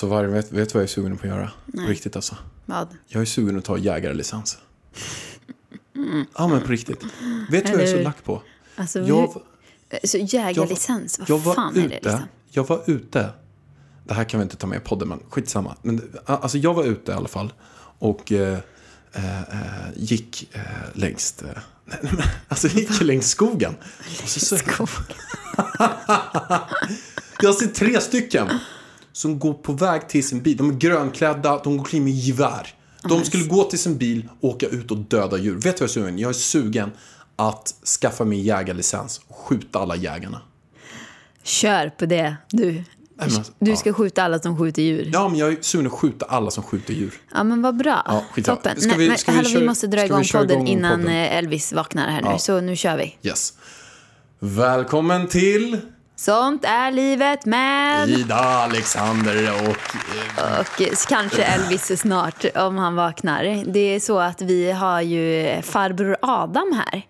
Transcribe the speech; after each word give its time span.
Alltså 0.00 0.14
Varg, 0.14 0.26
vet, 0.26 0.52
vet 0.52 0.68
du 0.68 0.72
vad 0.72 0.82
jag 0.82 0.88
är 0.88 0.92
sugen 0.92 1.16
på 1.16 1.26
att 1.26 1.28
göra? 1.28 1.50
På 1.74 1.80
riktigt 1.80 2.16
alltså. 2.16 2.36
Vad? 2.66 2.88
Jag 3.06 3.22
är 3.22 3.26
sugen 3.26 3.58
att 3.58 3.64
ta 3.64 3.78
jägarlicens. 3.78 4.58
Ja 6.36 6.48
men 6.48 6.60
på 6.60 6.68
riktigt. 6.68 7.04
Vet 7.50 7.66
du 7.66 7.72
vad 7.72 7.80
jag 7.80 7.88
är 7.88 7.96
så 7.96 8.02
lack 8.02 8.24
på? 8.24 8.42
Alltså, 8.76 9.00
Jag, 9.00 9.42
så 10.04 10.18
jägarlicens, 10.18 11.20
jag 11.28 11.38
vad 11.38 11.54
fan 11.54 11.76
ute, 11.76 11.80
är 11.80 11.88
det 11.88 11.94
liksom? 11.94 12.20
Jag 12.50 12.68
var 12.68 12.82
ute. 12.86 13.30
Det 14.04 14.14
här 14.14 14.24
kan 14.24 14.40
vi 14.40 14.42
inte 14.42 14.56
ta 14.56 14.66
med 14.66 14.76
i 14.76 14.80
podden, 14.80 15.08
men 15.08 15.20
skitsamma. 15.30 15.76
Men, 15.82 16.16
alltså 16.24 16.58
jag 16.58 16.74
var 16.74 16.84
ute 16.84 17.12
i 17.12 17.14
alla 17.14 17.28
fall. 17.28 17.52
Och 17.98 18.32
eh, 18.32 18.58
eh, 19.12 19.40
eh, 19.40 19.88
gick 19.96 20.50
eh, 20.52 20.62
längs... 20.92 21.42
Eh, 21.42 21.48
nej, 21.84 21.98
nej, 22.02 22.12
men, 22.16 22.26
alltså 22.48 22.68
gick 22.68 23.00
längs 23.00 23.30
skogen. 23.30 23.74
Och 24.22 24.28
så, 24.28 24.40
så, 24.40 24.56
jag 27.40 27.54
ser 27.54 27.66
tre 27.66 28.00
stycken 28.00 28.48
som 29.12 29.38
går 29.38 29.54
på 29.54 29.72
väg 29.72 30.08
till 30.08 30.28
sin 30.28 30.42
bil. 30.42 30.56
De 30.56 30.70
är 30.70 30.74
grönklädda, 30.74 31.60
de 31.64 31.76
går 31.76 31.84
kring 31.84 32.04
med 32.04 32.12
gevär. 32.12 32.74
De 33.08 33.24
skulle 33.24 33.44
gå 33.44 33.64
till 33.64 33.78
sin 33.78 33.96
bil 33.98 34.28
och 34.40 34.48
åka 34.48 34.66
ut 34.66 34.90
och 34.90 34.96
döda 34.98 35.38
djur. 35.38 35.54
Vet 35.54 35.62
du 35.62 35.68
vad 35.68 35.80
jag 35.80 35.82
är 35.84 35.88
sugen? 35.88 36.18
Jag 36.18 36.28
är 36.28 36.32
sugen 36.32 36.90
att 37.36 37.74
skaffa 38.00 38.24
mig 38.24 38.40
jägarlicens 38.40 39.20
och 39.28 39.36
skjuta 39.36 39.78
alla 39.78 39.96
jägarna. 39.96 40.40
Kör 41.42 41.88
på 41.88 42.06
det, 42.06 42.36
du. 42.50 42.72
men 42.72 42.84
alltså, 43.18 43.42
Du 43.58 43.70
ja. 43.70 43.76
ska 43.76 43.92
skjuta 43.92 44.22
alla 44.22 44.38
som 44.38 44.58
skjuter 44.58 44.82
djur. 44.82 45.10
Ja, 45.12 45.28
men 45.28 45.38
jag 45.38 45.52
är 45.52 45.58
sugen 45.60 45.86
att 45.86 45.92
skjuta 45.92 46.26
alla 46.26 46.50
som 46.50 46.64
skjuter 46.64 46.94
djur. 46.94 47.14
Ja, 47.34 47.44
men 47.44 47.62
vad 47.62 47.76
bra. 47.76 48.02
Ja. 48.36 48.42
Toppen. 48.42 48.80
Ska 48.80 48.88
Nej, 48.88 48.98
vi- 48.98 49.08
men, 49.08 49.18
ska 49.18 49.30
vi 49.32 49.36
hallå, 49.36 49.60
vi 49.60 49.66
måste 49.66 49.86
dra 49.86 50.04
igång 50.04 50.24
podden 50.32 50.50
igång 50.50 50.66
innan 50.68 51.00
podden? 51.00 51.14
eh, 51.16 51.36
Elvis 51.36 51.72
vaknar 51.72 52.08
här 52.10 52.22
nu. 52.22 52.28
Ja. 52.30 52.38
Så 52.38 52.60
nu 52.60 52.76
kör 52.76 52.96
vi. 52.96 53.16
Yes. 53.22 53.52
Välkommen 54.38 55.28
till 55.28 55.78
Sånt 56.20 56.64
är 56.64 56.90
livet 56.90 57.46
med... 57.46 58.08
Ida, 58.08 58.34
Alexander 58.36 59.52
och... 59.52 59.96
Eh, 60.38 60.60
Och 60.60 60.80
kanske 61.08 61.42
Elvis 61.42 62.00
snart 62.00 62.44
om 62.54 62.78
han 62.78 62.94
vaknar. 62.94 63.64
Det 63.72 63.94
är 63.94 64.00
så 64.00 64.18
att 64.18 64.42
vi 64.42 64.70
har 64.72 65.00
ju 65.00 65.62
farbror 65.62 66.16
Adam 66.22 66.82
här. 66.86 67.02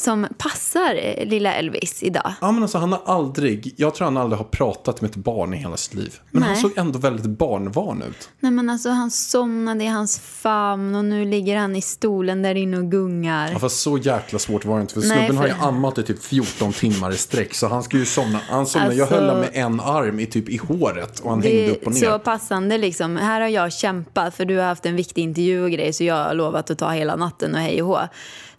Som 0.00 0.26
passar 0.38 0.94
eh, 1.02 1.26
lilla 1.26 1.54
Elvis 1.54 2.02
idag. 2.02 2.32
ja, 2.40 2.52
men 2.52 2.62
alltså 2.62 2.78
han 2.78 2.92
har 2.92 3.02
aldrig... 3.06 3.74
Jag 3.76 3.94
tror 3.94 4.04
han 4.04 4.16
aldrig 4.16 4.38
har 4.38 4.44
pratat 4.44 5.00
med 5.00 5.10
ett 5.10 5.16
barn 5.16 5.54
i 5.54 5.56
hela 5.56 5.76
sitt 5.76 5.94
liv. 5.94 6.14
Men 6.30 6.42
han 6.42 6.52
Nej. 6.52 6.60
såg 6.62 6.72
ändå 6.78 6.98
väldigt 6.98 7.26
barnvan 7.38 8.02
ut. 8.02 8.28
Nej 8.40 8.52
men 8.52 8.70
alltså 8.70 8.88
han 8.90 9.10
somnade 9.10 9.84
i 9.84 9.86
hans 9.86 10.18
famn 10.20 10.94
och 10.94 11.04
nu 11.04 11.24
ligger 11.24 11.56
han 11.56 11.76
i 11.76 11.80
stolen 11.82 12.42
där 12.42 12.54
inne 12.54 12.76
och 12.78 12.90
gungar. 12.90 13.50
Ja, 13.52 13.58
fast 13.58 13.80
så 13.80 13.98
jäkla 13.98 14.38
svårt 14.38 14.64
var 14.64 14.76
det 14.76 14.80
inte. 14.82 14.94
För 14.94 15.00
Nej, 15.00 15.08
snubben 15.18 15.36
har 15.36 15.46
ju 15.46 15.54
för- 15.54 15.66
ammat 15.68 15.98
i 15.98 16.02
typ 16.02 16.22
14 16.22 16.72
timmar 16.72 17.10
i 17.10 17.16
sträck. 17.16 17.54
Så 17.54 17.68
han 17.68 17.82
ska 17.82 17.96
ju 17.96 18.04
somna. 18.06 18.40
Han 18.50 18.66
somnade. 18.66 18.94
Jag 18.94 19.00
Alltså- 19.02 19.14
höll 19.14 19.24
honom 19.28 19.40
med 19.40 19.50
en 19.52 19.80
arm 19.80 20.20
i 20.20 20.26
typ 20.26 20.48
i 20.48 20.56
håret. 20.56 21.20
Och 21.20 21.30
han 21.30 21.42
hängde 21.42 21.58
Det 21.62 21.70
upp 21.70 21.86
och 21.86 21.92
ner. 21.92 22.00
så 22.00 22.18
passande 22.18 22.78
liksom. 22.78 23.16
Här 23.16 23.40
har 23.40 23.48
jag 23.48 23.72
kämpat 23.72 24.34
för 24.34 24.44
du 24.44 24.56
har 24.56 24.64
haft 24.64 24.86
en 24.86 24.96
viktig 24.96 25.22
intervju 25.22 25.62
och 25.64 25.70
grej 25.70 25.92
så 25.92 26.04
jag 26.04 26.24
har 26.24 26.34
lovat 26.34 26.70
att 26.70 26.78
ta 26.78 26.90
hela 26.90 27.16
natten 27.16 27.54
och 27.54 27.60
hej 27.60 27.82
och 27.82 27.88
hå. 27.88 27.98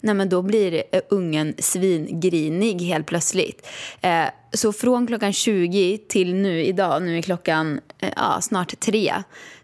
Nej 0.00 0.14
men 0.14 0.28
då 0.28 0.42
blir 0.42 0.82
eh, 0.92 1.00
ungen 1.08 1.54
svingrinig 1.58 2.80
helt 2.80 3.06
plötsligt. 3.06 3.66
Eh, 4.00 4.24
så 4.52 4.72
från 4.72 5.06
klockan 5.06 5.32
20 5.32 5.98
till 6.08 6.34
nu 6.34 6.64
idag, 6.64 7.02
nu 7.02 7.18
är 7.18 7.22
klockan 7.22 7.80
eh, 7.98 8.10
ja, 8.16 8.40
snart 8.40 8.80
tre, 8.80 9.14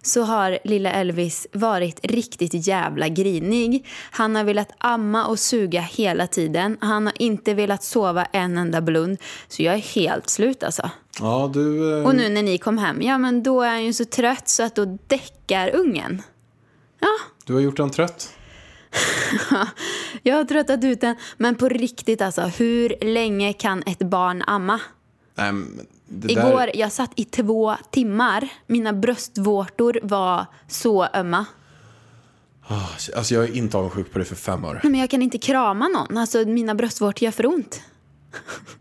så 0.03 0.23
har 0.23 0.59
lilla 0.65 0.93
Elvis 0.93 1.47
varit 1.53 2.01
riktigt 2.03 2.67
jävla 2.67 3.09
grinig. 3.09 3.87
Han 4.11 4.37
har 4.37 4.45
velat 4.45 4.69
amma 4.79 5.27
och 5.27 5.39
suga 5.39 5.81
hela 5.81 6.27
tiden. 6.27 6.77
Han 6.81 7.07
har 7.07 7.15
inte 7.23 7.55
velat 7.55 7.85
sova 7.85 8.25
en 8.25 8.59
enda 8.59 8.81
blund. 8.81 9.19
Så 9.49 9.63
jag 9.63 9.75
är 9.75 9.79
helt 9.79 10.31
slut 10.31 10.63
alltså. 10.63 10.91
Ja, 11.21 11.51
du... 11.55 11.99
Eh... 11.99 12.07
Och 12.07 12.15
nu 12.15 12.29
när 12.29 12.43
ni 12.43 12.59
kom 12.59 12.79
hem, 12.79 13.03
ja 13.03 13.19
men 13.19 13.43
då 13.43 13.63
är 13.63 13.69
han 13.69 13.85
ju 13.85 13.93
så 13.93 14.05
trött 14.05 14.49
så 14.49 14.63
att 14.63 14.75
då 14.75 14.99
däckar 15.07 15.75
ungen. 15.75 16.23
Ja, 17.01 17.09
Du 17.45 17.55
har 17.55 17.61
gjort 17.61 17.79
han 17.79 17.91
trött. 17.91 18.36
jag 20.23 20.37
har 20.37 20.45
tröttat 20.45 20.85
ut 20.85 21.01
den. 21.01 21.17
Men 21.37 21.55
på 21.55 21.69
riktigt 21.69 22.23
alltså, 22.23 22.43
hur 22.43 23.05
länge 23.05 23.53
kan 23.53 23.83
ett 23.87 23.99
barn 23.99 24.43
amma? 24.47 24.81
Men 25.35 25.81
det 26.09 26.33
Igår, 26.33 26.61
där... 26.61 26.77
jag 26.77 26.93
satt 26.93 27.13
i 27.17 27.25
två 27.25 27.77
timmar. 27.91 28.49
Mina 28.67 28.93
bröstvårtor 28.93 29.99
var 30.03 30.47
så 30.69 31.07
ömma. 31.15 31.47
Ah, 32.69 32.83
Alltså 33.17 33.35
jag 33.35 33.45
är 33.45 33.57
inte 33.57 33.77
avundsjuk 33.77 34.13
på 34.13 34.19
det 34.19 34.25
för 34.25 34.37
fem 34.37 34.65
öre. 34.65 34.81
Nej, 34.83 34.91
men 34.93 35.01
jag 35.01 35.11
kan 35.11 35.23
inte 35.23 35.39
krama 35.39 35.89
någon. 35.89 36.17
Alltså 36.17 36.39
mina 36.39 36.75
bröstvårtor 36.75 37.25
gör 37.25 37.31
för 37.31 37.47
ont. 37.47 37.81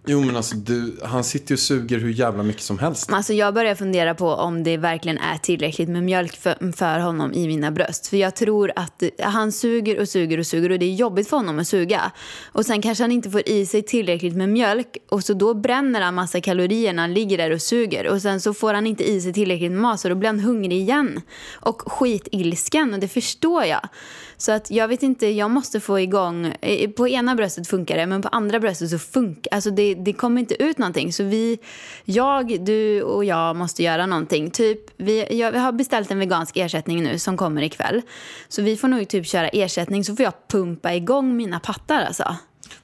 Jo 0.08 0.22
men 0.22 0.36
alltså 0.36 0.56
du, 0.56 1.00
han 1.04 1.24
sitter 1.24 1.52
ju 1.52 1.56
och 1.56 1.60
suger 1.60 2.00
hur 2.00 2.10
jävla 2.10 2.44
mycket 2.44 2.62
som 2.62 2.80
helst. 2.80 3.10
Alltså 3.12 3.34
jag 3.34 3.54
börjar 3.54 3.76
fundera 3.76 4.16
på 4.16 4.30
om 4.30 4.64
det 4.64 4.78
verkligen 4.78 5.18
är 5.18 5.38
tillräckligt 5.38 5.90
med 5.90 6.04
mjölk 6.04 6.36
för, 6.36 6.72
för 6.72 7.00
honom 7.00 7.34
i 7.34 7.48
mina 7.48 7.72
bröst. 7.72 8.08
För 8.08 8.18
jag 8.18 8.36
tror 8.36 8.72
att 8.76 9.04
han 9.20 9.52
suger 9.52 10.00
och 10.00 10.10
suger 10.10 10.38
och 10.38 10.48
suger 10.48 10.72
och 10.72 10.80
det 10.80 10.86
är 10.86 10.94
jobbigt 10.94 11.30
för 11.30 11.38
honom 11.38 11.60
att 11.60 11.68
suga. 11.68 12.12
Och 12.46 12.66
sen 12.66 12.82
kanske 12.82 13.04
han 13.04 13.12
inte 13.12 13.30
får 13.30 13.50
i 13.50 13.66
sig 13.66 13.82
tillräckligt 13.82 14.36
med 14.36 14.50
mjölk 14.50 14.98
och 15.10 15.24
så 15.24 15.34
då 15.34 15.54
bränner 15.54 16.02
han 16.02 16.16
massa 16.16 16.42
kalorier 16.42 16.94
när 16.94 17.04
han 17.04 17.14
ligger 17.14 17.38
där 17.38 17.52
och 17.52 17.62
suger. 17.62 18.08
Och 18.08 18.22
sen 18.22 18.42
så 18.42 18.54
får 18.54 18.74
han 18.74 18.88
inte 18.88 19.04
i 19.10 19.22
sig 19.22 19.34
tillräckligt 19.34 19.72
med 19.72 19.82
mat 19.82 20.00
så 20.00 20.10
då 20.10 20.16
blir 20.16 20.30
han 20.30 20.40
hungrig 20.40 20.78
igen. 20.78 21.22
Och 21.54 21.82
skitilsken 21.92 22.94
och 22.94 23.00
det 23.00 23.08
förstår 23.08 23.64
jag. 23.64 23.90
Så 24.38 24.52
att 24.52 24.72
jag 24.72 24.88
vet 24.88 25.04
inte, 25.04 25.28
jag 25.28 25.52
måste 25.52 25.80
få 25.80 26.00
igång, 26.00 26.54
eh, 26.62 26.90
på 26.90 27.08
ena 27.08 27.36
bröstet 27.36 27.68
funkar 27.68 27.98
det 27.98 28.06
men 28.06 28.22
på 28.22 28.28
andra 28.28 28.60
bröstet 28.60 28.90
så 28.90 29.00
funkar, 29.00 29.54
alltså 29.54 29.72
det, 29.72 29.94
det 29.94 30.14
kommer 30.14 30.42
inte 30.42 30.64
ut 30.64 30.78
någonting. 30.78 31.14
Så 31.14 31.24
vi, 31.24 31.60
jag, 32.06 32.66
du 32.66 33.02
och 33.02 33.26
jag 33.26 33.56
måste 33.56 33.84
göra 33.84 34.06
någonting. 34.06 34.52
Typ, 34.52 34.80
vi, 34.98 35.38
jag, 35.40 35.52
vi 35.52 35.58
har 35.58 35.72
beställt 35.72 36.12
en 36.12 36.20
vegansk 36.20 36.58
ersättning 36.58 37.04
nu 37.04 37.20
som 37.20 37.38
kommer 37.38 37.62
ikväll. 37.62 38.02
Så 38.48 38.62
vi 38.62 38.78
får 38.78 38.88
nog 38.88 39.08
typ 39.08 39.28
köra 39.28 39.48
ersättning 39.48 40.04
så 40.04 40.16
får 40.16 40.24
jag 40.24 40.34
pumpa 40.48 40.94
igång 40.94 41.38
mina 41.38 41.60
pattar 41.60 42.04
alltså. 42.04 42.36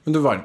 Men 0.04 0.12
du 0.12 0.20
Varg, 0.20 0.40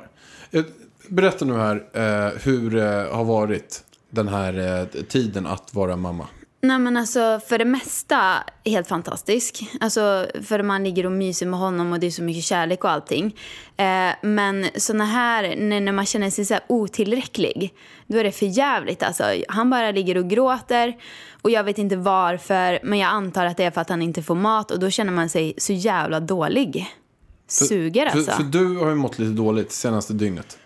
eh, 0.51 0.63
berätta 1.07 1.45
nu 1.45 1.53
här 1.53 1.75
eh, 1.93 2.41
hur 2.43 2.71
det 2.71 3.09
har 3.11 3.23
varit 3.23 3.83
den 4.09 4.27
här 4.27 4.81
eh, 4.81 5.03
tiden 5.03 5.47
att 5.47 5.73
vara 5.73 5.95
mamma. 5.95 6.27
Nej 6.67 6.79
men 6.79 6.97
alltså 6.97 7.39
för 7.47 7.57
det 7.57 7.65
mesta 7.65 8.43
helt 8.65 8.87
fantastisk. 8.87 9.69
Alltså 9.79 10.27
för 10.43 10.63
man 10.63 10.83
ligger 10.83 11.05
och 11.05 11.11
myser 11.11 11.45
med 11.45 11.59
honom 11.59 11.91
och 11.91 11.99
det 11.99 12.07
är 12.07 12.11
så 12.11 12.23
mycket 12.23 12.43
kärlek 12.43 12.83
och 12.83 12.91
allting. 12.91 13.35
Eh, 13.77 14.09
men 14.21 14.65
såna 14.75 15.05
här, 15.05 15.55
när, 15.55 15.81
när 15.81 15.91
man 15.91 16.05
känner 16.05 16.29
sig 16.29 16.45
så 16.45 16.59
otillräcklig, 16.67 17.73
då 18.07 18.17
är 18.17 18.23
det 18.23 18.31
för 18.31 18.45
jävligt 18.45 19.03
alltså. 19.03 19.23
Han 19.49 19.69
bara 19.69 19.91
ligger 19.91 20.17
och 20.17 20.29
gråter 20.29 20.97
och 21.41 21.51
jag 21.51 21.63
vet 21.63 21.77
inte 21.77 21.95
varför, 21.95 22.79
men 22.83 22.99
jag 22.99 23.09
antar 23.09 23.45
att 23.45 23.57
det 23.57 23.63
är 23.63 23.71
för 23.71 23.81
att 23.81 23.89
han 23.89 24.01
inte 24.01 24.23
får 24.23 24.35
mat 24.35 24.71
och 24.71 24.79
då 24.79 24.89
känner 24.89 25.11
man 25.11 25.29
sig 25.29 25.53
så 25.57 25.73
jävla 25.73 26.19
dålig. 26.19 26.87
Suger 27.47 28.05
alltså. 28.05 28.31
För, 28.31 28.37
för 28.37 28.43
du 28.43 28.77
har 28.77 28.89
ju 28.89 28.95
mått 28.95 29.19
lite 29.19 29.31
dåligt 29.31 29.71
senaste 29.71 30.13
dygnet. 30.13 30.57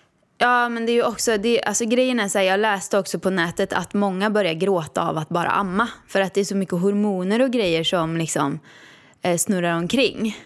Ja, 0.43 0.69
men 0.69 0.85
det 0.85 0.91
är 0.91 0.93
ju 0.93 1.03
också, 1.03 1.37
det, 1.37 1.63
alltså 1.63 1.85
grejen 1.85 2.19
är 2.19 2.27
så 2.27 2.37
här, 2.37 2.45
jag 2.45 2.59
läste 2.59 2.97
också 2.97 3.19
på 3.19 3.29
nätet 3.29 3.73
att 3.73 3.93
många 3.93 4.29
börjar 4.29 4.53
gråta 4.53 5.09
av 5.09 5.17
att 5.17 5.29
bara 5.29 5.49
amma. 5.49 5.87
För 6.07 6.21
att 6.21 6.33
det 6.33 6.41
är 6.41 6.45
så 6.45 6.55
mycket 6.55 6.79
hormoner 6.79 7.41
och 7.41 7.51
grejer 7.51 7.83
som 7.83 8.17
liksom 8.17 8.59
eh, 9.21 9.37
snurrar 9.37 9.77
omkring. 9.77 10.37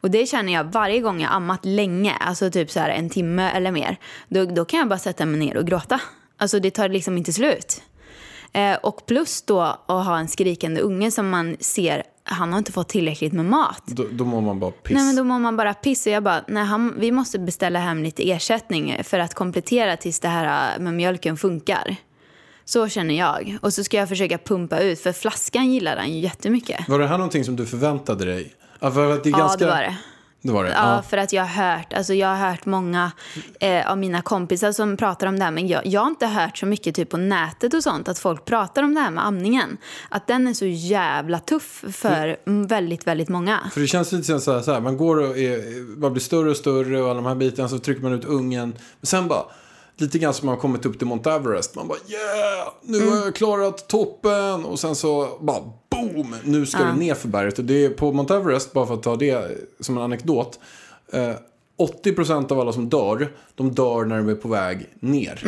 Och 0.00 0.10
det 0.10 0.26
känner 0.26 0.52
jag 0.52 0.64
varje 0.64 1.00
gång 1.00 1.20
jag 1.20 1.32
ammat 1.32 1.64
länge, 1.64 2.12
alltså 2.12 2.50
typ 2.50 2.70
så 2.70 2.80
här 2.80 2.90
en 2.90 3.10
timme 3.10 3.50
eller 3.50 3.70
mer. 3.70 3.96
Då, 4.28 4.44
då 4.44 4.64
kan 4.64 4.78
jag 4.78 4.88
bara 4.88 4.98
sätta 4.98 5.26
mig 5.26 5.40
ner 5.40 5.56
och 5.56 5.66
gråta. 5.66 6.00
Alltså 6.36 6.60
det 6.60 6.70
tar 6.70 6.88
liksom 6.88 7.18
inte 7.18 7.32
slut. 7.32 7.82
Eh, 8.52 8.76
och 8.82 9.06
plus 9.06 9.42
då 9.42 9.60
att 9.60 10.06
ha 10.06 10.18
en 10.18 10.28
skrikande 10.28 10.80
unge 10.80 11.10
som 11.10 11.30
man 11.30 11.56
ser, 11.60 12.02
han 12.24 12.52
har 12.52 12.58
inte 12.58 12.72
fått 12.72 12.88
tillräckligt 12.88 13.32
med 13.32 13.44
mat. 13.44 13.82
Då, 13.86 14.04
då 14.12 14.24
mår 14.24 14.40
man 14.40 14.60
bara 14.60 14.70
piss. 14.70 14.94
Nej 14.96 15.04
men 15.06 15.16
då 15.16 15.24
mår 15.24 15.38
man 15.38 15.56
bara 15.56 15.74
piss 15.74 16.06
och 16.06 16.12
jag 16.12 16.22
bara, 16.22 16.44
nej 16.48 16.64
han, 16.64 16.94
vi 16.98 17.12
måste 17.12 17.38
beställa 17.38 17.78
hem 17.78 18.02
lite 18.02 18.30
ersättning 18.30 18.96
för 19.04 19.18
att 19.18 19.34
komplettera 19.34 19.96
tills 19.96 20.20
det 20.20 20.28
här 20.28 20.78
med 20.78 20.94
mjölken 20.94 21.36
funkar. 21.36 21.96
Så 22.64 22.88
känner 22.88 23.14
jag. 23.14 23.58
Och 23.62 23.72
så 23.74 23.84
ska 23.84 23.96
jag 23.96 24.08
försöka 24.08 24.38
pumpa 24.38 24.78
ut, 24.80 25.00
för 25.00 25.12
flaskan 25.12 25.72
gillar 25.72 25.96
han 25.96 26.12
ju 26.12 26.20
jättemycket. 26.20 26.88
Var 26.88 26.98
det 26.98 27.06
här 27.06 27.18
någonting 27.18 27.44
som 27.44 27.56
du 27.56 27.66
förväntade 27.66 28.24
dig? 28.24 28.54
Ja, 28.80 28.90
för 28.90 29.12
att 29.12 29.24
det 29.24 29.28
är 29.28 29.30
Ja, 29.30 29.38
ganska, 29.38 29.64
det 29.64 29.70
var 29.70 29.80
det. 29.82 29.96
Det 30.44 30.52
var 30.52 30.64
det? 30.64 30.70
Ja, 30.70 31.02
för 31.08 31.16
att 31.16 31.32
jag 31.32 31.42
har 31.42 31.76
hört, 31.76 31.92
alltså 31.92 32.14
jag 32.14 32.28
har 32.28 32.50
hört 32.50 32.66
många 32.66 33.12
eh, 33.60 33.90
av 33.90 33.98
mina 33.98 34.22
kompisar 34.22 34.72
som 34.72 34.96
pratar 34.96 35.26
om 35.26 35.38
det 35.38 35.44
här, 35.44 35.50
men 35.50 35.68
jag, 35.68 35.86
jag 35.86 36.00
har 36.00 36.08
inte 36.08 36.26
hört 36.26 36.58
så 36.58 36.66
mycket 36.66 36.94
typ 36.94 37.10
på 37.10 37.16
nätet 37.16 37.74
och 37.74 37.82
sånt, 37.82 38.08
att 38.08 38.18
folk 38.18 38.44
pratar 38.44 38.82
om 38.82 38.94
det 38.94 39.00
här 39.00 39.10
med 39.10 39.26
amningen. 39.26 39.76
Att 40.08 40.26
den 40.26 40.48
är 40.48 40.54
så 40.54 40.66
jävla 40.66 41.38
tuff 41.38 41.84
för 41.92 42.36
mm, 42.46 42.66
väldigt, 42.66 43.06
väldigt 43.06 43.28
många. 43.28 43.70
För 43.72 43.80
det 43.80 43.86
känns 43.86 44.12
lite 44.12 44.40
så 44.40 44.52
här, 44.52 44.60
så 44.60 44.72
här 44.72 44.80
man 44.80 44.96
går 44.96 45.16
och 45.16 45.38
är, 45.38 45.98
man 46.00 46.12
blir 46.12 46.22
större 46.22 46.50
och 46.50 46.56
större 46.56 47.02
och 47.02 47.10
alla 47.10 47.14
de 47.14 47.26
här 47.26 47.34
bitarna 47.34 47.68
så 47.68 47.78
trycker 47.78 48.02
man 48.02 48.12
ut 48.12 48.24
ungen. 48.24 48.68
Men 49.00 49.06
sen 49.06 49.28
bara, 49.28 49.44
lite 49.96 50.18
grann 50.18 50.34
som 50.34 50.46
man 50.46 50.54
har 50.54 50.60
kommit 50.60 50.86
upp 50.86 50.98
till 50.98 51.06
Mount 51.06 51.30
Everest. 51.30 51.74
Man 51.74 51.88
bara 51.88 51.98
yeah, 52.08 52.68
nu 52.82 53.10
har 53.10 53.16
jag 53.16 53.34
klarat 53.34 53.88
toppen. 53.88 54.64
Och 54.64 54.80
sen 54.80 54.94
så 54.94 55.38
bara 55.40 55.60
boom, 55.90 56.36
nu 56.44 56.66
ska 56.66 56.84
det 56.84 56.92
ner 56.96 57.14
för 57.14 57.28
berget. 57.28 57.58
Och 57.58 57.64
det 57.64 57.84
är 57.84 57.90
på 57.90 58.12
Mount 58.12 58.34
Everest, 58.34 58.72
bara 58.72 58.86
för 58.86 58.94
att 58.94 59.02
ta 59.02 59.16
det 59.16 59.58
som 59.80 59.96
en 59.96 60.02
anekdot. 60.02 60.58
Eh, 61.12 61.34
80% 61.78 62.52
av 62.52 62.60
alla 62.60 62.72
som 62.72 62.88
dör, 62.88 63.32
de 63.54 63.74
dör 63.74 64.04
när 64.04 64.16
de 64.16 64.28
är 64.28 64.34
på 64.34 64.48
väg 64.48 64.86
ner. 65.00 65.42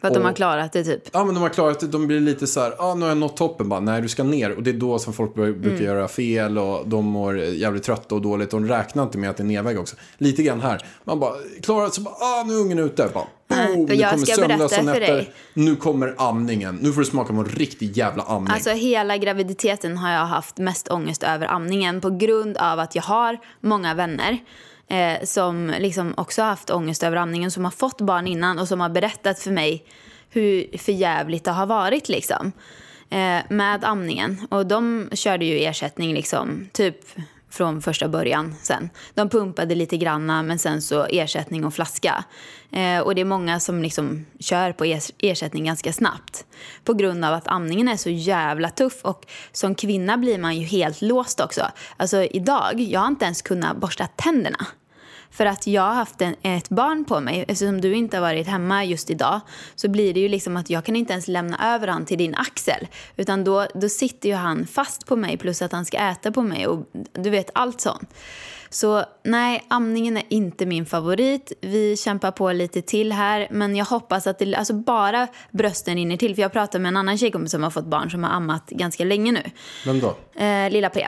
För 0.00 0.08
att 0.08 0.14
de 0.14 0.20
Och- 0.20 0.26
har 0.26 0.32
klarat 0.32 0.72
det 0.72 0.84
typ. 0.84 1.02
Ja 1.12 1.24
men 1.24 1.34
de 1.34 1.40
har 1.40 1.48
klarat 1.48 1.80
det, 1.80 1.86
de 1.86 2.06
blir 2.06 2.20
lite 2.20 2.46
så 2.46 2.60
här, 2.60 2.74
ah, 2.78 2.94
nu 2.94 3.00
har 3.02 3.08
jag 3.08 3.18
nått 3.18 3.36
toppen 3.36 3.68
bara, 3.68 3.80
nej 3.80 4.02
du 4.02 4.08
ska 4.08 4.22
ner. 4.22 4.50
Och 4.56 4.62
det 4.62 4.70
är 4.70 4.74
då 4.74 4.98
som 4.98 5.12
folk 5.12 5.34
brukar 5.34 5.70
Mm. 5.70 5.84
göra 5.84 6.08
fel 6.08 6.58
och 6.58 6.88
de 6.88 7.04
mår 7.04 7.38
jävligt 7.38 7.82
trötta 7.82 8.14
och 8.14 8.22
dåligt. 8.22 8.54
Och 8.54 8.60
de 8.62 8.68
räknar 8.68 9.02
inte 9.02 9.18
med 9.18 9.30
att 9.30 9.36
det 9.36 9.42
är 9.42 9.44
nedväg 9.44 9.78
också. 9.78 9.96
Lite 10.18 10.42
grann 10.42 10.60
här, 10.60 10.84
man 11.04 11.20
bara 11.20 11.32
klarar 11.62 11.88
så 11.88 12.00
bara, 12.00 12.14
ah 12.14 12.44
nu 12.46 12.54
är 12.54 12.58
ungen 12.60 12.78
ute. 12.78 13.08
Bara, 13.14 13.24
boom, 13.48 13.86
för 13.88 13.94
jag 13.94 14.10
kommer 14.10 14.26
ska 14.26 14.46
berätta 14.46 14.68
för 14.68 14.82
nätter. 14.82 15.00
dig. 15.00 15.32
Nu 15.54 15.76
kommer 15.76 16.14
amningen, 16.18 16.78
nu 16.82 16.92
får 16.92 17.00
du 17.00 17.06
smaka 17.06 17.32
på 17.32 17.38
en 17.40 17.44
riktig 17.44 17.96
jävla 17.96 18.22
amning. 18.22 18.52
Alltså 18.54 18.70
hela 18.70 19.16
graviditeten 19.16 19.96
har 19.96 20.12
jag 20.12 20.26
haft 20.26 20.58
mest 20.58 20.90
ångest 20.90 21.22
över 21.22 21.46
amningen 21.46 22.00
på 22.00 22.10
grund 22.10 22.56
av 22.56 22.78
att 22.78 22.94
jag 22.94 23.02
har 23.02 23.38
många 23.60 23.94
vänner 23.94 24.38
eh, 24.90 25.24
som 25.24 25.74
liksom 25.78 26.14
också 26.16 26.42
har 26.42 26.48
haft 26.48 26.70
ångest 26.70 27.02
över 27.02 27.16
amningen, 27.16 27.50
som 27.50 27.64
har 27.64 27.70
fått 27.70 28.00
barn 28.00 28.26
innan 28.26 28.58
och 28.58 28.68
som 28.68 28.80
har 28.80 28.88
berättat 28.88 29.38
för 29.38 29.50
mig 29.50 29.84
hur 30.30 30.78
förjävligt 30.78 31.44
det 31.44 31.50
har 31.50 31.66
varit 31.66 32.08
liksom 32.08 32.52
eh, 33.10 33.38
med 33.48 33.84
amningen. 33.84 34.46
Och 34.50 34.66
de 34.66 35.08
körde 35.12 35.44
ju 35.44 35.58
ersättning 35.58 36.14
liksom 36.14 36.68
typ 36.72 36.96
från 37.50 37.82
första 37.82 38.08
början 38.08 38.54
sen. 38.62 38.90
De 39.14 39.28
pumpade 39.28 39.74
lite 39.74 39.96
granna 39.96 40.42
men 40.42 40.58
sen 40.58 40.82
så 40.82 41.06
ersättning 41.10 41.64
och 41.64 41.74
flaska. 41.74 42.24
Eh, 42.72 42.98
och 42.98 43.14
det 43.14 43.20
är 43.20 43.24
många 43.24 43.60
som 43.60 43.82
liksom 43.82 44.26
kör 44.40 44.72
på 44.72 44.84
ers- 44.84 45.12
ersättning 45.18 45.64
ganska 45.64 45.92
snabbt. 45.92 46.44
På 46.84 46.94
grund 46.94 47.24
av 47.24 47.34
att 47.34 47.48
amningen 47.48 47.88
är 47.88 47.96
så 47.96 48.10
jävla 48.10 48.70
tuff 48.70 49.04
och 49.04 49.26
som 49.52 49.74
kvinna 49.74 50.16
blir 50.16 50.38
man 50.38 50.56
ju 50.56 50.64
helt 50.64 51.02
låst 51.02 51.40
också. 51.40 51.66
Alltså 51.96 52.22
idag, 52.22 52.80
jag 52.80 53.00
har 53.00 53.08
inte 53.08 53.24
ens 53.24 53.42
kunnat 53.42 53.76
borsta 53.76 54.06
tänderna. 54.06 54.66
För 55.30 55.46
att 55.46 55.66
jag 55.66 55.82
har 55.82 55.94
haft 55.94 56.22
en, 56.22 56.34
ett 56.42 56.68
barn 56.68 57.04
på 57.04 57.20
mig, 57.20 57.44
eftersom 57.48 57.80
du 57.80 57.94
inte 57.94 58.16
har 58.16 58.22
varit 58.22 58.46
hemma 58.46 58.84
just 58.84 59.10
idag 59.10 59.40
så 59.74 59.88
blir 59.88 60.14
det 60.14 60.20
ju 60.20 60.28
liksom 60.28 60.56
att 60.56 60.70
jag 60.70 60.84
kan 60.84 60.96
inte 60.96 61.12
ens 61.12 61.28
lämna 61.28 61.74
över 61.74 61.88
han 61.88 62.06
till 62.06 62.18
din 62.18 62.34
axel. 62.34 62.86
Utan 63.16 63.44
då, 63.44 63.66
då 63.74 63.88
sitter 63.88 64.28
ju 64.28 64.34
han 64.34 64.66
fast 64.66 65.06
på 65.06 65.16
mig 65.16 65.36
plus 65.36 65.62
att 65.62 65.72
han 65.72 65.84
ska 65.84 65.98
äta 65.98 66.32
på 66.32 66.42
mig 66.42 66.66
och 66.66 66.86
du 67.12 67.30
vet 67.30 67.50
allt 67.54 67.80
sånt. 67.80 68.14
Så 68.72 69.04
nej, 69.24 69.64
amningen 69.68 70.16
är 70.16 70.22
inte 70.28 70.66
min 70.66 70.86
favorit. 70.86 71.52
Vi 71.60 71.96
kämpar 71.96 72.30
på 72.30 72.52
lite 72.52 72.82
till 72.82 73.12
här 73.12 73.48
men 73.50 73.76
jag 73.76 73.84
hoppas 73.84 74.26
att 74.26 74.38
det, 74.38 74.54
alltså 74.54 74.74
bara 74.74 75.26
brösten 75.50 75.94
rinner 75.94 76.16
till. 76.16 76.34
För 76.34 76.42
jag 76.42 76.52
pratade 76.52 76.82
med 76.82 76.88
en 76.88 76.96
annan 76.96 77.18
tjejkompis 77.18 77.52
som 77.52 77.62
har 77.62 77.70
fått 77.70 77.86
barn 77.86 78.10
som 78.10 78.24
har 78.24 78.30
ammat 78.30 78.70
ganska 78.70 79.04
länge 79.04 79.32
nu. 79.32 79.42
Vem 79.86 80.00
då? 80.00 80.16
Eh, 80.40 80.70
lilla 80.70 80.90
P. 80.90 81.06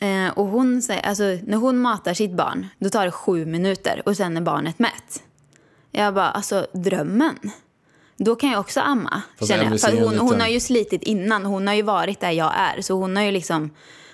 Eh, 0.00 0.28
och 0.38 0.46
hon 0.46 0.82
säger, 0.82 1.06
alltså, 1.06 1.22
när 1.22 1.56
hon 1.56 1.78
matar 1.78 2.14
sitt 2.14 2.32
barn, 2.32 2.66
då 2.78 2.90
tar 2.90 3.04
det 3.04 3.10
sju 3.10 3.46
minuter 3.46 4.02
och 4.06 4.16
sen 4.16 4.36
är 4.36 4.40
barnet 4.40 4.78
mätt. 4.78 5.22
Jag 5.90 6.14
bara, 6.14 6.30
alltså 6.30 6.66
drömmen. 6.72 7.38
Då 8.16 8.36
kan 8.36 8.50
jag 8.50 8.60
också 8.60 8.80
amma. 8.80 9.22
Fast 9.38 9.50
Känner 9.50 9.64
jag. 9.64 9.80
För 9.80 10.00
hon, 10.00 10.18
hon 10.18 10.40
har 10.40 10.48
ju 10.48 10.60
slitit 10.60 11.02
innan, 11.02 11.44
hon 11.44 11.66
har 11.66 11.74
ju 11.74 11.82
varit 11.82 12.20
där 12.20 12.30
jag 12.30 12.52
är. 12.56 12.80
Så 12.80 12.94
hon 12.94 13.16
har 13.16 13.22
ju 13.22 13.30
liksom, 13.30 13.70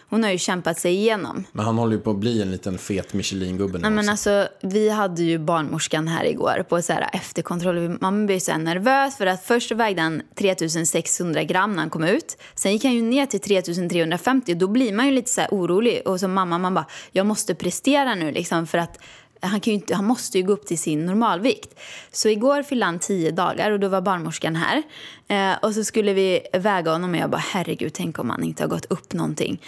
hon 0.08 0.24
har 0.24 0.30
ju 0.30 0.38
kämpat 0.38 0.78
sig 0.78 0.94
igenom. 0.94 1.44
Men 1.52 1.64
han 1.64 1.78
håller 1.78 1.96
ju 1.96 2.02
på 2.02 2.10
att 2.10 2.16
bli 2.16 2.42
en 2.42 2.50
liten 2.50 2.78
fet 2.78 3.12
Michelin-gubbe 3.12 3.72
nu 3.72 3.78
Nej, 3.78 3.90
men 3.90 4.08
alltså, 4.08 4.48
vi 4.62 4.90
hade 4.90 5.22
ju 5.22 5.38
barnmorskan 5.38 6.08
här 6.08 6.24
igår 6.24 6.64
på 6.68 6.82
så 6.82 6.92
här 6.92 7.10
efterkontroll. 7.12 7.98
Man 8.00 8.26
blir 8.26 8.38
så 8.38 8.56
nervös 8.56 9.16
för 9.16 9.26
att 9.26 9.44
först 9.44 9.72
vägde 9.72 10.02
han 10.02 10.22
3600 10.38 11.44
gram 11.44 11.72
när 11.72 11.78
han 11.78 11.90
kom 11.90 12.04
ut. 12.04 12.36
Sen 12.54 12.72
gick 12.72 12.84
han 12.84 12.94
ju 12.94 13.02
ner 13.02 13.26
till 13.26 13.40
3350 13.40 14.52
och 14.52 14.58
då 14.58 14.68
blir 14.68 14.92
man 14.92 15.06
ju 15.06 15.12
lite 15.12 15.30
så 15.30 15.42
orolig. 15.50 16.02
Och 16.04 16.20
som 16.20 16.32
mamma, 16.32 16.58
man 16.58 16.74
bara, 16.74 16.86
jag 17.12 17.26
måste 17.26 17.54
prestera 17.54 18.14
nu 18.14 18.32
liksom 18.32 18.66
för 18.66 18.78
att 18.78 18.98
han, 19.46 19.60
kan 19.60 19.72
inte, 19.72 19.94
han 19.94 20.04
måste 20.04 20.38
ju 20.38 20.44
gå 20.44 20.52
upp 20.52 20.66
till 20.66 20.78
sin 20.78 21.06
normalvikt. 21.06 21.80
Så 22.12 22.28
igår 22.28 22.62
fyllde 22.62 22.86
han 22.86 22.98
10 22.98 23.30
dagar 23.30 23.70
och 23.70 23.80
då 23.80 23.88
var 23.88 24.00
barnmorskan 24.00 24.56
här. 24.56 24.82
Eh, 25.28 25.58
och 25.62 25.74
så 25.74 25.84
skulle 25.84 26.14
vi 26.14 26.40
väga 26.52 26.92
honom 26.92 27.10
och 27.10 27.16
jag 27.16 27.30
bara 27.30 27.42
herregud 27.52 27.92
tänk 27.92 28.18
om 28.18 28.30
han 28.30 28.44
inte 28.44 28.62
har 28.62 28.68
gått 28.68 28.84
upp 28.84 29.12
någonting. 29.12 29.60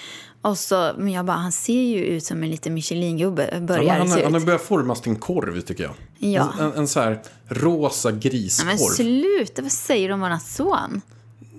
Och 0.47 0.59
så, 0.59 0.93
men 0.99 1.13
jag 1.13 1.25
bara 1.25 1.37
han 1.37 1.53
ser 1.53 1.83
ju 1.83 2.05
ut 2.05 2.25
som 2.25 2.43
en 2.43 2.51
liten 2.51 2.75
Michelin-gubbe. 2.75 3.49
Ja, 3.53 3.61
Börjar 3.61 3.99
men 3.99 4.09
han, 4.11 4.23
han 4.25 4.33
har 4.35 4.41
börjat 4.41 4.63
formas 4.63 5.01
till 5.01 5.11
en 5.11 5.17
korv 5.19 5.61
tycker 5.61 5.85
jag. 5.85 5.93
Ja. 6.33 6.53
En, 6.59 6.65
en, 6.67 6.73
en 6.73 6.89
så 6.89 7.01
här 7.01 7.23
rosa 7.49 8.09
Ja, 8.09 8.13
men 8.13 8.21
griskorv. 8.21 8.77
sluta, 8.95 9.63
vad 9.63 9.73
säger 9.73 10.09
du 10.09 10.15
om 10.15 10.21
våran 10.21 10.41
son? 10.41 11.01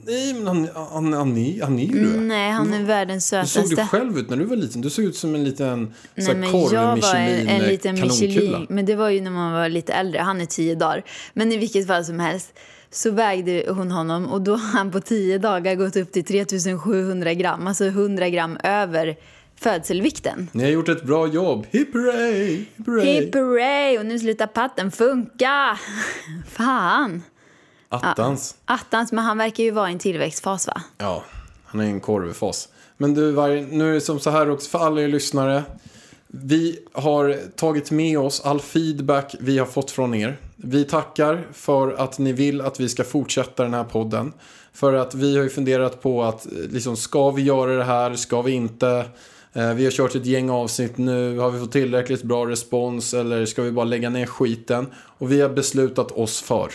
Nej 0.06 0.34
men 0.34 0.48
han, 0.48 0.68
han, 0.92 1.14
han, 1.14 1.38
är, 1.38 1.64
han 1.64 1.80
är 1.80 1.86
ju 1.86 2.04
det. 2.06 2.20
Nej, 2.20 2.52
han 2.52 2.74
är 2.74 2.84
världens 2.84 3.34
Hur 3.34 3.44
såg 3.44 3.64
du 3.64 3.68
sötaste. 3.70 3.98
själv 3.98 4.18
ut 4.20 4.30
när 4.30 4.38
du 4.38 4.44
var 4.46 4.56
liten? 4.56 4.82
Du 4.82 4.90
såg 4.90 5.06
ut 5.06 5.16
som 5.16 5.36
en 5.36 5.44
liten 5.44 5.88
så 5.88 5.94
Nej, 6.16 6.28
här, 6.28 6.36
men 6.36 6.52
korv 6.52 6.74
jag 6.74 6.84
var 6.88 6.96
Michelin, 6.96 7.48
en, 7.48 7.62
en 7.62 7.70
liten 7.70 7.98
kanonkula. 7.98 8.28
Michelin, 8.28 8.68
men 8.70 8.86
det 8.86 8.96
var 8.96 9.10
ju 9.10 9.22
när 9.22 9.32
man 9.32 9.54
var 9.54 9.70
lite 9.70 9.94
äldre. 9.94 10.20
Han 10.20 10.42
är 10.42 10.46
tio 10.46 10.76
dagar. 10.76 11.04
Men 11.34 11.52
i 11.52 11.58
vilket 11.58 11.88
fall 11.88 12.06
som 12.06 12.20
helst 12.20 12.54
så 12.92 13.12
vägde 13.12 13.64
hon 13.68 13.92
honom 13.92 14.26
och 14.26 14.42
då 14.42 14.52
har 14.52 14.78
han 14.78 14.92
på 14.92 15.02
tio 15.02 15.38
dagar 15.38 15.76
gått 15.76 15.96
upp 15.96 16.12
till 16.12 16.26
3700 16.26 17.34
gram, 17.34 17.68
alltså 17.68 17.86
100 17.86 18.30
gram 18.30 18.58
över 18.64 19.16
födselvikten. 19.56 20.50
Ni 20.52 20.64
har 20.64 20.70
gjort 20.70 20.90
ett 20.90 21.04
bra 21.04 21.28
jobb. 21.28 21.66
Hip 21.72 21.94
hurray! 21.94 22.58
Hip 22.58 22.88
hurray. 22.88 23.06
Hip 23.06 23.36
hurray! 23.36 23.98
Och 23.98 24.06
nu 24.06 24.20
slutar 24.20 24.48
patten 24.48 24.92
funka! 24.92 25.80
Fan! 26.50 27.24
Attans. 27.90 28.56
Attans, 28.66 29.12
men 29.12 29.24
han 29.24 29.38
verkar 29.38 29.64
ju 29.64 29.72
vara 29.72 29.90
i 29.90 29.94
en 29.94 30.00
tillväxtfas 30.00 30.68
va? 30.68 30.82
Ja, 30.98 31.24
han 31.66 31.82
är 31.82 31.86
en 31.86 32.00
korvfas. 32.00 32.70
Men 32.98 33.14
du, 33.14 33.32
nu 33.72 33.90
är 33.90 33.94
det 33.94 34.02
som 34.02 34.20
så 34.20 34.30
här 34.30 34.50
också 34.50 34.70
för 34.70 34.80
alla 34.80 35.02
er 35.02 35.08
lyssnare. 35.08 35.64
Vi 36.28 36.80
har 36.92 37.38
tagit 37.56 37.92
med 37.92 38.20
oss 38.20 38.42
all 38.42 38.60
feedback 38.60 39.36
vi 39.40 39.58
har 39.58 39.66
fått 39.66 39.92
från 39.92 40.14
er. 40.16 40.38
Vi 40.58 40.84
tackar 40.84 41.48
för 41.54 41.92
att 41.92 42.20
ni 42.20 42.34
vill 42.34 42.62
att 42.62 42.80
vi 42.80 42.90
ska 42.90 43.04
fortsätta 43.04 43.64
den 43.64 43.74
här 43.74 43.84
podden. 43.84 44.34
För 44.74 44.94
att 44.94 45.16
vi 45.16 45.36
har 45.38 45.44
ju 45.44 45.50
funderat 45.50 46.02
på 46.02 46.24
att, 46.24 46.46
eh, 46.46 46.52
liksom, 46.52 46.98
ska 46.98 47.32
vi 47.32 47.42
göra 47.42 47.78
det 47.78 47.84
här, 47.84 48.16
ska 48.16 48.42
vi 48.42 48.52
inte? 48.52 49.06
Eh, 49.54 49.74
vi 49.74 49.84
har 49.84 49.92
kört 49.92 50.16
ett 50.16 50.26
gäng 50.26 50.50
avsnitt 50.50 50.98
nu, 50.98 51.38
har 51.38 51.52
vi 51.52 51.60
fått 51.60 51.72
tillräckligt 51.72 52.24
bra 52.24 52.46
respons 52.46 53.14
eller 53.14 53.46
ska 53.46 53.62
vi 53.62 53.72
bara 53.72 53.86
lägga 53.86 54.10
ner 54.10 54.26
skiten? 54.26 54.88
Och 54.96 55.32
vi 55.32 55.42
har 55.42 55.50
beslutat 55.50 56.12
oss 56.12 56.42
för 56.42 56.72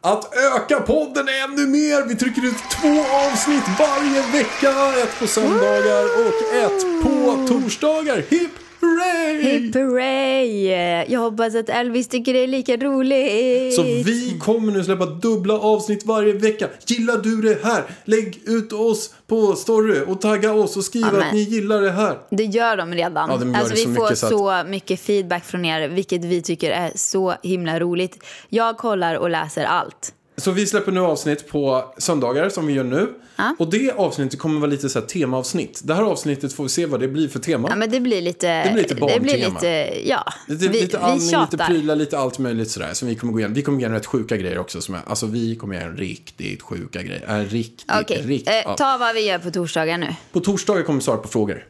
att 0.00 0.34
öka 0.54 0.80
podden 0.80 1.26
ännu 1.28 1.66
mer. 1.66 2.08
Vi 2.08 2.16
trycker 2.16 2.44
ut 2.44 2.56
två 2.80 3.04
avsnitt 3.26 3.64
varje 3.78 4.22
vecka. 4.32 5.02
Ett 5.02 5.18
på 5.18 5.26
söndagar 5.26 6.04
och 6.04 6.54
ett 6.54 7.02
på 7.02 7.46
torsdagar. 7.48 8.16
Hipp 8.28 8.50
hurray! 8.88 9.42
Hip 9.42 9.74
hurray! 9.74 10.66
Jag 11.12 11.20
hoppas 11.20 11.54
att 11.54 11.68
Elvis 11.68 12.08
tycker 12.08 12.32
det 12.34 12.38
är 12.42 12.46
lika 12.46 12.76
roligt. 12.76 13.74
Så 13.74 13.82
vi 13.82 14.38
kommer 14.40 14.72
nu 14.72 14.84
släppa 14.84 15.06
dubbla 15.06 15.54
avsnitt 15.54 16.06
varje 16.06 16.32
vecka. 16.32 16.68
Gillar 16.86 17.16
du 17.18 17.42
det 17.42 17.64
här? 17.64 17.84
Lägg 18.04 18.40
ut 18.44 18.72
oss 18.72 19.14
på 19.26 19.54
story 19.54 20.00
och 20.06 20.20
tagga 20.20 20.52
oss 20.52 20.76
och 20.76 20.84
skriv 20.84 21.06
Ja, 21.12 21.22
att 21.24 21.32
ni 21.32 21.40
gillar 21.40 21.80
det 21.80 21.90
här. 21.90 22.18
Det 22.30 22.44
gör 22.44 22.76
de 22.76 22.94
redan. 22.94 23.30
Ja, 23.30 23.36
de 23.36 23.52
gör 23.52 23.58
alltså, 23.60 23.74
vi 23.74 23.80
så 23.84 23.94
får 23.94 24.02
mycket 24.02 24.18
så 24.18 24.28
så, 24.28 24.50
att- 24.50 24.68
mycket 24.68 25.00
feedback 25.00 25.44
från 25.44 25.64
er, 25.64 25.88
vilket 25.88 26.24
vi 26.24 26.42
tycker 26.42 26.70
är 26.70 26.92
så 26.94 27.34
himla 27.42 27.80
roligt. 27.80 28.24
Jag 28.48 28.76
kollar 28.76 29.14
och 29.14 29.30
läser 29.30 29.64
allt. 29.64 30.12
Så 30.38 30.50
vi 30.50 30.66
släpper 30.66 30.92
nu 30.92 31.00
avsnitt 31.00 31.48
på 31.48 31.94
söndagar 31.98 32.48
som 32.48 32.66
vi 32.66 32.72
gör 32.72 32.84
nu. 32.84 33.08
Ja. 33.36 33.54
Och 33.58 33.70
det 33.70 33.90
avsnittet 33.90 34.38
kommer 34.38 34.60
vara 34.60 34.70
lite 34.70 34.88
så 34.88 35.00
här 35.00 35.06
temaavsnitt. 35.06 35.80
Det 35.84 35.94
här 35.94 36.02
avsnittet 36.02 36.52
får 36.52 36.64
vi 36.64 36.68
se 36.68 36.86
vad 36.86 37.00
det 37.00 37.08
blir 37.08 37.28
för 37.28 37.38
tema. 37.38 37.68
Ja, 37.70 37.76
men 37.76 37.90
det 37.90 38.00
blir 38.00 38.22
lite... 38.22 38.62
Det 38.64 38.70
blir 38.72 38.82
lite 38.82 38.94
det 38.94 39.00
barntema. 39.00 39.22
blir 39.22 39.36
lite, 39.36 40.00
ja. 40.08 40.24
Lite, 40.46 40.68
vi, 40.68 40.80
lite 40.80 40.98
andning, 40.98 41.40
lite 41.40 41.64
prylar, 41.66 41.96
lite 41.96 42.18
allt 42.18 42.38
möjligt 42.38 42.70
sådär. 42.70 42.94
Som 42.94 43.08
vi 43.08 43.14
kommer 43.14 43.32
gå 43.32 43.38
igenom. 43.38 43.54
Vi 43.54 43.62
kommer 43.62 43.78
gå 43.78 43.80
igenom 43.80 43.96
rätt 43.96 44.06
sjuka 44.06 44.36
grejer 44.36 44.58
också. 44.58 44.80
Som 44.80 44.94
är, 44.94 45.00
alltså 45.06 45.26
vi 45.26 45.56
kommer 45.56 45.74
göra 45.80 45.92
riktigt 45.92 46.62
sjuka 46.62 47.02
grejer. 47.02 47.40
Äh, 47.40 47.44
riktigt, 47.44 47.90
Okej, 48.00 48.22
riktigt. 48.26 48.48
eh, 48.48 48.54
ja. 48.54 48.76
ta 48.76 48.96
vad 48.98 49.14
vi 49.14 49.26
gör 49.26 49.38
på 49.38 49.50
torsdagar 49.50 49.98
nu. 49.98 50.14
På 50.32 50.40
torsdagar 50.40 50.82
kommer 50.82 50.98
vi 50.98 51.04
svara 51.04 51.18
på 51.18 51.28
frågor. 51.28 51.64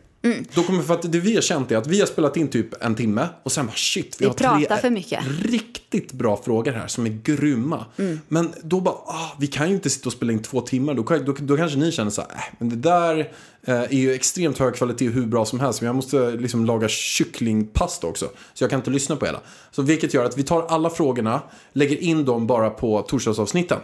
Då 0.55 0.63
kommer, 0.63 0.83
för 0.83 0.95
att 0.95 1.13
det 1.13 1.21
vi 1.21 1.35
har 1.35 1.43
känt 1.43 1.73
är 1.73 1.77
att 1.77 1.87
vi 1.87 2.01
har 2.01 2.07
spelat 2.07 2.37
in 2.37 2.49
typ 2.49 2.83
en 2.85 2.95
timme 2.95 3.29
och 3.43 3.53
sen 3.53 3.67
bara 3.67 3.77
shit, 3.77 4.17
vi, 4.19 4.25
Vi 4.25 4.27
har 4.27 4.59
tre 4.59 4.79
för 4.81 4.91
mycket. 4.91 5.25
riktigt 5.43 6.13
bra 6.13 6.43
frågor 6.45 6.73
här 6.73 6.87
som 6.87 7.07
är 7.07 7.11
grymma. 7.11 7.85
Mm. 7.97 8.21
Men 8.29 8.53
då 8.63 8.81
bara, 8.81 8.95
ah, 8.95 9.37
vi 9.39 9.47
kan 9.47 9.69
ju 9.69 9.75
inte 9.75 9.91
sitta 9.91 10.09
och 10.09 10.13
spela 10.13 10.33
in 10.33 10.43
två 10.43 10.61
timmar. 10.61 10.95
Då, 10.95 11.03
då, 11.03 11.35
då 11.39 11.57
kanske 11.57 11.79
ni 11.79 11.93
känner 11.93 12.11
så 12.11 12.21
här, 12.21 12.31
äh, 12.31 12.43
men 12.59 12.69
det 12.69 12.77
där 12.77 13.19
eh, 13.63 13.75
är 13.75 13.93
ju 13.93 14.13
extremt 14.15 14.59
hög 14.59 14.75
kvalitet 14.75 15.09
hur 15.09 15.27
bra 15.27 15.45
som 15.45 15.61
helst. 15.61 15.81
Men 15.81 15.87
jag 15.87 15.97
måste 15.97 16.31
liksom 16.31 16.65
laga 16.65 16.89
kycklingpasta 16.89 18.07
också. 18.07 18.31
Så 18.55 18.65
jag 18.65 18.71
kan 18.71 18.79
inte 18.79 18.91
lyssna 18.91 19.17
på 19.17 19.27
hela. 19.27 19.41
Så 19.71 19.83
vilket 19.83 20.15
gör 20.15 20.25
att 20.25 20.39
vi 20.39 20.43
tar 20.43 20.67
alla 20.67 20.91
frågorna, 20.91 21.43
lägger 21.73 21.97
in 21.97 22.25
dem 22.25 22.47
bara 22.47 22.71
på 22.71 23.03
torsdagsavsnitten. 23.03 23.79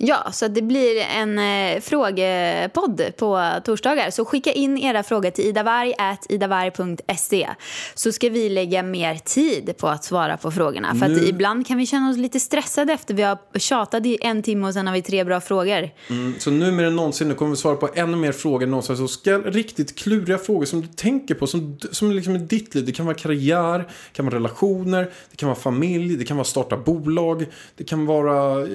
Ja, 0.00 0.32
så 0.32 0.48
det 0.48 0.62
blir 0.62 0.96
en 1.00 1.38
eh, 1.38 1.80
frågepodd 1.80 3.02
på 3.16 3.50
torsdagar. 3.64 4.10
Så 4.10 4.24
skicka 4.24 4.52
in 4.52 4.78
era 4.78 5.02
frågor 5.02 5.30
till 5.30 5.44
idavarg.idavarg.se 5.44 7.48
så 7.94 8.12
ska 8.12 8.28
vi 8.28 8.48
lägga 8.48 8.82
mer 8.82 9.14
tid 9.14 9.76
på 9.78 9.88
att 9.88 10.04
svara 10.04 10.36
på 10.36 10.50
frågorna. 10.50 10.94
För 10.94 11.08
Nu- 11.08 11.24
ibland 11.28 11.66
kan 11.66 11.78
vi 11.78 11.86
känna 11.86 12.10
oss 12.10 12.16
lite 12.16 12.40
stressade 12.40 12.92
efter 12.92 13.14
vi 13.14 13.22
har 13.22 13.38
tjatat 13.58 14.06
i 14.06 14.18
en 14.20 14.42
timme 14.42 14.66
och 14.66 14.72
sen 14.74 14.86
har 14.86 14.94
vi 14.94 15.02
tre 15.02 15.24
bra 15.24 15.40
frågor. 15.40 15.90
Så 16.38 16.50
nu 16.50 16.72
mer 16.72 16.84
än 16.84 16.96
någonsin, 16.96 17.28
nu 17.28 17.34
kommer 17.34 17.50
vi 17.50 17.56
svara 17.56 17.76
på 17.76 17.88
ännu 17.94 18.16
mer 18.16 18.32
frågor 18.32 18.62
än 18.62 18.70
någonsin. 18.70 18.96
Så 18.96 19.08
ska 19.08 19.38
riktigt 19.38 19.98
kluriga 19.98 20.38
frågor 20.38 20.64
som 20.66 20.80
du 20.80 20.86
tänker 20.86 21.34
på, 21.34 21.46
som, 21.46 21.78
som 21.92 22.12
liksom 22.12 22.34
är 22.34 22.38
ditt 22.38 22.74
liv. 22.74 22.86
Det 22.86 22.92
kan 22.92 23.06
vara 23.06 23.16
karriär, 23.16 23.78
det 23.78 23.84
kan 24.12 24.24
vara 24.26 24.36
relationer, 24.36 25.10
det 25.30 25.36
kan 25.36 25.48
vara 25.48 25.58
familj, 25.58 26.16
det 26.16 26.24
kan 26.24 26.36
vara 26.36 26.44
starta 26.44 26.76
bolag, 26.76 27.46
det 27.76 27.84
kan 27.84 28.06
vara 28.06 28.60
eh, 28.62 28.68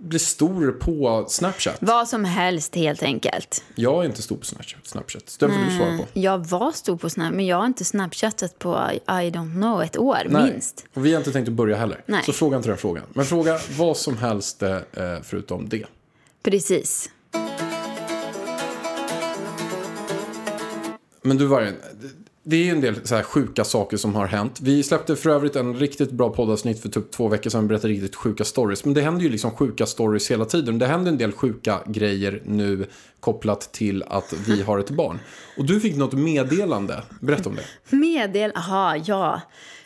bli 0.00 0.18
stor 0.18 0.72
på 0.72 1.24
Snapchat. 1.28 1.76
Vad 1.80 2.08
som 2.08 2.24
helst 2.24 2.74
helt 2.74 3.02
enkelt. 3.02 3.64
Jag 3.74 4.02
är 4.02 4.06
inte 4.08 4.22
stor 4.22 4.36
på 4.36 4.44
Snapchat, 4.44 4.86
Snapchat. 4.86 5.36
den 5.40 5.50
får 5.50 5.58
du 5.70 5.76
svara 5.76 5.98
på. 5.98 6.04
Jag 6.12 6.46
var 6.46 6.72
stor 6.72 6.96
på 6.96 7.10
Snap, 7.10 7.32
men 7.32 7.46
jag 7.46 7.56
har 7.56 7.66
inte 7.66 7.84
Snapchattat 7.84 8.58
på 8.58 8.90
I 8.92 9.30
don't 9.30 9.52
know 9.52 9.82
ett 9.82 9.96
år 9.98 10.18
Nej, 10.28 10.52
minst. 10.52 10.84
och 10.94 11.06
vi 11.06 11.12
har 11.12 11.18
inte 11.18 11.32
tänkt 11.32 11.48
att 11.48 11.54
börja 11.54 11.76
heller. 11.76 12.02
Nej. 12.06 12.22
Så 12.24 12.32
fråga 12.32 12.56
inte 12.56 12.68
den 12.68 12.78
frågan. 12.78 13.04
Men 13.12 13.24
fråga 13.24 13.58
vad 13.78 13.96
som 13.96 14.16
helst 14.16 14.62
eh, 14.62 14.78
förutom 15.22 15.68
det. 15.68 15.86
Precis. 16.42 17.10
Men 21.22 21.36
du 21.36 21.46
Vargen, 21.46 21.74
det 22.48 22.56
är 22.56 22.64
ju 22.64 22.70
en 22.70 22.80
del 22.80 23.06
så 23.06 23.14
här 23.14 23.22
sjuka 23.22 23.64
saker 23.64 23.96
som 23.96 24.14
har 24.14 24.26
hänt. 24.26 24.60
Vi 24.60 24.82
släppte 24.82 25.16
för 25.16 25.30
övrigt 25.30 25.56
en 25.56 25.74
riktigt 25.74 26.10
bra 26.10 26.30
poddavsnitt 26.30 26.82
för 26.82 26.88
typ 26.88 27.10
två 27.10 27.28
veckor 27.28 27.50
sedan 27.50 27.60
och 27.60 27.66
berättade 27.66 27.92
riktigt 27.92 28.16
sjuka 28.16 28.44
stories. 28.44 28.84
Men 28.84 28.94
det 28.94 29.02
händer 29.02 29.22
ju 29.22 29.28
liksom 29.28 29.50
sjuka 29.50 29.86
stories 29.86 30.30
hela 30.30 30.44
tiden. 30.44 30.78
Det 30.78 30.86
händer 30.86 31.12
en 31.12 31.18
del 31.18 31.32
sjuka 31.32 31.80
grejer 31.86 32.42
nu 32.44 32.86
kopplat 33.20 33.72
till 33.72 34.02
att 34.02 34.34
vi 34.46 34.62
har 34.66 34.78
ett 34.78 34.90
barn. 34.90 35.18
Och 35.58 35.66
du 35.66 35.80
fick 35.80 35.96
något 35.96 36.12
meddelande. 36.12 37.02
Berätta 37.20 37.48
om 37.48 37.56
det. 37.56 37.96
Meddel... 37.96 38.52
Aha, 38.54 38.96
ja. 38.96 39.40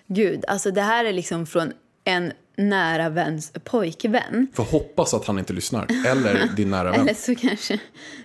Gud, 0.07 0.45
alltså 0.49 0.71
det 0.71 0.83
här 0.83 1.05
är 1.05 1.13
liksom 1.13 1.47
från 1.47 1.73
en 2.05 2.33
nära 2.57 3.09
väns 3.09 3.53
pojkvän. 3.65 4.47
För 4.55 4.63
hoppas 4.63 5.15
att 5.15 5.25
han 5.25 5.39
inte 5.39 5.53
lyssnar. 5.53 5.87
Eller 6.07 6.49
din 6.57 6.71
nära 6.71 6.91
vän. 6.91 7.01
Eller 7.01 7.15
så 7.15 7.35
kanske 7.35 7.81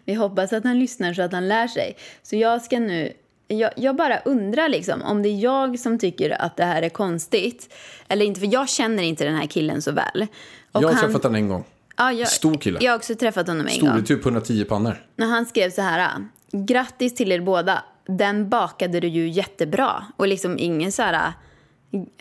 vi 0.05 0.13
hoppas 0.13 0.53
att 0.53 0.63
han 0.63 0.79
lyssnar 0.79 1.13
så 1.13 1.21
att 1.21 1.31
han 1.31 1.47
lär 1.47 1.67
sig. 1.67 1.97
Så 2.23 2.35
jag 2.35 2.61
ska 2.61 2.79
nu... 2.79 3.13
Jag, 3.47 3.71
jag 3.75 3.95
bara 3.95 4.17
undrar 4.19 4.69
liksom 4.69 5.01
om 5.01 5.21
det 5.23 5.29
är 5.29 5.39
jag 5.39 5.79
som 5.79 5.99
tycker 5.99 6.41
att 6.41 6.57
det 6.57 6.65
här 6.65 6.81
är 6.81 6.89
konstigt. 6.89 7.73
Eller 8.07 8.25
inte, 8.25 8.39
för 8.39 8.53
jag 8.53 8.69
känner 8.69 9.03
inte 9.03 9.25
den 9.25 9.35
här 9.35 9.47
killen 9.47 9.81
så 9.81 9.91
väl. 9.91 10.27
Och 10.71 10.83
Jag 10.83 10.87
har 10.87 10.93
han- 10.95 11.03
träffat 11.05 11.23
honom 11.23 11.35
en 11.35 11.49
gång. 11.49 11.63
ja, 11.97 12.11
jag, 12.11 12.27
stor 12.27 12.55
kille. 12.57 12.79
Jag 12.81 12.91
har 12.91 12.97
också 12.97 13.15
träffat 13.15 13.47
honom 13.47 13.65
en 13.67 13.71
Stor 13.73 13.87
gång. 13.87 14.03
typ 14.03 14.25
110 14.25 14.63
pannor. 14.65 15.03
När 15.15 15.27
han 15.27 15.45
skrev 15.45 15.69
så 15.71 15.81
här. 15.81 16.27
Grattis 16.51 17.15
till 17.15 17.31
er 17.31 17.39
båda. 17.41 17.83
Den 18.07 18.49
bakade 18.49 18.99
du 18.99 19.07
ju 19.07 19.29
jättebra. 19.29 20.05
Och 20.17 20.27
liksom 20.27 20.55
ingen 20.59 20.91
så 20.91 21.01
här... 21.01 21.33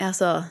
Alltså 0.01 0.43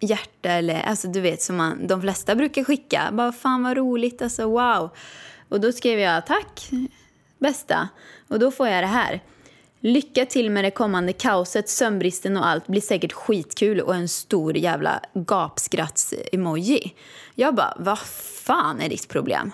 hjärta 0.00 0.50
eller... 0.50 0.80
Alltså 0.82 1.08
du 1.08 1.20
vet 1.20 1.42
som 1.42 1.56
man, 1.56 1.86
de 1.86 2.00
flesta 2.02 2.34
brukar 2.34 2.64
skicka. 2.64 3.02
Bara 3.12 3.32
fan 3.32 3.62
vad 3.62 3.76
roligt. 3.76 4.22
Alltså 4.22 4.44
wow. 4.50 4.90
Och 5.48 5.60
då 5.60 5.72
skrev 5.72 5.98
jag 5.98 6.26
tack 6.26 6.70
bästa. 7.38 7.88
Och 8.28 8.38
då 8.38 8.50
får 8.50 8.68
jag 8.68 8.82
det 8.82 8.86
här. 8.88 9.20
Lycka 9.84 10.26
till 10.26 10.50
med 10.50 10.64
det 10.64 10.70
kommande 10.70 11.12
kaoset, 11.12 11.68
sömnbristen 11.68 12.36
och 12.36 12.46
allt. 12.46 12.66
Blir 12.66 12.80
säkert 12.80 13.12
skitkul 13.12 13.80
och 13.80 13.94
en 13.94 14.08
stor 14.08 14.56
jävla 14.56 15.00
gapskratts-emoji. 15.14 16.90
Jag 17.34 17.54
bara, 17.54 17.74
vad 17.78 17.98
fan 18.44 18.80
är 18.80 18.88
ditt 18.88 19.08
problem? 19.08 19.52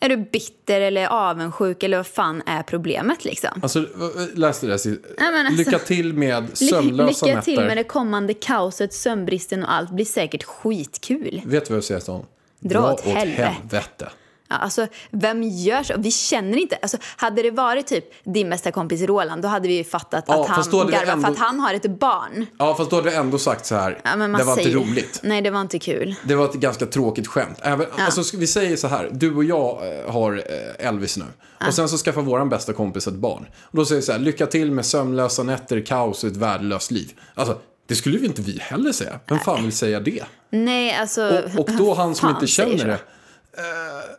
Är 0.00 0.08
du 0.08 0.16
bitter 0.16 0.80
eller 0.80 1.06
avundsjuk 1.06 1.82
eller 1.82 1.96
vad 1.96 2.06
fan 2.06 2.42
är 2.46 2.62
problemet 2.62 3.24
liksom? 3.24 3.60
Alltså, 3.62 3.86
läs 4.34 4.60
det 4.60 4.66
där. 4.66 4.98
Men 5.32 5.46
alltså- 5.46 5.58
Lycka 5.64 5.78
till 5.78 6.14
med 6.14 6.58
sömnlösa 6.58 7.26
Lycka 7.26 7.42
till 7.42 7.54
nätter. 7.54 7.66
med 7.66 7.76
det 7.76 7.84
kommande 7.84 8.34
kaoset, 8.34 8.94
sömnbristen 8.94 9.62
och 9.64 9.72
allt. 9.72 9.90
Blir 9.90 10.04
säkert 10.04 10.44
skitkul. 10.44 11.42
Vet 11.46 11.64
du 11.66 11.72
vad 11.72 11.76
jag 11.76 11.84
säger 11.84 12.00
till 12.00 12.12
honom? 12.12 12.26
Dra 12.60 12.92
åt 12.92 13.00
helvete. 13.00 13.42
helvete. 13.42 14.10
Ja, 14.54 14.58
alltså, 14.58 14.86
vem 15.10 15.42
gör 15.42 15.82
så? 15.82 15.94
Vi 15.98 16.10
känner 16.10 16.58
inte... 16.58 16.76
Alltså, 16.82 16.96
hade 17.16 17.42
det 17.42 17.50
varit 17.50 17.86
typ 17.86 18.04
din 18.24 18.50
bästa 18.50 18.72
kompis 18.72 19.02
Roland, 19.02 19.42
då 19.42 19.48
hade 19.48 19.68
vi 19.68 19.74
ju 19.74 19.84
fattat 19.84 20.24
Ja, 20.28 20.42
att 20.42 20.48
han 20.48 20.64
vi 20.86 20.92
garvar 20.92 21.12
ändå- 21.12 21.26
för 21.26 21.32
att 21.32 21.38
han 21.38 21.60
har 21.60 21.74
ett 21.74 21.98
barn. 22.00 22.46
Ja, 22.58 22.74
fast 22.74 22.90
då 22.90 22.96
hade 22.96 23.10
du 23.10 23.16
ändå 23.16 23.38
sagt 23.38 23.66
så 23.66 23.74
här. 23.74 24.00
Ja, 24.04 24.16
det 24.16 24.44
var 24.44 24.54
säger... 24.54 24.68
inte 24.68 24.90
roligt. 24.90 25.20
Nej, 25.22 25.42
det 25.42 25.50
var 25.50 25.60
inte 25.60 25.78
kul. 25.78 26.14
Det 26.24 26.34
var 26.34 26.44
ett 26.44 26.54
ganska 26.54 26.86
tråkigt 26.86 27.26
skämt. 27.26 27.58
Även, 27.62 27.86
alltså, 27.98 28.24
ska 28.24 28.36
vi 28.36 28.46
säger 28.46 28.76
så 28.76 28.88
här, 28.88 29.08
du 29.12 29.34
och 29.34 29.44
jag 29.44 29.98
eh, 29.98 30.12
har 30.12 30.32
eh, 30.78 30.88
Elvis 30.88 31.16
nu. 31.16 31.24
Och 31.66 31.74
sen 31.74 31.88
så 31.88 31.96
skaffar 31.96 32.22
våran 32.22 32.48
bästa 32.48 32.72
kompis 32.72 33.06
ett 33.06 33.14
barn. 33.14 33.46
Och 33.62 33.76
då 33.78 33.84
säger 33.84 34.00
vi 34.00 34.06
så 34.06 34.12
här, 34.12 34.18
lycka 34.18 34.46
till 34.46 34.70
med 34.70 34.86
sömnlösa 34.86 35.42
nätter, 35.42 35.80
kaos 35.80 36.24
och 36.24 36.30
ett 36.30 36.36
värdelöst 36.36 36.90
liv. 36.90 37.12
Alltså, 37.34 37.58
det 37.86 37.94
skulle 37.94 38.18
ju 38.18 38.26
inte 38.26 38.42
vi 38.42 38.58
heller 38.60 38.92
säga. 38.92 39.20
Vem 39.28 39.38
fan 39.38 39.62
vill 39.62 39.72
säga 39.72 40.00
det? 40.00 40.24
Nej, 40.50 40.94
alltså... 40.94 41.42
Och, 41.56 41.60
och 41.60 41.76
då 41.78 41.94
han 41.94 42.14
som 42.14 42.28
inte 42.28 42.46
känner 42.46 42.86
det 42.86 42.98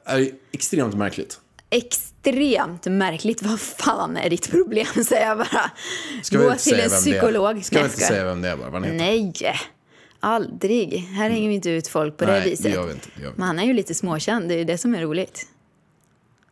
är 0.06 0.32
extremt 0.52 0.96
märkligt. 0.96 1.40
Extremt 1.70 2.86
märkligt. 2.86 3.44
Vad 3.44 3.60
fan 3.60 4.18
är 4.18 4.30
ditt 4.30 4.52
problem, 4.52 4.86
säger 5.06 5.28
jag 5.28 5.38
bara. 5.38 5.72
Ska 6.24 6.40
vi 6.40 6.46
Gå 6.46 6.56
till 6.56 6.74
en 6.80 6.90
det 6.90 6.96
psykolog. 6.96 7.66
Ska 7.66 7.76
vi 7.76 7.82
Nej, 7.82 7.92
inte 7.92 8.06
säga 8.06 8.26
vem 8.26 8.42
det 8.42 8.50
är 8.50 8.58
bara? 8.58 8.70
Vad? 8.70 8.82
Nej, 8.82 9.34
aldrig. 10.20 11.00
Här 11.00 11.30
hänger 11.30 11.50
vi 11.50 11.56
inte 11.56 11.70
ut 11.70 11.88
folk 11.88 12.18
på 12.18 12.26
Nej, 12.26 12.34
det 12.34 12.44
det 12.44 12.50
viset. 12.50 12.74
gör 12.74 12.86
vi 12.86 12.92
inte, 12.94 13.08
det 13.16 13.24
gör 13.24 13.30
vi 13.30 13.36
Men 13.38 13.48
han 13.48 13.60
är 13.60 13.64
ju 13.64 13.74
lite 13.74 13.94
småkänd, 13.94 14.50
det 14.50 14.54
är 14.54 14.58
ju 14.58 14.64
det 14.64 14.78
som 14.78 14.96
är 14.96 15.02
roligt. 15.02 15.48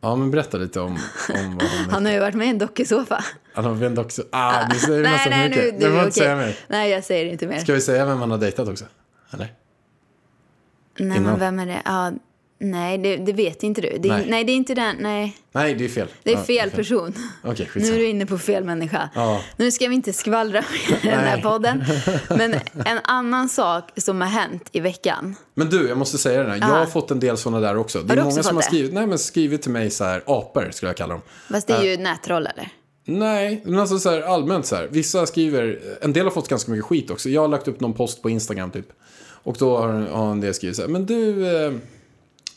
Ja, 0.00 0.16
men 0.16 0.30
berätta 0.30 0.56
lite 0.56 0.80
om, 0.80 0.98
om 1.34 1.58
vad 1.58 1.68
han 1.68 1.84
Han 1.90 2.04
har 2.06 2.12
ju 2.12 2.20
varit 2.20 2.34
med 2.34 2.46
i 2.46 2.50
en 2.50 2.58
dokusåpa. 2.58 3.24
Han 3.54 3.64
har 3.64 3.74
väl 3.74 3.98
också... 3.98 4.24
Ah, 4.32 4.68
du 4.68 4.78
säger 4.78 5.02
nej, 5.02 5.12
nästan 5.12 5.30
nej, 5.30 5.52
för 5.52 5.62
mycket. 5.62 5.80
nu, 5.80 5.88
Du 5.88 6.00
inte 6.00 6.12
säga 6.12 6.36
mer. 6.36 6.58
Nej, 6.68 6.90
jag 6.90 7.04
säger 7.04 7.32
inte 7.32 7.46
mer. 7.46 7.58
Ska 7.58 7.72
vi 7.72 7.80
säga 7.80 8.04
vem 8.06 8.18
han 8.18 8.30
har 8.30 8.38
dejtat 8.38 8.68
också? 8.68 8.84
Eller? 9.30 9.52
Nej, 10.98 11.18
innan? 11.18 11.22
men 11.22 11.40
vem 11.40 11.58
är 11.58 11.66
det? 11.66 11.82
Ja, 11.84 12.12
nej, 12.58 12.98
det, 12.98 13.16
det 13.16 13.32
vet 13.32 13.62
inte 13.62 13.80
du. 13.80 13.98
Det 13.98 14.08
är, 14.08 14.12
Nej. 14.12 14.26
nej. 14.28 14.44
det 14.44 14.52
är 14.52 14.56
inte 14.56 14.74
den. 14.74 14.96
Nej, 15.00 15.36
Nej, 15.52 15.74
det 15.74 15.84
är 15.84 15.88
fel. 15.88 16.08
det 16.22 16.32
är 16.32 16.36
Ja, 16.36 16.42
fel 16.42 16.70
person. 16.70 17.14
Okej, 17.44 17.68
Nu 17.74 17.94
är 17.94 17.98
du 17.98 18.06
inne 18.08 18.26
på 18.26 18.38
fel 18.38 18.64
människa. 18.64 19.08
Ja. 19.14 19.40
Nu 19.56 19.70
ska 19.70 19.88
vi 19.88 19.94
inte 19.94 20.12
skvallra 20.12 20.58
i 21.02 21.06
den 21.06 21.18
här 21.18 21.40
podden. 21.42 21.84
Men 22.38 22.54
en 22.84 22.98
annan 23.04 23.48
sak 23.48 23.90
som 23.96 24.20
har 24.20 24.28
hänt 24.28 24.68
i 24.72 24.80
veckan. 24.80 25.36
Men 25.54 25.70
du, 25.70 25.88
jag 25.88 25.98
måste 25.98 26.18
säga 26.18 26.42
det 26.42 26.50
här. 26.50 26.58
Jag 26.58 26.66
har 26.66 26.86
fått 26.86 27.10
en 27.10 27.20
del 27.20 27.36
sådana 27.36 27.60
där 27.60 27.76
också. 27.76 28.00
Det 28.02 28.08
Har 28.08 28.16
du 28.16 28.20
är 28.22 28.24
många 28.24 28.42
som 28.42 28.56
har 28.56 28.62
det? 28.62 28.66
skrivit, 28.68 28.92
nej, 28.92 29.06
men 29.06 29.18
skrivit 29.18 29.62
till 29.62 29.70
mig 29.70 29.90
så 29.90 30.04
här, 30.04 30.22
apor 30.26 30.70
skulle 30.72 30.88
jag 30.90 30.96
kalla 30.96 31.12
dem. 31.14 31.22
Fast 31.50 31.66
det 31.66 31.72
är 31.74 31.82
ju 31.82 31.96
nättroll 31.96 32.46
eller? 32.46 32.68
Nej, 33.06 33.62
men 33.64 33.78
alltså 33.78 33.98
så 33.98 34.10
här, 34.10 34.20
allmänt 34.22 34.66
så 34.66 34.76
här. 34.76 34.88
Vissa 34.90 35.26
skriver, 35.26 35.80
en 36.00 36.12
del 36.12 36.24
har 36.24 36.30
fått 36.30 36.48
ganska 36.48 36.70
mycket 36.70 36.84
skit 36.84 37.10
också. 37.10 37.28
Jag 37.28 37.40
har 37.40 37.48
lagt 37.48 37.68
upp 37.68 37.80
någon 37.80 37.92
post 37.94 38.22
på 38.22 38.30
Instagram 38.30 38.70
typ. 38.70 38.86
Och 39.42 39.56
då 39.58 39.76
har, 39.76 39.88
har 39.92 40.32
en 40.32 40.40
del 40.40 40.54
skrivit 40.54 40.76
så 40.76 40.82
här, 40.82 40.88
men 40.88 41.06
du, 41.06 41.46
eh, 41.66 41.72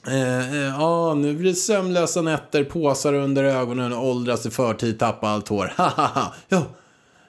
eh, 0.08 0.54
eh, 0.54 0.58
ja 0.58 1.14
nu 1.14 1.34
blir 1.34 1.50
det 1.50 1.56
sömnlösa 1.56 2.22
nätter, 2.22 2.64
påsar 2.64 3.14
under 3.14 3.44
ögonen, 3.44 3.94
åldras 3.94 4.46
i 4.46 4.50
förtid, 4.50 5.00
tappa 5.00 5.28
allt 5.28 5.48
hår. 5.48 5.74
Hahaha. 5.76 6.34
ja, 6.48 6.66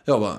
jag 0.05 0.21
bara, 0.21 0.37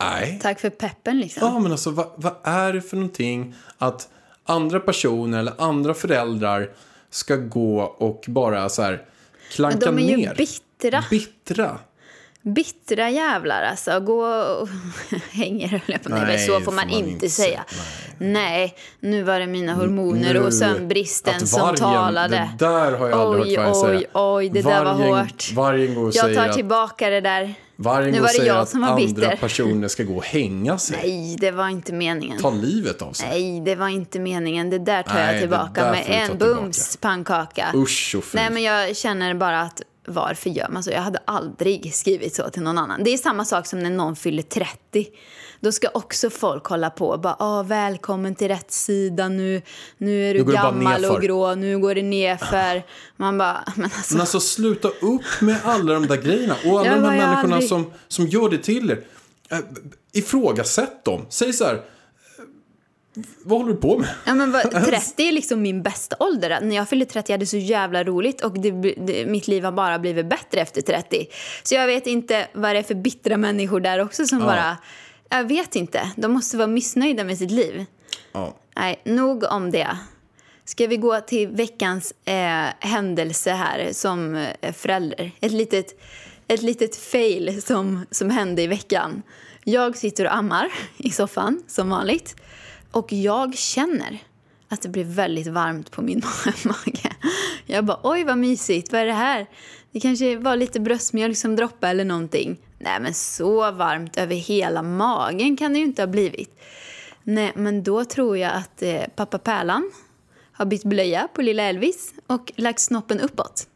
nej. 0.00 0.38
Tack 0.42 0.60
för 0.60 0.70
peppen 0.70 1.20
liksom. 1.20 1.48
Ja, 1.48 1.58
men 1.58 1.72
alltså 1.72 1.90
vad, 1.90 2.06
vad 2.16 2.34
är 2.42 2.72
det 2.72 2.82
för 2.82 2.96
någonting 2.96 3.54
att 3.78 4.08
andra 4.44 4.80
personer 4.80 5.38
eller 5.38 5.52
andra 5.58 5.94
föräldrar 5.94 6.70
ska 7.10 7.36
gå 7.36 7.80
och 7.80 8.24
bara 8.28 8.68
så 8.68 8.82
här 8.82 9.02
klanka 9.50 9.78
Men 9.92 9.96
de 9.96 10.04
är 10.04 10.10
ju 10.10 10.16
ner? 10.16 10.34
bittra. 10.34 11.04
Bittra. 11.10 11.78
Bittra 12.54 13.10
jävlar 13.10 13.62
alltså. 13.62 14.00
Gå 14.00 14.24
och 14.26 14.68
hänger 15.30 15.68
höll 15.68 15.80
jag 15.86 16.02
på 16.02 16.08
Nej, 16.08 16.22
Nej, 16.26 16.38
så 16.46 16.60
får 16.60 16.72
man, 16.72 16.90
inte 16.90 17.28
säga. 17.28 17.64
Nej. 18.18 18.74
nu 19.00 19.22
var 19.22 19.40
det 19.40 19.46
mina 19.46 19.74
hormoner 19.74 20.34
Nu- 20.34 20.40
och 20.40 20.54
sömnbristen 20.54 21.34
att 21.36 21.48
som 21.48 21.60
vargen- 21.60 21.76
talade. 21.76 22.50
Det 22.58 22.64
där 22.64 22.92
har 22.92 23.08
jag 23.08 23.20
aldrig 23.20 23.42
oj, 23.46 23.56
hört 23.56 23.66
vargen 23.66 23.74
säga. 23.74 24.08
Oj, 24.14 24.44
oj, 24.44 24.48
det 24.48 24.62
där 24.62 24.84
var 24.84 24.94
Vargen- 24.94 25.18
hårt. 25.18 25.52
Vargen 25.54 25.94
går 25.94 26.06
och 26.06 26.14
jag 26.14 26.34
tar 26.34 26.48
att- 26.48 26.52
tillbaka 26.56 27.10
det 27.10 27.20
där. 27.20 27.54
Vargen 27.78 28.12
nu 28.12 28.20
var 28.20 28.40
det 28.40 28.46
jag 28.46 28.68
som 28.68 28.80
var 28.80 28.88
andra 28.88 29.06
bitter. 29.06 29.36
personer 29.40 29.88
ska 29.88 30.02
gå 30.02 30.16
och 30.16 30.24
hänga 30.24 30.78
sig. 30.78 30.96
Nej, 31.02 31.36
det 31.40 31.50
var 31.50 31.68
inte 31.68 31.92
meningen. 31.92 32.38
Ta 32.38 32.50
livet 32.50 33.02
av 33.02 33.12
sig. 33.12 33.28
Nej, 33.28 33.60
det 33.60 33.74
var 33.74 33.88
inte 33.88 34.18
meningen. 34.18 34.70
Det 34.70 34.78
där 34.78 35.02
tar 35.02 35.14
Nej, 35.14 35.32
jag 35.32 35.40
tillbaka 35.40 35.90
med 35.92 36.04
en 36.08 36.28
tillbaka. 36.28 36.54
bums 36.60 36.96
pannkaka. 36.96 37.66
Usch 37.74 38.14
och. 38.18 38.24
Nej, 38.34 38.50
men 38.50 38.62
jag 38.62 38.96
känner 38.96 39.34
bara 39.34 39.60
att 39.60 39.82
varför 40.06 40.50
gör 40.50 40.68
man 40.68 40.82
så? 40.82 40.90
Jag 40.90 41.00
hade 41.02 41.18
aldrig 41.24 41.94
skrivit 41.94 42.34
så 42.34 42.50
till 42.50 42.62
någon 42.62 42.78
annan. 42.78 43.04
Det 43.04 43.10
är 43.10 43.18
samma 43.18 43.44
sak 43.44 43.66
som 43.66 43.78
när 43.78 43.90
någon 43.90 44.16
fyller 44.16 44.42
30. 44.42 45.06
Då 45.60 45.72
ska 45.72 45.88
också 45.94 46.30
folk 46.30 46.64
hålla 46.64 46.90
på 46.90 47.08
och 47.08 47.20
bara 47.20 47.36
Åh, 47.38 47.62
välkommen 47.62 48.34
till 48.34 48.48
rätt 48.48 48.72
sida 48.72 49.28
nu. 49.28 49.62
Nu 49.98 50.30
är 50.30 50.34
du 50.34 50.44
gammal 50.44 50.94
och 50.94 51.00
nerför." 51.00 51.20
grå, 51.20 51.54
nu 51.54 51.78
går 51.78 51.94
det 51.94 52.02
nerför. 52.02 52.82
Man 53.16 53.38
bara, 53.38 53.64
men 53.76 53.84
alltså. 53.84 54.14
Men 54.14 54.20
alltså 54.20 54.40
sluta 54.40 54.88
upp 54.88 55.40
med 55.40 55.56
alla 55.64 55.94
de 55.94 56.06
där 56.06 56.16
grejerna. 56.16 56.54
Och 56.64 56.80
alla 56.80 56.90
de 56.96 57.04
här 57.04 57.10
människorna 57.10 57.54
aldrig- 57.54 57.68
som, 57.68 57.92
som 58.08 58.26
gör 58.26 58.48
det 58.48 58.58
till 58.58 58.90
er. 58.90 59.00
Eh, 59.50 59.58
ifrågasätt 60.12 61.04
dem. 61.04 61.26
Säg 61.28 61.52
så 61.52 61.64
här. 61.64 61.82
Vad 63.42 63.58
håller 63.58 63.72
du 63.72 63.80
på 63.80 63.98
med? 63.98 64.08
Ja, 64.26 64.34
men 64.34 64.52
vad, 64.52 64.70
30 64.84 65.28
är 65.28 65.32
liksom 65.32 65.62
min 65.62 65.82
bästa 65.82 66.16
ålder. 66.20 66.58
När 66.62 66.76
jag 66.76 66.88
fyllde 66.88 67.04
30 67.04 67.32
hade 67.32 67.42
jag 67.42 67.48
så 67.48 67.56
jävla 67.56 68.04
roligt 68.04 68.40
och 68.40 68.60
det, 68.60 68.70
det, 68.70 69.26
mitt 69.26 69.48
liv 69.48 69.64
har 69.64 69.72
bara 69.72 69.98
blivit 69.98 70.26
bättre 70.26 70.60
efter 70.60 70.82
30. 70.82 71.26
Så 71.62 71.74
jag 71.74 71.86
vet 71.86 72.06
inte 72.06 72.48
vad 72.52 72.74
det 72.74 72.78
är 72.78 72.82
för 72.82 72.94
bittra 72.94 73.36
människor 73.36 73.80
där 73.80 73.98
också 73.98 74.26
som 74.26 74.38
bara... 74.38 74.76
Jag 75.28 75.44
vet 75.44 75.76
inte. 75.76 76.10
De 76.16 76.32
måste 76.32 76.56
vara 76.56 76.66
missnöjda 76.66 77.24
med 77.24 77.38
sitt 77.38 77.50
liv. 77.50 77.84
Ja. 78.32 78.56
Nej, 78.76 79.00
nog 79.04 79.44
om 79.44 79.70
det. 79.70 79.88
Ska 80.64 80.86
vi 80.86 80.96
gå 80.96 81.20
till 81.20 81.48
veckans 81.48 82.14
eh, 82.24 82.66
händelse 82.80 83.50
här 83.50 83.88
som 83.92 84.34
eh, 84.34 84.72
förälder? 84.72 85.30
Ett 85.40 85.52
litet, 85.52 86.00
ett 86.48 86.62
litet 86.62 86.96
fail 86.96 87.62
som, 87.62 88.06
som 88.10 88.30
hände 88.30 88.62
i 88.62 88.66
veckan. 88.66 89.22
Jag 89.64 89.96
sitter 89.96 90.24
och 90.24 90.34
ammar 90.34 90.72
i 90.96 91.10
soffan 91.10 91.62
som 91.66 91.90
vanligt 91.90 92.36
och 92.96 93.12
jag 93.12 93.54
känner 93.54 94.18
att 94.68 94.82
det 94.82 94.88
blir 94.88 95.04
väldigt 95.04 95.46
varmt 95.46 95.90
på 95.90 96.02
min 96.02 96.22
mage. 96.64 97.12
Jag 97.66 97.84
bara 97.84 98.00
oj 98.02 98.24
vad 98.24 98.38
mysigt, 98.38 98.92
vad 98.92 99.00
är 99.00 99.06
det 99.06 99.12
här? 99.12 99.46
Det 99.92 100.00
kanske 100.00 100.36
var 100.36 100.56
lite 100.56 100.80
bröstmjölk 100.80 101.36
som 101.36 101.56
droppade 101.56 101.90
eller 101.90 102.04
någonting. 102.04 102.58
Nej 102.78 103.00
men 103.00 103.14
så 103.14 103.70
varmt 103.70 104.16
över 104.16 104.34
hela 104.34 104.82
magen 104.82 105.56
kan 105.56 105.72
det 105.72 105.78
ju 105.78 105.84
inte 105.84 106.02
ha 106.02 106.06
blivit. 106.06 106.60
Nej, 107.22 107.52
men 107.54 107.82
då 107.82 108.04
tror 108.04 108.38
jag 108.38 108.52
att 108.52 108.82
eh, 108.82 109.02
pappa 109.16 109.38
Pärlan 109.38 109.92
har 110.52 110.66
bytt 110.66 110.84
blöja 110.84 111.28
på 111.34 111.42
lilla 111.42 111.62
Elvis 111.62 112.14
och 112.26 112.52
lagt 112.56 112.80
snoppen 112.80 113.20
uppåt. 113.20 113.66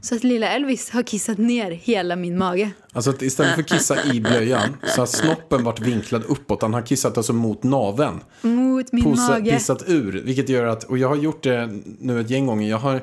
Så 0.00 0.14
att 0.14 0.24
lilla 0.24 0.48
Elvis 0.48 0.90
har 0.90 1.02
kissat 1.02 1.38
ner 1.38 1.70
hela 1.70 2.16
min 2.16 2.38
mage. 2.38 2.70
Alltså 2.92 3.10
att 3.10 3.22
istället 3.22 3.54
för 3.54 3.62
att 3.62 3.68
kissa 3.68 4.04
i 4.04 4.20
blöjan 4.20 4.76
så 4.94 5.00
har 5.00 5.06
snoppen 5.06 5.64
varit 5.64 5.80
vinklad 5.80 6.24
uppåt. 6.24 6.62
Han 6.62 6.74
har 6.74 6.82
kissat 6.82 7.16
alltså 7.16 7.32
mot 7.32 7.62
naveln. 7.62 8.20
Mot 8.40 8.92
min 8.92 9.04
Posa, 9.04 9.32
mage. 9.32 9.52
pissat 9.52 9.82
ur. 9.86 10.22
Vilket 10.24 10.48
gör 10.48 10.64
att, 10.66 10.84
och 10.84 10.98
jag 10.98 11.08
har 11.08 11.16
gjort 11.16 11.42
det 11.42 11.70
nu 12.00 12.20
ett 12.20 12.30
gäng 12.30 12.46
gånger. 12.46 12.70
Jag 12.70 12.78
har, 12.78 12.94
eh, 12.94 13.00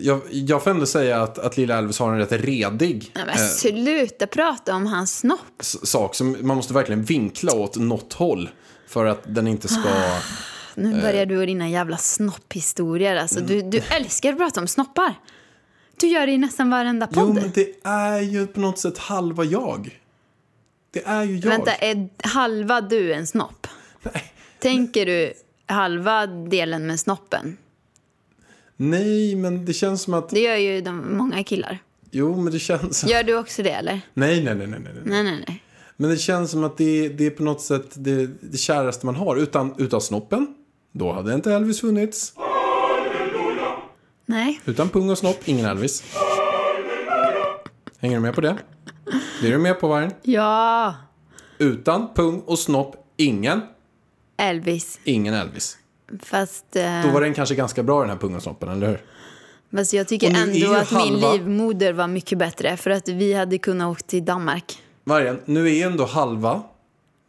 jag, 0.00 0.20
jag 0.30 0.62
får 0.62 0.70
ändå 0.70 0.86
säga 0.86 1.22
att, 1.22 1.38
att 1.38 1.56
lilla 1.56 1.78
Elvis 1.78 1.98
har 1.98 2.12
en 2.12 2.18
rätt 2.18 2.32
redig 2.32 3.10
Nej, 3.14 3.24
men 3.26 3.34
eh, 3.34 3.48
sluta 3.48 4.26
prata 4.26 4.74
om 4.74 4.86
hans 4.86 5.18
snopp. 5.18 5.62
sak. 5.82 6.14
Som 6.14 6.36
man 6.40 6.56
måste 6.56 6.74
verkligen 6.74 7.02
vinkla 7.02 7.54
åt 7.54 7.76
något 7.76 8.12
håll. 8.12 8.50
För 8.86 9.06
att 9.06 9.34
den 9.34 9.46
inte 9.46 9.68
ska... 9.68 10.18
Nu 10.74 11.00
börjar 11.00 11.26
du 11.26 11.38
och 11.38 11.46
dina 11.46 11.68
jävla 11.68 11.96
snopphistorier. 11.96 13.16
Alltså, 13.16 13.40
du, 13.40 13.62
du 13.62 13.82
älskar 13.90 14.32
att 14.32 14.38
prata 14.38 14.60
om 14.60 14.66
snoppar. 14.66 15.14
Du 16.00 16.06
gör 16.06 16.26
det 16.26 16.32
i 16.32 16.38
nästan 16.38 16.70
varenda 16.70 17.08
Jo, 17.10 17.20
podd. 17.20 17.34
men 17.34 17.50
det 17.54 17.68
är 17.82 18.20
ju 18.20 18.46
på 18.46 18.60
något 18.60 18.78
sätt 18.78 18.98
halva 18.98 19.44
jag. 19.44 20.00
Det 20.90 21.02
är 21.06 21.24
ju 21.24 21.36
jag. 21.36 21.50
Vänta, 21.50 21.72
är 21.74 22.08
halva 22.28 22.80
du 22.80 23.12
en 23.12 23.26
snopp? 23.26 23.66
Nej. 24.02 24.32
Tänker 24.58 25.06
du 25.06 25.32
halva 25.66 26.26
delen 26.26 26.86
med 26.86 27.00
snoppen? 27.00 27.56
Nej, 28.76 29.36
men 29.36 29.64
det 29.64 29.72
känns 29.72 30.02
som 30.02 30.14
att... 30.14 30.28
Det 30.28 30.40
gör 30.40 30.56
ju 30.56 30.80
de, 30.80 31.16
många 31.16 31.44
killar. 31.44 31.78
Jo, 32.10 32.36
men 32.36 32.52
det 32.52 32.58
känns... 32.58 33.04
Gör 33.04 33.22
du 33.22 33.38
också 33.38 33.62
det 33.62 33.70
eller? 33.70 34.00
Nej, 34.14 34.44
nej, 34.44 34.54
nej, 34.54 34.66
nej, 34.66 34.80
nej. 34.80 34.92
Nej, 35.04 35.22
nej, 35.24 35.44
nej. 35.48 35.62
Men 35.96 36.10
det 36.10 36.16
känns 36.16 36.50
som 36.50 36.64
att 36.64 36.76
det, 36.76 37.08
det 37.08 37.26
är 37.26 37.30
på 37.30 37.42
något 37.42 37.60
sätt 37.60 37.90
det, 37.94 38.26
det 38.40 38.58
käraste 38.58 39.06
man 39.06 39.14
har. 39.14 39.36
Utan, 39.36 39.74
utan 39.78 40.00
snoppen, 40.00 40.54
då 40.92 41.12
hade 41.12 41.34
inte 41.34 41.52
Elvis 41.54 41.80
funnits. 41.80 42.32
Nej. 44.30 44.60
Utan 44.64 44.88
pung 44.88 45.10
och 45.10 45.18
snopp, 45.18 45.36
ingen 45.44 45.66
Elvis. 45.66 46.04
Hänger 47.98 48.16
du 48.16 48.20
med 48.22 48.34
på 48.34 48.40
det? 48.40 48.56
Blir 49.40 49.50
du 49.50 49.58
med 49.58 49.80
på 49.80 49.88
vargen? 49.88 50.12
Ja, 50.22 50.94
Utan 51.58 52.14
pung 52.14 52.40
och 52.40 52.58
snopp, 52.58 52.96
ingen, 53.16 53.60
Elvis. 54.36 55.00
ingen 55.04 55.34
Elvis. 55.34 55.78
Fast, 56.22 56.76
eh, 56.76 57.02
Då 57.04 57.10
var 57.10 57.20
den 57.20 57.34
kanske 57.34 57.54
ganska 57.54 57.82
bra 57.82 58.00
den 58.00 58.10
här 58.10 58.16
pung 58.16 58.34
och 58.34 58.42
snoppen, 58.42 58.68
eller 58.68 58.86
hur? 58.88 59.00
fast 59.76 59.92
jag 59.92 60.08
tycker 60.08 60.26
ändå 60.28 60.74
att 60.74 60.90
min 60.92 61.00
halva- 61.00 61.32
livmoder 61.32 61.92
var 61.92 62.06
mycket 62.06 62.38
bättre. 62.38 62.76
För 62.76 62.90
att 62.90 63.08
vi 63.08 63.32
hade 63.32 63.58
kunnat 63.58 63.88
åka 63.92 64.02
till 64.06 64.24
Danmark. 64.24 64.78
Vargen, 65.04 65.40
nu 65.44 65.76
är 65.76 65.86
ändå 65.86 66.04
halva 66.04 66.62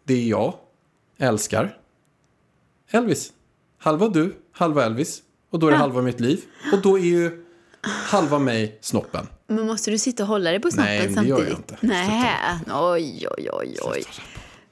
det 0.04 0.24
jag 0.28 0.54
älskar. 1.18 1.78
Elvis. 2.92 3.34
Halva 3.78 4.08
du, 4.10 4.36
halva 4.52 4.86
Elvis. 4.86 5.22
Och 5.52 5.60
då 5.60 5.68
är 5.68 5.72
det 5.72 5.78
halva 5.78 6.02
mitt 6.02 6.20
liv. 6.20 6.42
Och 6.74 6.82
då 6.82 6.98
är 7.00 7.04
ju 7.04 7.46
halva 7.84 8.40
mig 8.40 8.78
snoppen. 8.82 9.28
Men 9.48 9.66
måste 9.68 9.92
du 9.92 9.98
sitta 9.98 10.24
och 10.24 10.30
hålla 10.30 10.50
dig 10.52 10.60
på 10.60 10.72
snoppen 10.72 10.86
Nej, 10.86 11.00
men 11.00 11.08
det 11.08 11.14
samtidigt? 11.14 11.40
gör 11.40 11.48
jag 11.48 11.58
inte. 11.60 11.78
Nej, 11.82 12.60
oj, 12.74 13.28
oj, 13.38 13.50
oj, 13.54 13.76
oj. 13.84 14.04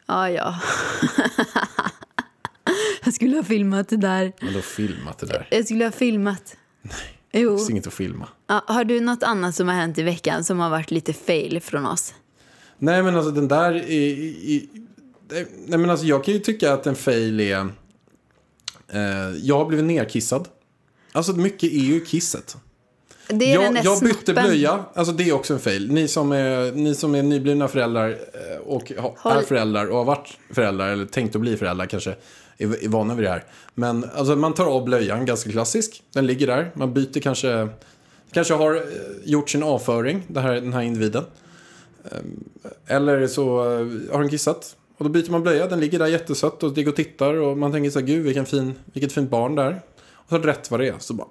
Ja, 0.05 0.29
ja. 0.29 0.59
jag 3.03 3.13
skulle 3.13 3.35
ha 3.35 3.43
filmat 3.43 3.89
det 3.89 3.97
där. 3.97 4.33
Men 4.41 4.53
då 4.53 4.61
filmat 4.61 5.17
det 5.19 5.25
där. 5.25 5.47
Jag 5.51 5.65
skulle 5.65 5.85
ha 5.85 5.91
filmat. 5.91 6.55
Det 7.31 7.39
Jo. 7.39 7.57
finns 7.57 7.69
inget 7.69 7.87
att 7.87 7.93
filma. 7.93 8.27
Ja, 8.47 8.63
har 8.67 8.83
du 8.83 8.99
något 8.99 9.23
annat 9.23 9.55
som 9.55 9.67
har 9.67 9.75
hänt 9.75 9.97
i 9.97 10.03
veckan 10.03 10.43
som 10.43 10.59
har 10.59 10.69
varit 10.69 10.91
lite 10.91 11.13
fail 11.13 11.61
från 11.61 11.85
oss? 11.85 12.13
Nej 12.77 13.03
men 13.03 13.15
alltså 13.15 13.31
den 13.31 13.47
där 13.47 13.73
är... 13.73 13.85
i- 13.89 14.69
nej 15.67 15.79
men 15.79 15.89
alltså 15.89 16.05
jag 16.05 16.23
kan 16.23 16.33
ju 16.33 16.39
tycka 16.39 16.73
att 16.73 16.87
en 16.87 16.95
fail 16.95 17.39
är... 17.39 17.59
Eh, 18.87 19.01
jag 19.41 19.57
har 19.57 19.65
blivit 19.65 19.85
nerkissad. 19.85 20.47
Alltså 21.11 21.33
mycket 21.33 21.71
är 21.71 21.77
ju 21.77 22.05
kisset. 22.05 22.57
Det 23.27 23.53
är 23.53 23.57
den 23.57 23.63
Jag, 23.65 23.73
där 23.73 23.83
jag 23.83 23.99
bytte 23.99 24.15
snoppen. 24.25 24.43
blöja, 24.43 24.85
alltså 24.93 25.13
det 25.13 25.29
är 25.29 25.33
också 25.33 25.53
en 25.53 25.59
fail. 25.59 25.91
Ni 25.91 26.07
som 26.07 26.31
är, 26.31 26.71
ni 26.71 26.95
som 26.95 27.15
är 27.15 27.23
nyblivna 27.23 27.67
föräldrar 27.67 28.09
eh, 28.09 28.57
och 28.65 28.91
Håll- 28.97 29.37
är 29.37 29.41
föräldrar 29.41 29.85
och 29.87 29.97
har 29.97 30.05
varit 30.05 30.37
föräldrar 30.53 30.89
eller 30.89 31.05
tänkt 31.05 31.35
att 31.35 31.41
bli 31.41 31.57
föräldrar 31.57 31.85
kanske 31.85 32.15
är, 32.57 32.87
vana 32.89 33.15
vid 33.15 33.25
det 33.25 33.29
här. 33.29 33.43
Men 33.75 34.05
alltså 34.15 34.35
man 34.35 34.53
tar 34.53 34.65
av 34.65 34.83
blöjan, 34.85 35.25
ganska 35.25 35.51
klassisk. 35.51 36.03
Den 36.13 36.27
ligger 36.27 36.47
där, 36.47 36.71
man 36.73 36.93
byter 36.93 37.19
kanske, 37.19 37.67
kanske 38.31 38.53
har 38.53 38.75
eh, 38.75 38.81
gjort 39.23 39.49
sin 39.49 39.63
avföring, 39.63 40.23
det 40.27 40.39
här, 40.39 40.53
den 40.53 40.73
här 40.73 40.81
individen. 40.81 41.23
Ehm, 42.11 42.43
Eller 42.87 43.27
så 43.27 43.59
eh, 43.59 43.87
har 44.13 44.19
den 44.19 44.29
kissat. 44.29 44.75
Och 44.97 45.05
då 45.05 45.09
byter 45.11 45.31
man 45.31 45.41
blöja, 45.41 45.67
den 45.67 45.79
ligger 45.79 45.99
där 45.99 46.07
jättesött 46.07 46.63
och 46.63 46.77
ligger 46.77 46.89
och 46.89 46.95
tittar 46.95 47.33
och 47.33 47.57
man 47.57 47.71
tänker 47.71 47.89
så 47.89 47.99
här, 47.99 48.05
gud 48.05 48.23
vilken 48.25 48.45
fin, 48.45 48.73
vilket 48.93 49.11
fint 49.11 49.29
barn 49.29 49.55
där. 49.55 49.81
Så 50.29 50.37
rätt 50.37 50.71
vad 50.71 50.79
det 50.79 50.87
är 50.87 50.99
så 50.99 51.13
bara 51.13 51.27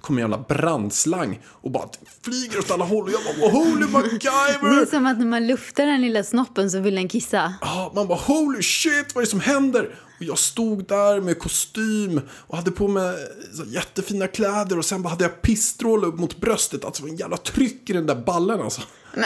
kommer 0.00 0.22
en 0.22 0.30
jävla 0.30 0.44
brandslang 0.48 1.40
och 1.46 1.70
bara 1.70 1.88
flyger 2.24 2.58
åt 2.58 2.70
alla 2.70 2.84
håll 2.84 3.04
och 3.04 3.10
jag 3.10 3.20
bara 3.40 3.50
holy 3.50 3.80
Det 3.80 3.84
är 3.86 3.92
MacGyver! 3.92 4.86
som 4.86 5.06
att 5.06 5.18
när 5.18 5.26
man 5.26 5.46
luftar 5.46 5.86
den 5.86 6.02
lilla 6.02 6.24
snoppen 6.24 6.70
så 6.70 6.80
vill 6.80 6.94
den 6.94 7.08
kissa. 7.08 7.54
Ja, 7.60 7.92
man 7.94 8.08
bara 8.08 8.18
holy 8.18 8.62
shit 8.62 9.14
vad 9.14 9.22
är 9.22 9.26
det 9.26 9.30
som 9.30 9.40
händer? 9.40 9.94
Och 10.18 10.24
jag 10.24 10.38
stod 10.38 10.86
där 10.88 11.20
med 11.20 11.38
kostym 11.38 12.20
och 12.30 12.56
hade 12.56 12.70
på 12.70 12.88
mig 12.88 13.16
så 13.56 13.64
jättefina 13.64 14.26
kläder 14.26 14.78
och 14.78 14.84
sen 14.84 15.02
bara 15.02 15.08
hade 15.08 15.24
jag 15.24 15.42
pissstråle 15.42 16.06
upp 16.06 16.18
mot 16.18 16.40
bröstet. 16.40 16.84
Alltså 16.84 17.02
det 17.02 17.06
var 17.08 17.12
en 17.12 17.18
jävla 17.18 17.36
tryck 17.36 17.90
i 17.90 17.92
den 17.92 18.06
där 18.06 18.14
ballen 18.14 18.60
alltså. 18.60 18.80
Men 19.14 19.24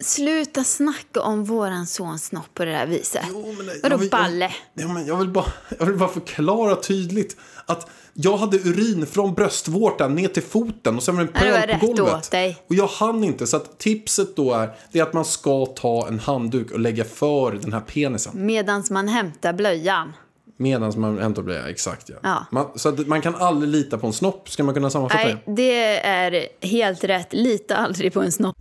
sluta 0.00 0.64
snacka 0.64 1.20
om 1.20 1.44
våran 1.44 1.86
sons 1.86 2.24
snopp 2.24 2.54
på 2.54 2.64
det 2.64 2.70
där 2.72 2.86
viset. 2.86 3.24
Jo, 3.30 3.54
men 3.56 3.66
nej, 3.66 3.80
Vadå 3.82 3.94
jag 3.94 3.98
vill- 3.98 4.10
balle? 4.10 4.52
Ja, 4.74 4.88
men 4.88 5.06
jag, 5.06 5.16
vill 5.16 5.28
bara, 5.28 5.52
jag 5.78 5.86
vill 5.86 5.96
bara 5.96 6.08
förklara 6.08 6.76
tydligt 6.76 7.36
att 7.66 7.90
jag 8.20 8.36
hade 8.36 8.56
urin 8.56 9.06
från 9.06 9.34
bröstvårtan 9.34 10.14
ner 10.14 10.28
till 10.28 10.42
foten 10.42 10.96
och 10.96 11.02
sen 11.02 11.16
var 11.16 11.24
det 11.24 11.28
en 11.28 11.68
pöl 11.68 11.78
på 11.80 11.86
golvet. 11.86 12.34
Och 12.68 12.74
jag 12.74 12.86
hann 12.86 13.24
inte. 13.24 13.46
Så 13.46 13.56
att 13.56 13.78
tipset 13.78 14.36
då 14.36 14.52
är, 14.52 14.70
det 14.92 14.98
är 14.98 15.02
att 15.02 15.12
man 15.12 15.24
ska 15.24 15.66
ta 15.66 16.08
en 16.08 16.18
handduk 16.18 16.70
och 16.70 16.80
lägga 16.80 17.04
för 17.04 17.52
den 17.52 17.72
här 17.72 17.80
penisen. 17.80 18.46
Medans 18.46 18.90
man 18.90 19.08
hämtar 19.08 19.52
blöjan. 19.52 20.12
Medan 20.56 21.00
man 21.00 21.18
hämtar 21.18 21.42
blöja, 21.42 21.68
exakt 21.68 22.08
ja. 22.08 22.16
Ja. 22.22 22.46
Man, 22.50 22.66
så 22.74 22.88
att 22.88 23.06
man 23.06 23.20
kan 23.20 23.34
aldrig 23.34 23.72
lita 23.72 23.98
på 23.98 24.06
en 24.06 24.12
snopp, 24.12 24.48
ska 24.50 24.64
man 24.64 24.74
kunna 24.74 24.90
sammanfatta 24.90 25.24
Nej, 25.24 25.36
det? 25.46 25.52
det 25.52 25.98
är 26.06 26.48
helt 26.66 27.04
rätt. 27.04 27.32
Lita 27.32 27.76
aldrig 27.76 28.12
på 28.12 28.22
en 28.22 28.32
snopp. 28.32 28.56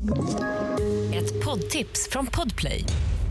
Ett 1.13 1.45
poddtips 1.45 2.07
från 2.09 2.25
Podplay. 2.25 2.85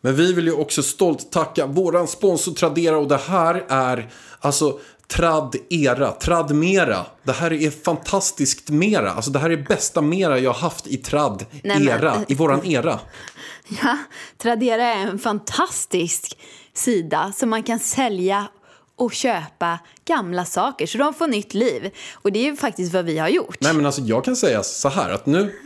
Men 0.00 0.14
vi 0.16 0.32
vill 0.32 0.46
ju 0.46 0.52
också 0.52 0.82
stolt 0.82 1.32
tacka 1.32 1.66
våran 1.66 2.08
sponsor 2.08 2.52
Tradera 2.52 2.98
och 2.98 3.08
det 3.08 3.16
här 3.16 3.64
är 3.68 4.10
alltså 4.40 4.78
Tradera, 5.08 6.12
Tradmera. 6.12 7.06
Det 7.22 7.32
här 7.32 7.52
är 7.52 7.70
fantastiskt 7.70 8.70
mera. 8.70 9.10
Alltså 9.12 9.30
det 9.30 9.38
här 9.38 9.50
är 9.50 9.56
bästa 9.56 10.00
mera 10.00 10.38
jag 10.38 10.52
haft 10.52 10.86
i 10.86 10.96
trad 10.96 11.44
Nej, 11.62 11.80
men- 11.80 11.88
era, 11.88 12.24
i 12.28 12.34
våran 12.34 12.66
era. 12.66 12.98
Ja, 13.82 13.98
Tradera 14.38 14.84
är 14.84 15.06
en 15.06 15.18
fantastisk 15.18 16.38
sida 16.74 17.32
som 17.36 17.50
man 17.50 17.62
kan 17.62 17.78
sälja 17.78 18.48
och 18.96 19.12
köpa 19.12 19.78
gamla 20.04 20.44
saker 20.44 20.86
så 20.86 20.98
de 20.98 21.14
får 21.14 21.26
nytt 21.26 21.54
liv. 21.54 21.90
Och 22.12 22.32
det 22.32 22.38
är 22.38 22.44
ju 22.44 22.56
faktiskt 22.56 22.92
vad 22.94 23.04
vi 23.04 23.18
har 23.18 23.28
gjort. 23.28 23.56
Nej 23.60 23.72
men 23.74 23.86
alltså 23.86 24.00
jag 24.00 24.24
kan 24.24 24.36
säga 24.36 24.62
så 24.62 24.88
här 24.88 25.10
att 25.10 25.26
nu, 25.26 25.60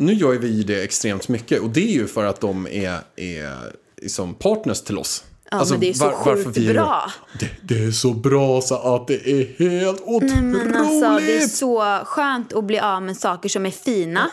nu 0.00 0.12
gör 0.12 0.32
vi 0.32 0.62
det 0.62 0.82
extremt 0.84 1.28
mycket 1.28 1.60
och 1.60 1.70
det 1.70 1.80
är 1.80 1.92
ju 1.92 2.06
för 2.06 2.24
att 2.24 2.40
de 2.40 2.66
är, 2.66 3.00
är 3.16 3.72
som 4.08 4.34
partners 4.34 4.80
till 4.82 4.98
oss. 4.98 5.24
Alltså, 5.50 5.74
Ja, 5.74 5.78
men 5.78 5.80
det 5.80 5.88
är 5.88 5.94
så 5.94 6.10
sjukt 6.10 6.56
vi 6.56 6.72
bra. 6.72 7.10
Det, 7.40 7.50
det 7.62 7.84
är 7.84 7.90
så 7.90 8.12
bra 8.12 8.60
så 8.60 8.94
att 8.94 9.06
det 9.08 9.30
är 9.30 9.58
helt 9.58 10.00
otroligt. 10.04 10.42
Men 10.42 10.76
alltså, 10.76 11.26
det 11.26 11.36
är 11.36 11.46
så 11.48 12.00
skönt 12.04 12.52
att 12.52 12.64
bli 12.64 12.78
av 12.80 13.02
med 13.02 13.16
saker 13.16 13.48
som 13.48 13.66
är 13.66 13.70
fina 13.70 14.30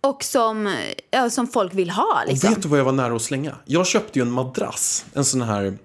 och 0.00 0.24
som, 0.24 0.74
ja, 1.10 1.30
som 1.30 1.46
folk 1.46 1.74
vill 1.74 1.90
ha. 1.90 2.20
Och 2.22 2.28
Liksom. 2.28 2.50
vet 2.50 2.62
du 2.62 2.68
vad 2.68 2.78
jag 2.78 2.84
var 2.84 2.92
nära 2.92 3.14
att 3.16 3.22
slänga? 3.22 3.54
Jag 3.64 3.86
köpte 3.86 4.18
ju 4.18 4.22
en 4.22 4.30
madrass. 4.30 5.04
En 5.14 5.24
sån 5.24 5.42
här 5.42 5.78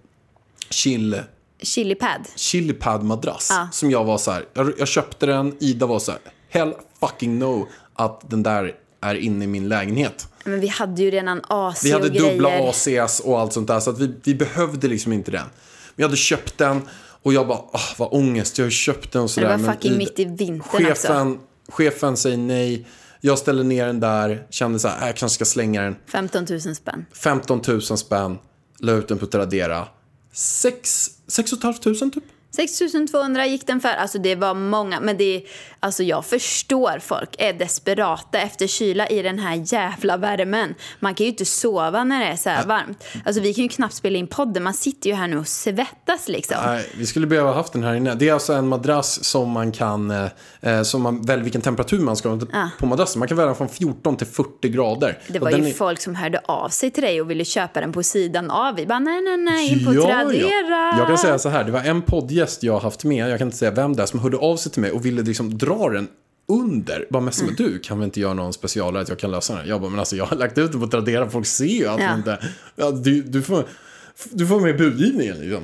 chill, 0.69 1.21
Chilipad. 1.61 2.21
chilipad 2.35 3.03
madrass. 3.03 3.47
Ja. 3.51 3.67
Som 3.71 3.91
jag 3.91 4.03
var 4.03 4.17
så 4.17 4.31
här, 4.31 4.45
jag, 4.53 4.73
jag 4.77 4.87
köpte 4.87 5.25
den, 5.25 5.55
Ida 5.59 5.85
var 5.85 5.99
så 5.99 6.11
här, 6.11 6.21
hell 6.49 6.73
fucking 6.99 7.39
no 7.39 7.67
att 7.93 8.29
den 8.29 8.43
där 8.43 8.75
är 9.01 9.15
inne 9.15 9.43
i 9.43 9.47
min 9.47 9.67
lägenhet. 9.69 10.27
Men 10.45 10.59
vi 10.59 10.67
hade 10.67 11.01
ju 11.01 11.11
redan 11.11 11.41
AC 11.47 11.83
Vi 11.85 11.91
hade 11.91 12.05
och 12.05 12.11
grejer. 12.11 12.31
dubbla 12.31 12.49
ACs 12.69 13.19
och 13.19 13.39
allt 13.39 13.53
sånt 13.53 13.67
där 13.67 13.79
så 13.79 13.89
att 13.89 13.99
vi, 13.99 14.13
vi 14.23 14.35
behövde 14.35 14.87
liksom 14.87 15.13
inte 15.13 15.31
den. 15.31 15.41
Men 15.41 15.49
jag 15.95 16.07
hade 16.07 16.17
köpt 16.17 16.57
den 16.57 16.81
och 17.23 17.33
jag 17.33 17.47
bara, 17.47 17.57
ah, 17.57 17.79
vad 17.97 18.09
ångest, 18.13 18.57
jag 18.57 18.65
har 18.65 18.69
köpt 18.71 19.11
den 19.11 19.21
och 19.21 19.29
sådär. 19.31 19.49
var 19.49 19.57
men 19.57 19.73
fucking 19.73 19.91
Ida- 19.91 19.97
mitt 19.97 20.19
i 20.19 20.25
vintern 20.25 20.61
också. 20.61 20.77
chefen, 20.77 21.39
chefen 21.69 22.17
säger 22.17 22.37
nej, 22.37 22.87
jag 23.21 23.39
ställer 23.39 23.63
ner 23.63 23.85
den 23.87 23.99
där, 23.99 24.47
kände 24.49 24.79
så 24.79 24.87
här, 24.87 25.01
äh, 25.01 25.07
jag 25.07 25.15
kanske 25.15 25.35
ska 25.35 25.45
slänga 25.45 25.81
den. 25.81 25.95
15 26.11 26.45
000 26.49 26.75
spänn. 26.75 27.05
15 27.13 27.61
000 27.67 27.81
spänn, 27.81 28.37
la 28.79 28.91
ut 28.91 29.07
den 29.07 29.17
på 29.17 29.25
Tradera. 29.25 29.87
6 30.33 31.11
500 31.35 31.73
typ. 32.13 32.23
6200 32.55 33.45
gick 33.45 33.67
den 33.67 33.79
för. 33.81 33.89
Alltså 33.89 34.17
det 34.19 34.35
var 34.35 34.53
många. 34.53 34.99
Men 34.99 35.17
det 35.17 35.43
alltså 35.79 36.03
jag 36.03 36.25
förstår 36.25 36.99
folk 36.99 37.29
är 37.37 37.53
desperata 37.53 38.37
efter 38.39 38.67
kyla 38.67 39.07
i 39.07 39.21
den 39.21 39.39
här 39.39 39.63
jävla 39.73 40.17
värmen. 40.17 40.75
Man 40.99 41.15
kan 41.15 41.23
ju 41.25 41.29
inte 41.31 41.45
sova 41.45 42.03
när 42.03 42.19
det 42.19 42.25
är 42.31 42.35
så 42.35 42.49
här 42.49 42.65
varmt. 42.65 43.03
Alltså 43.25 43.41
vi 43.41 43.53
kan 43.53 43.63
ju 43.63 43.69
knappt 43.69 43.93
spela 43.95 44.17
in 44.17 44.27
podden. 44.27 44.63
Man 44.63 44.73
sitter 44.73 45.09
ju 45.09 45.15
här 45.15 45.27
nu 45.27 45.37
och 45.37 45.47
svettas 45.47 46.27
liksom. 46.27 46.57
Nej, 46.65 46.89
vi 46.97 47.05
skulle 47.05 47.27
behöva 47.27 47.53
haft 47.53 47.73
den 47.73 47.83
här 47.83 47.93
inne. 47.95 48.15
Det 48.15 48.29
är 48.29 48.33
alltså 48.33 48.53
en 48.53 48.67
madrass 48.67 49.23
som 49.23 49.49
man 49.51 49.71
kan, 49.71 50.11
eh, 50.11 50.25
eh, 50.61 50.81
som 50.81 51.01
man 51.01 51.21
väljer 51.21 51.43
vilken 51.43 51.61
temperatur 51.61 51.99
man 51.99 52.15
ska 52.15 52.29
ha 52.29 52.69
på 52.79 52.85
madrassen. 52.85 53.19
Man 53.19 53.27
kan 53.27 53.37
välja 53.37 53.53
från 53.55 53.69
14 53.69 54.17
till 54.17 54.27
40 54.27 54.69
grader. 54.69 55.19
Det 55.27 55.39
Och 55.39 55.43
var 55.45 55.51
den 55.51 55.63
ju 55.63 55.69
är- 55.69 55.73
folk 55.73 56.01
som 56.01 56.15
hörde 56.15 56.39
av 56.45 56.69
sig 56.69 56.91
till 56.91 57.03
dig 57.03 57.21
och 57.21 57.29
ville 57.31 57.45
köpa 57.45 57.81
den 57.81 57.91
på 57.93 58.03
sidan 58.03 58.51
av. 58.51 58.75
Vi 58.75 58.85
bara 58.85 58.99
nej, 58.99 59.21
nej, 59.21 59.37
nej, 59.37 59.71
in 59.73 59.85
på 59.85 59.93
Ja, 59.93 60.01
Tradera. 60.01 60.51
ja. 60.69 60.97
Jag 60.97 61.07
kan 61.07 61.17
säga 61.17 61.39
så 61.39 61.49
här, 61.49 61.63
det 61.63 61.71
var 61.71 61.79
en 61.81 62.01
poddgäst 62.01 62.44
jag 62.61 62.73
har 62.73 62.79
haft 62.79 63.03
med, 63.03 63.29
jag 63.29 63.37
kan 63.37 63.47
inte 63.47 63.57
säga 63.57 63.71
vem 63.71 63.95
det 63.95 64.01
är, 64.01 64.07
som 64.07 64.19
hörde 64.19 64.37
av 64.37 64.57
sig 64.57 64.71
till 64.71 64.81
mig 64.81 64.91
och 64.91 65.05
ville 65.05 65.21
liksom 65.21 65.57
dra 65.57 65.89
den 65.89 66.07
under. 66.47 67.05
Bara 67.09 67.23
messade 67.23 67.49
Mm. 67.51 67.63
med 67.63 67.71
du, 67.71 67.79
kan 67.79 67.99
vi 67.99 68.05
inte 68.05 68.19
göra 68.19 68.33
någon 68.33 68.53
specialare 68.53 69.01
att 69.03 69.09
jag 69.09 69.19
kan 69.19 69.31
lösa 69.31 69.55
den? 69.55 69.67
Jag 69.67 69.81
bara, 69.81 69.89
men 69.89 69.99
alltså 69.99 70.15
jag 70.15 70.25
har 70.25 70.37
lagt 70.37 70.57
ut 70.57 70.71
den 70.71 70.81
på 70.81 70.87
Tradera, 70.87 71.29
folk 71.29 71.45
ser 71.45 71.65
ju 71.65 71.87
att 71.87 71.99
Ja. 72.01 72.13
inte... 72.15 72.39
Ja, 72.75 72.91
du, 72.91 73.21
du, 73.21 73.41
får, 73.41 73.63
du 74.31 74.47
får 74.47 74.59
med 74.59 74.77
budgivningen 74.77 75.37
liksom. 75.39 75.63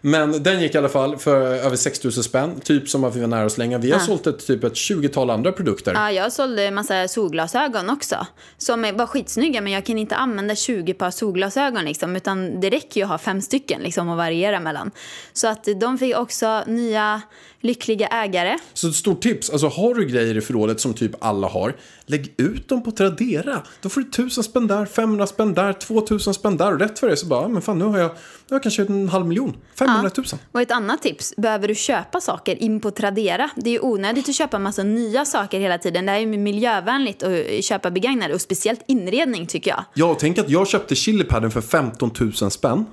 Men 0.00 0.42
den 0.42 0.60
gick 0.60 0.74
i 0.74 0.78
alla 0.78 0.88
fall 0.88 1.16
för 1.16 1.40
över 1.40 1.76
6 1.76 2.04
000 2.04 2.12
spänn, 2.12 2.60
typ 2.60 2.88
som 2.88 3.04
att 3.04 3.16
vi 3.16 3.20
var 3.20 3.28
nära 3.28 3.46
att 3.46 3.52
slänga. 3.52 3.78
Vi 3.78 3.90
har 3.90 3.98
sålt 3.98 4.26
ett, 4.26 4.46
typ 4.46 4.64
ett 4.64 4.72
20-tal 4.72 5.30
andra 5.30 5.52
produkter. 5.52 5.92
Ja, 5.94 6.12
jag 6.12 6.32
sålde 6.32 6.64
en 6.64 6.74
massa 6.74 7.08
solglasögon 7.08 7.90
också. 7.90 8.26
Som 8.58 8.82
var 8.82 9.06
skitsnygga, 9.06 9.60
men 9.60 9.72
jag 9.72 9.86
kan 9.86 9.98
inte 9.98 10.16
använda 10.16 10.54
20 10.54 10.94
par 10.94 11.10
solglasögon. 11.10 11.84
Liksom, 11.84 12.16
utan 12.16 12.60
det 12.60 12.70
räcker 12.70 13.00
ju 13.00 13.04
att 13.04 13.10
ha 13.10 13.18
fem 13.18 13.40
stycken 13.40 13.82
liksom, 13.82 14.08
att 14.08 14.16
variera 14.16 14.60
mellan. 14.60 14.90
Så 15.32 15.48
att 15.48 15.68
de 15.80 15.98
fick 15.98 16.16
också 16.16 16.62
nya 16.66 17.22
lyckliga 17.60 18.06
ägare. 18.06 18.58
Så 18.74 18.88
ett 18.88 18.94
stort 18.94 19.22
tips, 19.22 19.50
alltså 19.50 19.68
har 19.68 19.94
du 19.94 20.06
grejer 20.06 20.36
i 20.36 20.40
förrådet 20.40 20.80
som 20.80 20.94
typ 20.94 21.24
alla 21.24 21.48
har, 21.48 21.76
lägg 22.06 22.34
ut 22.36 22.68
dem 22.68 22.82
på 22.82 22.90
Tradera. 22.90 23.62
Då 23.80 23.88
får 23.88 24.00
du 24.00 24.08
1000 24.08 24.44
spänn 24.44 24.66
där, 24.66 24.86
500 24.86 25.26
spänn 25.26 25.54
där, 25.54 25.72
2000 25.72 26.34
spänn 26.34 26.56
där 26.56 26.72
och 26.72 26.80
rätt 26.80 26.98
för 26.98 27.08
det 27.08 27.16
så 27.16 27.26
bara, 27.26 27.42
ja, 27.42 27.48
men 27.48 27.62
fan 27.62 27.78
nu 27.78 27.84
har 27.84 27.98
jag, 27.98 28.10
nu 28.10 28.14
har 28.48 28.54
jag 28.54 28.62
kanske 28.62 28.82
en 28.82 29.08
halv 29.08 29.26
miljon, 29.26 29.56
500 29.78 30.10
000. 30.16 30.26
Och 30.52 30.60
ett 30.60 30.70
annat 30.70 31.02
tips, 31.02 31.34
behöver 31.36 31.68
du 31.68 31.74
köpa 31.74 32.20
saker 32.20 32.62
in 32.62 32.80
på 32.80 32.90
Tradera? 32.90 33.50
Det 33.56 33.70
är 33.70 33.74
ju 33.74 33.80
onödigt 33.80 34.28
att 34.28 34.34
köpa 34.34 34.56
en 34.56 34.62
massa 34.62 34.82
nya 34.82 35.24
saker 35.24 35.60
hela 35.60 35.78
tiden. 35.78 36.06
Det 36.06 36.12
här 36.12 36.18
är 36.18 36.22
ju 36.22 36.38
miljövänligt 36.38 37.22
att 37.22 37.64
köpa 37.64 37.90
begagnade 37.90 38.34
och 38.34 38.40
speciellt 38.40 38.84
inredning 38.88 39.46
tycker 39.46 39.70
jag. 39.70 39.84
Ja, 39.94 40.06
och 40.06 40.18
tänk 40.18 40.38
att 40.38 40.50
jag 40.50 40.68
köpte 40.68 40.94
chilipadden 40.94 41.50
för 41.50 41.60
15 41.60 42.10
000 42.40 42.50
spänn. 42.50 42.86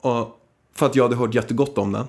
Och, 0.00 0.34
för 0.74 0.86
att 0.86 0.96
jag 0.96 1.04
hade 1.04 1.16
hört 1.16 1.34
jättegott 1.34 1.78
om 1.78 1.92
den. 1.92 2.06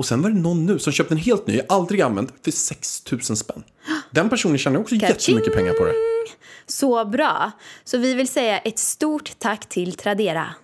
Och 0.00 0.06
sen 0.06 0.22
var 0.22 0.30
det 0.30 0.36
någon 0.36 0.66
nu 0.66 0.78
som 0.78 0.92
köpte 0.92 1.14
en 1.14 1.18
helt 1.18 1.46
ny, 1.46 1.60
aldrig 1.68 2.00
använd, 2.00 2.32
för 2.44 2.50
6 2.50 3.12
000 3.12 3.20
spänn. 3.20 3.64
Den 4.10 4.30
personen 4.30 4.58
tjänar 4.58 4.80
också 4.80 4.94
jättemycket 4.94 5.54
pengar 5.54 5.72
på 5.72 5.84
det. 5.84 5.94
Så 6.66 7.04
bra. 7.04 7.50
Så 7.84 7.98
vi 7.98 8.14
vill 8.14 8.28
säga 8.28 8.58
ett 8.58 8.78
stort 8.78 9.30
tack 9.38 9.68
till 9.68 9.92
Tradera. 9.92 10.54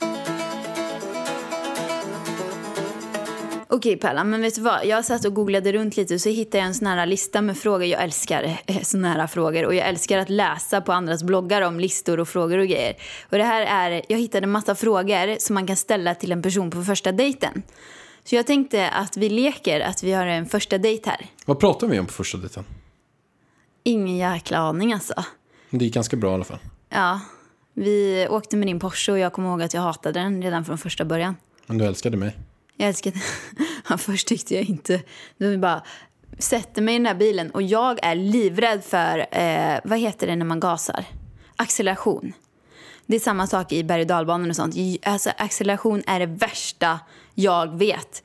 Okej 3.68 3.96
Pella, 3.96 4.24
men 4.24 4.42
vet 4.42 4.54
du 4.54 4.60
vad? 4.60 4.86
Jag 4.86 5.04
satt 5.04 5.24
och 5.24 5.34
googlade 5.34 5.72
runt 5.72 5.96
lite 5.96 6.14
och 6.14 6.20
så 6.20 6.28
hittade 6.28 6.58
jag 6.58 6.66
en 6.66 6.74
sån 6.74 6.86
här 6.86 7.06
lista 7.06 7.42
med 7.42 7.58
frågor. 7.58 7.84
Jag 7.84 8.02
älskar 8.02 8.58
eh, 8.66 8.82
såna 8.82 9.12
här 9.12 9.26
frågor 9.26 9.64
och 9.64 9.74
jag 9.74 9.88
älskar 9.88 10.18
att 10.18 10.30
läsa 10.30 10.80
på 10.80 10.92
andras 10.92 11.22
bloggar 11.22 11.62
om 11.62 11.80
listor 11.80 12.20
och 12.20 12.28
frågor 12.28 12.58
och 12.58 12.66
grejer. 12.66 12.96
Och 13.30 13.38
det 13.38 13.44
här 13.44 13.90
är, 13.90 14.02
jag 14.08 14.18
hittade 14.18 14.44
en 14.44 14.50
massa 14.50 14.74
frågor 14.74 15.36
som 15.40 15.54
man 15.54 15.66
kan 15.66 15.76
ställa 15.76 16.14
till 16.14 16.32
en 16.32 16.42
person 16.42 16.70
på 16.70 16.82
första 16.82 17.12
dejten. 17.12 17.62
Så 18.26 18.36
jag 18.36 18.46
tänkte 18.46 18.88
att 18.88 19.16
vi 19.16 19.28
leker 19.28 19.80
att 19.80 20.02
vi 20.02 20.12
har 20.12 20.26
en 20.26 20.46
första 20.46 20.78
dejt 20.78 21.10
här. 21.10 21.26
Vad 21.44 21.60
pratar 21.60 21.86
vi 21.86 21.98
om 21.98 22.06
på 22.06 22.12
första 22.12 22.38
dejten? 22.38 22.64
Ingen 23.82 24.16
jäkla 24.16 24.58
aning 24.58 24.92
alltså. 24.92 25.24
Det 25.70 25.84
gick 25.84 25.94
ganska 25.94 26.16
bra 26.16 26.30
i 26.30 26.34
alla 26.34 26.44
fall. 26.44 26.58
Ja, 26.88 27.20
vi 27.74 28.26
åkte 28.30 28.56
med 28.56 28.68
din 28.68 28.80
Porsche 28.80 29.12
och 29.12 29.18
jag 29.18 29.32
kommer 29.32 29.48
ihåg 29.48 29.62
att 29.62 29.74
jag 29.74 29.80
hatade 29.80 30.20
den 30.20 30.42
redan 30.42 30.64
från 30.64 30.78
första 30.78 31.04
början. 31.04 31.36
Men 31.66 31.78
du 31.78 31.84
älskade 31.84 32.16
mig. 32.16 32.36
Jag 32.76 32.88
älskade 32.88 33.20
ja, 33.88 33.98
Först 33.98 34.28
tyckte 34.28 34.54
jag 34.54 34.64
inte... 34.64 35.02
Du 35.36 35.58
bara 35.58 35.82
sätter 36.38 36.82
mig 36.82 36.94
i 36.94 36.98
den 36.98 37.04
där 37.04 37.14
bilen 37.14 37.50
och 37.50 37.62
jag 37.62 37.98
är 38.02 38.14
livrädd 38.14 38.84
för, 38.84 39.26
eh, 39.30 39.80
vad 39.84 39.98
heter 39.98 40.26
det 40.26 40.36
när 40.36 40.46
man 40.46 40.60
gasar? 40.60 41.04
Acceleration. 41.56 42.32
Det 43.06 43.16
är 43.16 43.20
samma 43.20 43.46
sak 43.46 43.72
i 43.72 43.84
berg 43.84 44.00
och 44.00 44.06
dalbanor 44.06 44.48
och 44.48 44.56
sånt. 44.56 44.74
Alltså, 45.02 45.30
acceleration 45.36 46.02
är 46.06 46.20
det 46.20 46.26
värsta 46.26 47.00
jag 47.38 47.78
vet. 47.78 48.22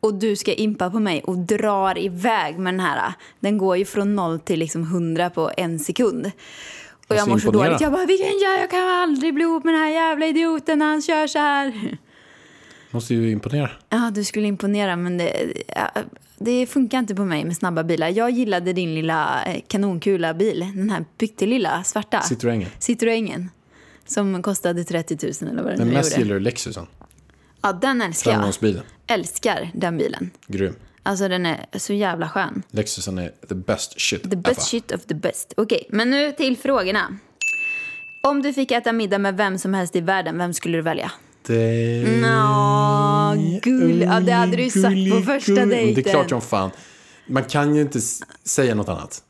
Och 0.00 0.14
du 0.14 0.36
ska 0.36 0.52
impa 0.54 0.90
på 0.90 1.00
mig 1.00 1.22
och 1.22 1.38
drar 1.38 1.98
iväg 1.98 2.58
med 2.58 2.74
den 2.74 2.80
här. 2.80 3.12
Den 3.40 3.58
går 3.58 3.76
ju 3.76 3.84
från 3.84 4.14
noll 4.16 4.40
till 4.40 4.58
liksom 4.58 4.82
100 4.82 5.30
på 5.30 5.50
en 5.56 5.78
sekund. 5.78 6.30
Och 7.08 7.16
jag 7.16 7.28
Måste 7.28 7.30
mår 7.30 7.38
så 7.38 7.50
dåligt. 7.64 7.80
Jag 7.80 7.92
bara, 7.92 8.06
vilken 8.06 8.38
jävla, 8.38 8.60
jag 8.60 8.70
kan 8.70 8.88
aldrig 8.88 9.34
bli 9.34 9.44
ihop 9.44 9.64
med 9.64 9.74
den 9.74 9.80
här 9.82 9.90
jävla 9.90 10.26
idioten 10.26 10.78
när 10.78 10.86
han 10.86 11.02
kör 11.02 11.26
så 11.26 11.38
här. 11.38 11.96
Måste 12.90 13.14
ju 13.14 13.30
imponera. 13.30 13.70
Ja, 13.88 14.10
du 14.14 14.24
skulle 14.24 14.46
imponera, 14.46 14.96
men 14.96 15.18
det, 15.18 15.52
det 16.38 16.66
funkar 16.66 16.98
inte 16.98 17.14
på 17.14 17.24
mig 17.24 17.44
med 17.44 17.56
snabba 17.56 17.84
bilar. 17.84 18.08
Jag 18.08 18.30
gillade 18.30 18.72
din 18.72 18.94
lilla 18.94 19.44
eh, 19.44 19.60
kanonkula 19.68 20.34
bil, 20.34 20.66
den 20.74 20.90
här 20.90 21.04
pyttelilla 21.18 21.82
svarta. 21.84 22.18
Citroën. 22.18 22.66
Citroengen. 22.78 23.50
Som 24.06 24.42
kostade 24.42 24.84
30 24.84 25.18
000 25.42 25.50
eller 25.52 25.62
vad 25.62 25.72
den 25.72 25.78
Men 25.78 25.88
mest 25.96 26.10
gjorde. 26.10 26.22
gillar 26.22 26.34
du 26.34 26.40
Lexusen. 26.40 26.86
Ja, 27.62 27.72
den 27.72 28.02
älskar 28.02 28.52
jag. 28.60 28.82
Älskar 29.06 29.70
den 29.74 29.98
bilen. 29.98 30.30
Grym. 30.46 30.74
Alltså 31.02 31.28
den 31.28 31.46
är 31.46 31.66
så 31.78 31.92
jävla 31.92 32.28
skön. 32.28 32.62
Lexusen 32.70 33.18
är 33.18 33.32
the 33.48 33.54
best 33.54 34.00
shit 34.00 34.22
The 34.30 34.36
best 34.36 34.58
ever. 34.58 34.64
shit 34.64 34.92
of 34.92 35.04
the 35.04 35.14
best. 35.14 35.52
Okej, 35.56 35.86
men 35.90 36.10
nu 36.10 36.32
till 36.32 36.56
frågorna. 36.56 37.18
Om 38.22 38.42
du 38.42 38.52
fick 38.52 38.70
äta 38.70 38.92
middag 38.92 39.18
med 39.18 39.36
vem 39.36 39.58
som 39.58 39.74
helst 39.74 39.96
i 39.96 40.00
världen, 40.00 40.38
vem 40.38 40.52
skulle 40.54 40.78
du 40.78 40.82
välja? 40.82 41.12
Det... 41.46 42.20
Nå, 42.20 43.34
gull. 43.62 44.00
Ja, 44.02 44.20
det 44.20 44.32
hade 44.32 44.56
du 44.56 44.70
sagt 44.70 45.10
på 45.10 45.22
första 45.26 45.52
Men 45.52 45.68
Det 45.68 45.76
är 45.76 45.84
dejten. 45.84 46.04
klart 46.04 46.28
som 46.30 46.40
fan. 46.40 46.70
Man 47.26 47.44
kan 47.44 47.74
ju 47.74 47.80
inte 47.82 48.00
säga 48.44 48.74
något 48.74 48.88
annat. 48.88 49.22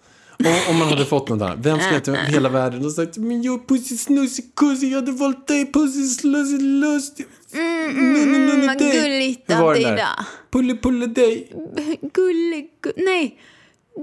Och 0.46 0.70
om 0.70 0.78
man 0.78 0.88
hade 0.88 1.04
fått 1.04 1.28
något 1.28 1.42
annat. 1.42 1.58
Vem 1.62 1.80
ska 1.80 1.94
inte 1.96 2.12
hela 2.28 2.48
världen 2.48 2.84
och 2.84 2.92
sagt 2.92 3.16
men 3.16 3.42
jag 3.42 3.68
pussy 3.68 3.96
snusig 3.96 4.54
kussi, 4.56 4.88
jag 4.90 4.98
hade 5.00 5.12
valt 5.12 5.46
dig 5.48 5.72
pussy 5.72 6.08
slusig 6.08 6.62
lust. 6.62 7.20
Mm, 7.54 8.66
vad 8.66 8.78
gulligt 8.78 9.42
Hur 9.50 9.56
var 9.56 9.62
av 9.68 9.74
den 9.74 9.82
dig 9.82 9.92
där? 9.92 9.96
då. 9.96 10.24
Pulle 10.58 10.74
pulle 10.76 11.06
dig. 11.06 11.52
Gulle, 12.14 12.56
gu- 12.82 12.92
nej. 12.96 13.38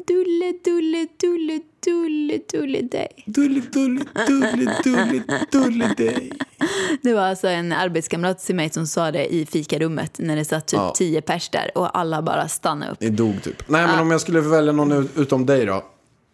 Dulle, 0.08 0.54
dulle, 0.66 1.08
dulle, 1.22 1.60
dulle, 1.86 2.40
dulle 2.52 2.82
dig. 2.82 3.08
Dulle, 3.26 3.62
dulle, 3.72 4.02
dulle, 4.28 4.74
dulle, 4.84 5.24
dulle 5.52 5.94
dig. 5.98 6.32
Det 7.02 7.14
var 7.14 7.22
alltså 7.22 7.48
en 7.48 7.72
arbetskamrat 7.72 8.40
till 8.46 8.56
mig 8.56 8.70
som 8.70 8.88
sa 8.88 9.12
det 9.12 9.34
i 9.34 9.46
fikarummet 9.46 10.20
när 10.20 10.36
det 10.36 10.46
satt 10.46 10.68
typ 10.68 10.78
Ja. 10.78 10.94
tio 10.98 11.22
pers 11.22 11.50
där 11.50 11.72
och 11.76 11.98
alla 11.98 12.22
bara 12.22 12.48
stannade 12.48 12.92
upp. 12.92 12.98
Det 13.00 13.10
dog 13.10 13.44
typ. 13.44 13.64
Nej, 13.70 13.88
men 13.88 14.00
om 14.00 14.12
jag 14.12 14.22
skulle 14.22 14.42
välja 14.42 14.72
någon 14.72 14.92
ut- 14.92 15.18
utom 15.18 15.46
dig 15.46 15.66
då. 15.66 15.86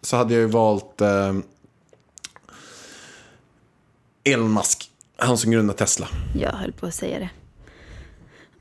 Så 0.05 0.17
hade 0.17 0.33
jag 0.33 0.41
ju 0.41 0.47
valt 0.47 1.01
eh, 1.01 1.33
Elon 4.23 4.53
Musk. 4.53 4.91
Han 5.17 5.37
som 5.37 5.51
grundade 5.51 5.79
Tesla. 5.79 6.07
Jag 6.39 6.51
höll 6.51 6.71
på 6.71 6.85
att 6.85 6.93
säga 6.93 7.19
det. 7.19 7.29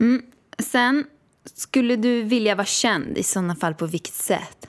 Mm. 0.05 0.23
Sen, 0.59 1.05
skulle 1.55 1.97
du 1.97 2.23
vilja 2.23 2.55
vara 2.55 2.65
känd 2.67 3.19
i 3.19 3.23
sådana 3.23 3.57
fall 3.57 3.75
på 3.75 3.87
vilket 3.87 4.15
sätt? 4.15 4.69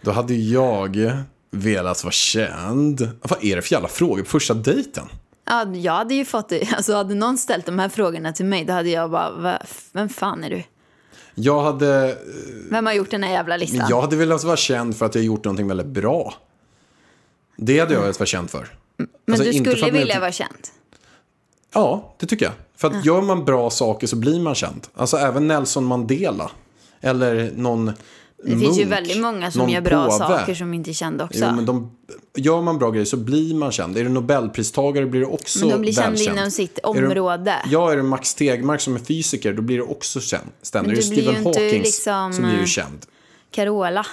Då 0.00 0.10
hade 0.10 0.34
jag 0.34 1.12
velat 1.50 2.04
vara 2.04 2.12
känd. 2.12 3.10
Vad 3.22 3.44
är 3.44 3.56
det 3.56 3.62
för 3.62 3.72
jävla 3.72 3.88
frågor 3.88 4.22
på 4.22 4.28
första 4.30 4.54
dejten? 4.54 5.08
Ja, 5.44 5.74
jag 5.74 5.92
hade 5.92 6.14
ju 6.14 6.24
fått 6.24 6.48
det. 6.48 6.72
Alltså 6.76 6.94
hade 6.94 7.14
någon 7.14 7.38
ställt 7.38 7.66
de 7.66 7.78
här 7.78 7.88
frågorna 7.88 8.32
till 8.32 8.46
mig 8.46 8.64
då 8.64 8.72
hade 8.72 8.88
jag 8.90 9.10
bara, 9.10 9.30
"Va- 9.30 9.62
vem 9.92 10.08
fan 10.08 10.44
är 10.44 10.50
du? 10.50 10.62
Jag 11.38 11.60
hade, 11.62 12.18
Vem 12.70 12.86
har 12.86 12.92
gjort 12.92 13.10
den 13.10 13.22
här 13.22 13.30
jävla 13.32 13.56
listan? 13.56 13.86
jag 13.90 14.00
hade 14.00 14.16
velat 14.16 14.44
vara 14.44 14.56
känd 14.56 14.96
för 14.96 15.06
att 15.06 15.14
jag 15.14 15.24
gjort 15.24 15.44
någonting 15.44 15.68
väldigt 15.68 15.86
bra. 15.86 16.34
Det 17.56 17.78
hade 17.80 17.94
jag 17.94 18.00
velat 18.00 18.18
vara 18.20 18.26
känd 18.26 18.50
för. 18.50 18.68
Men 18.96 19.08
Alltså, 19.30 19.44
du 19.44 19.52
skulle 19.52 19.90
vilja 19.90 20.00
inte- 20.00 20.20
vara 20.20 20.32
känd? 20.32 20.50
Ja, 21.74 22.14
det 22.18 22.26
tycker 22.26 22.44
jag. 22.44 22.54
För 22.76 22.88
att 22.88 23.04
gör 23.04 23.22
man 23.22 23.44
bra 23.44 23.70
saker 23.70 24.06
så 24.06 24.16
blir 24.16 24.40
man 24.40 24.54
känd. 24.54 24.86
Alltså 24.94 25.16
även 25.16 25.48
Nelson 25.48 25.84
Mandela. 25.84 26.50
Eller 27.00 27.52
någon 27.56 27.92
Det 28.44 28.58
finns 28.58 28.78
ju 28.78 28.84
väldigt 28.84 29.20
många 29.20 29.50
som 29.50 29.68
gör 29.68 29.80
bra 29.80 30.04
påve. 30.06 30.18
saker 30.18 30.54
som 30.54 30.74
inte 30.74 30.90
är 30.90 30.92
kända 30.92 31.24
också. 31.24 31.38
Jo, 31.42 31.52
men 31.56 31.66
de, 31.66 31.90
gör 32.36 32.62
man 32.62 32.78
bra 32.78 32.90
grejer 32.90 33.04
så 33.04 33.16
blir 33.16 33.54
man 33.54 33.72
känd. 33.72 33.96
Är 33.98 34.02
du 34.04 34.08
Nobelpristagare 34.08 35.06
blir 35.06 35.20
du 35.20 35.26
också 35.26 35.58
Men 35.58 35.68
de 35.68 35.80
blir 35.80 35.92
kända 35.92 36.10
välkänd. 36.10 36.38
inom 36.38 36.50
sitt 36.50 36.78
Är 36.78 36.94
du- 36.94 37.06
område. 37.06 37.54
Ja, 37.66 37.92
är 37.92 37.96
du 37.96 38.02
Max 38.02 38.34
Tegmark 38.34 38.80
som 38.80 38.94
är 38.94 38.98
fysiker, 38.98 39.52
då 39.52 39.62
blir 39.62 39.76
du 39.76 39.82
också 39.82 40.20
känd. 40.20 40.46
Ständ. 40.62 40.86
Men 40.86 40.96
Är 40.96 41.00
du 41.00 41.02
ju 41.08 41.22
Stephen 41.22 41.44
Hawking 41.44 41.82
liksom, 41.82 42.32
så 42.32 42.42
blir 42.42 42.52
du 42.52 42.58
eh, 42.60 42.64
känd. 42.66 43.06
Carola. 43.50 44.06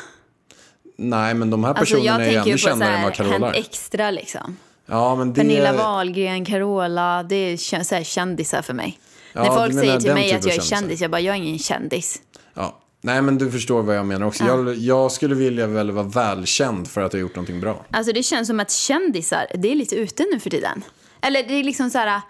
Nej, 0.97 1.33
men 1.33 1.49
de 1.49 1.63
här 1.63 1.73
Alltså 1.73 1.95
personerna 1.95 2.19
jag 2.25 2.27
är 2.27 2.31
ju 2.31 2.45
ju 2.45 2.51
ännu 2.51 2.57
kändare 2.57 2.95
än 2.95 3.03
vad 3.03 3.13
Carola 3.13 3.53
är. 3.53 3.59
Extra 3.59 4.11
liksom. 4.11 4.57
Ja, 4.85 5.15
men 5.15 5.33
det... 5.33 5.41
Pernilla 5.41 5.73
Wahlgren, 5.73 6.45
Carola, 6.45 7.23
det 7.23 7.35
är 7.35 7.57
så 7.57 8.03
kändisar 8.03 8.61
för 8.61 8.73
mig. 8.73 8.99
Ja, 9.33 9.43
När 9.43 9.49
folk 9.51 9.73
säger 9.73 9.99
till 9.99 10.13
mig 10.13 10.33
att 10.33 10.45
jag 10.45 10.53
är 10.53 10.57
kändisar. 10.59 10.75
kändis, 10.75 11.01
jag 11.01 11.11
bara, 11.11 11.21
jag 11.21 11.35
är 11.35 11.39
ingen 11.39 11.59
kändis. 11.59 12.21
Ja. 12.53 12.79
Nej, 13.05 13.21
men 13.21 13.37
du 13.37 13.51
förstår 13.51 13.83
vad 13.83 13.95
jag 13.95 14.05
menar 14.05 14.27
också. 14.27 14.43
Jag, 14.43 14.75
jag 14.75 15.11
skulle 15.11 15.35
vilja 15.35 15.67
väl 15.67 15.91
vara 15.91 16.05
välkänd 16.05 16.87
för 16.87 17.01
att 17.01 17.13
jag 17.13 17.19
har 17.19 17.21
gjort 17.21 17.35
någonting 17.35 17.61
bra. 17.61 17.85
Alltså 17.91 18.13
det 18.13 18.23
känns 18.23 18.47
som 18.47 18.59
att 18.59 18.71
kändisar, 18.71 19.45
det 19.53 19.71
är 19.71 19.75
lite 19.75 19.95
ute 19.95 20.25
nu 20.33 20.39
för 20.39 20.49
tiden. 20.49 20.83
Eller 21.21 21.43
det 21.43 21.53
är 21.53 21.63
liksom 21.63 21.89
så 21.89 21.97
här, 21.97 22.21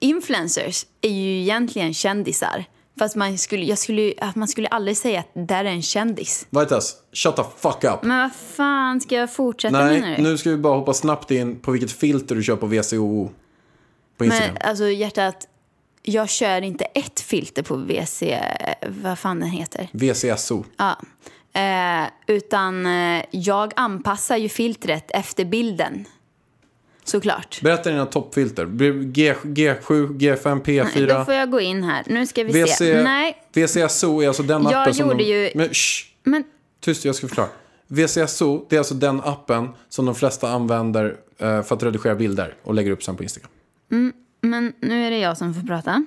influencers 0.00 0.86
är 1.00 1.10
ju 1.10 1.40
egentligen 1.40 1.94
kändisar. 1.94 2.64
Fast 2.98 3.16
man 3.16 3.38
skulle, 3.38 3.64
jag 3.64 3.78
skulle, 3.78 4.14
man 4.34 4.48
skulle 4.48 4.68
aldrig 4.68 4.96
säga 4.96 5.20
att 5.20 5.34
det 5.34 5.44
där 5.44 5.64
är 5.64 5.68
en 5.68 5.82
kändis. 5.82 6.46
Vitas, 6.50 6.96
shut 7.12 7.36
the 7.36 7.42
fuck 7.56 7.84
up. 7.84 8.02
Men 8.02 8.18
vad 8.18 8.32
fan, 8.34 9.00
ska 9.00 9.14
jag 9.14 9.32
fortsätta 9.32 9.78
menar 9.78 10.00
Nej, 10.00 10.16
du? 10.16 10.22
nu 10.22 10.38
ska 10.38 10.50
vi 10.50 10.56
bara 10.56 10.76
hoppa 10.76 10.94
snabbt 10.94 11.30
in 11.30 11.60
på 11.60 11.70
vilket 11.70 11.92
filter 11.92 12.34
du 12.34 12.42
kör 12.42 12.56
på 12.56 12.66
VCO 12.66 13.30
på 14.18 14.24
Instagram. 14.24 14.54
Men 14.54 14.68
alltså 14.68 14.88
hjärtat, 14.88 15.48
jag 16.02 16.28
kör 16.30 16.62
inte 16.62 16.84
ett 16.84 17.20
filter 17.20 17.62
på 17.62 17.76
WC, 17.76 18.22
vad 19.02 19.18
fan 19.18 19.40
den 19.40 19.48
heter. 19.50 19.88
VCSO. 19.92 20.64
Ja. 20.76 20.98
Eh, 21.60 22.08
utan 22.26 22.86
eh, 22.86 23.24
jag 23.30 23.72
anpassar 23.76 24.36
ju 24.36 24.48
filtret 24.48 25.10
efter 25.10 25.44
bilden. 25.44 26.04
Såklart. 27.04 27.60
Berätta 27.62 27.90
dina 27.90 28.06
toppfilter. 28.06 28.66
G, 29.04 29.34
G7, 29.42 30.08
G5, 30.18 30.62
P4. 30.62 31.18
Då 31.18 31.24
får 31.24 31.34
jag 31.34 31.50
gå 31.50 31.60
in 31.60 31.82
här. 31.84 32.02
Nu 32.06 32.26
ska 32.26 32.44
vi 32.44 32.62
VC, 32.64 32.76
se. 32.76 33.02
Nej, 33.02 33.36
VCSO 33.52 34.20
är 34.22 34.28
alltså 34.28 34.42
den 34.42 34.62
Jag 34.62 34.74
appen 34.74 34.94
som 34.94 35.08
de... 35.18 35.24
ju- 35.24 35.50
Men, 35.54 35.68
shh, 35.68 36.06
men 36.22 36.44
tyst, 36.80 37.04
jag 37.04 37.14
ska 37.14 37.28
förklara. 37.28 37.48
VCSO, 37.86 38.66
det 38.68 38.76
är 38.76 38.78
alltså 38.80 38.94
den 38.94 39.20
appen 39.20 39.68
som 39.88 40.06
de 40.06 40.14
flesta 40.14 40.48
använder 40.50 41.16
eh, 41.38 41.62
för 41.62 41.76
att 41.76 41.82
redigera 41.82 42.14
bilder 42.14 42.54
och 42.62 42.74
lägger 42.74 42.90
upp 42.90 43.02
sen 43.02 43.16
på 43.16 43.22
Instagram. 43.22 43.50
Men 44.42 44.72
nu 44.80 45.06
är 45.06 45.10
det 45.10 45.18
jag 45.18 45.38
som 45.38 45.54
får 45.54 45.62
prata. 45.62 46.04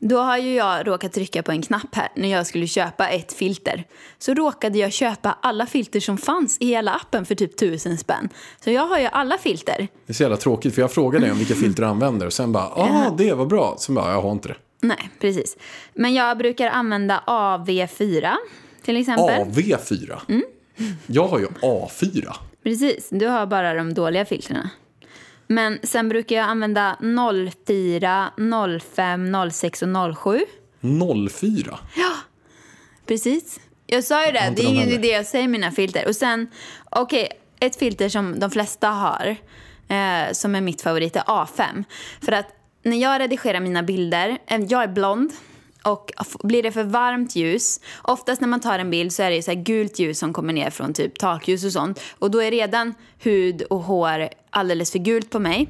Då 0.00 0.18
har 0.18 0.38
ju 0.38 0.54
jag 0.54 0.86
råkat 0.86 1.12
trycka 1.12 1.42
på 1.42 1.52
en 1.52 1.62
knapp 1.62 1.94
här 1.94 2.08
när 2.16 2.28
jag 2.28 2.46
skulle 2.46 2.66
köpa 2.66 3.08
ett 3.08 3.32
filter. 3.32 3.84
Så 4.18 4.34
råkade 4.34 4.78
jag 4.78 4.92
köpa 4.92 5.38
alla 5.42 5.66
filter 5.66 6.00
som 6.00 6.18
fanns 6.18 6.56
i 6.60 6.66
hela 6.66 6.92
appen 6.92 7.24
för 7.26 7.34
typ 7.34 7.56
tusen 7.56 7.98
spänn. 7.98 8.28
Så 8.64 8.70
jag 8.70 8.86
har 8.86 8.98
ju 8.98 9.06
alla 9.06 9.38
filter. 9.38 9.88
Det 10.06 10.12
är 10.12 10.14
så 10.14 10.22
jävla 10.22 10.36
tråkigt 10.36 10.74
för 10.74 10.82
jag 10.82 10.92
frågade 10.92 11.24
dig 11.24 11.32
om 11.32 11.38
vilka 11.38 11.54
filter 11.54 11.82
du 11.82 11.88
använder 11.88 12.26
och 12.26 12.32
sen 12.32 12.52
bara, 12.52 12.66
ah 12.66 13.10
det 13.18 13.32
var 13.32 13.46
bra. 13.46 13.76
Sen 13.78 13.94
bara, 13.94 14.12
jag 14.12 14.22
har 14.22 14.32
inte 14.32 14.48
det. 14.48 14.56
Nej, 14.80 15.10
precis. 15.20 15.56
Men 15.94 16.14
jag 16.14 16.38
brukar 16.38 16.66
använda 16.68 17.22
AV4 17.26 18.34
till 18.82 18.96
exempel. 18.96 19.26
AV4. 19.26 20.18
Mm. 20.28 20.42
Jag 21.06 21.28
har 21.28 21.38
ju 21.38 21.46
A4. 21.46 22.32
Precis, 22.62 23.08
du 23.10 23.26
har 23.26 23.46
bara 23.46 23.74
de 23.74 23.94
dåliga 23.94 24.24
filtrerna. 24.24 24.70
Men 25.48 25.78
sen 25.82 26.08
brukar 26.08 26.36
jag 26.36 26.44
använda 26.44 26.96
04, 27.66 28.30
05, 28.94 29.50
06 29.52 29.82
och 29.82 29.88
07. 30.16 30.40
04. 31.30 31.78
Precis. 33.06 33.60
Jag 33.86 34.04
sa 34.04 34.26
ju 34.26 34.32
det, 34.32 34.52
det 34.56 34.62
är 34.62 34.68
ingen 34.68 34.88
idé 34.88 35.08
jag 35.08 35.26
säger 35.26 35.48
mina 35.48 35.70
filter. 35.70 36.08
Och 36.08 36.16
sen, 36.16 36.48
okej, 36.90 37.28
ett 37.60 37.76
filter 37.76 38.08
som 38.08 38.38
de 38.38 38.50
flesta 38.50 38.88
har, 38.88 39.36
eh, 39.88 40.32
som 40.32 40.54
är 40.54 40.60
mitt 40.60 40.82
favorit, 40.82 41.16
är 41.16 41.20
A5. 41.20 41.84
För 42.22 42.32
att 42.32 42.46
när 42.82 42.96
jag 42.96 43.20
redigerar 43.20 43.60
mina 43.60 43.82
bilder, 43.82 44.38
eh, 44.46 44.60
jag 44.68 44.82
är 44.82 44.88
blond, 44.88 45.32
och 45.88 46.12
blir 46.42 46.62
det 46.62 46.72
för 46.72 46.84
varmt 46.84 47.36
ljus, 47.36 47.80
oftast 48.02 48.40
när 48.40 48.48
man 48.48 48.60
tar 48.60 48.78
en 48.78 48.90
bild 48.90 49.12
så 49.12 49.22
är 49.22 49.30
det 49.30 49.42
så 49.42 49.54
gult 49.54 49.98
ljus 49.98 50.18
som 50.18 50.32
kommer 50.32 50.52
ner 50.52 50.70
från 50.70 50.94
typ 50.94 51.18
takljus 51.18 51.64
och 51.64 51.72
sånt. 51.72 52.00
Och 52.18 52.30
då 52.30 52.42
är 52.42 52.50
redan 52.50 52.94
hud 53.18 53.62
och 53.62 53.80
hår 53.80 54.28
alldeles 54.50 54.92
för 54.92 54.98
gult 54.98 55.30
på 55.30 55.38
mig. 55.38 55.68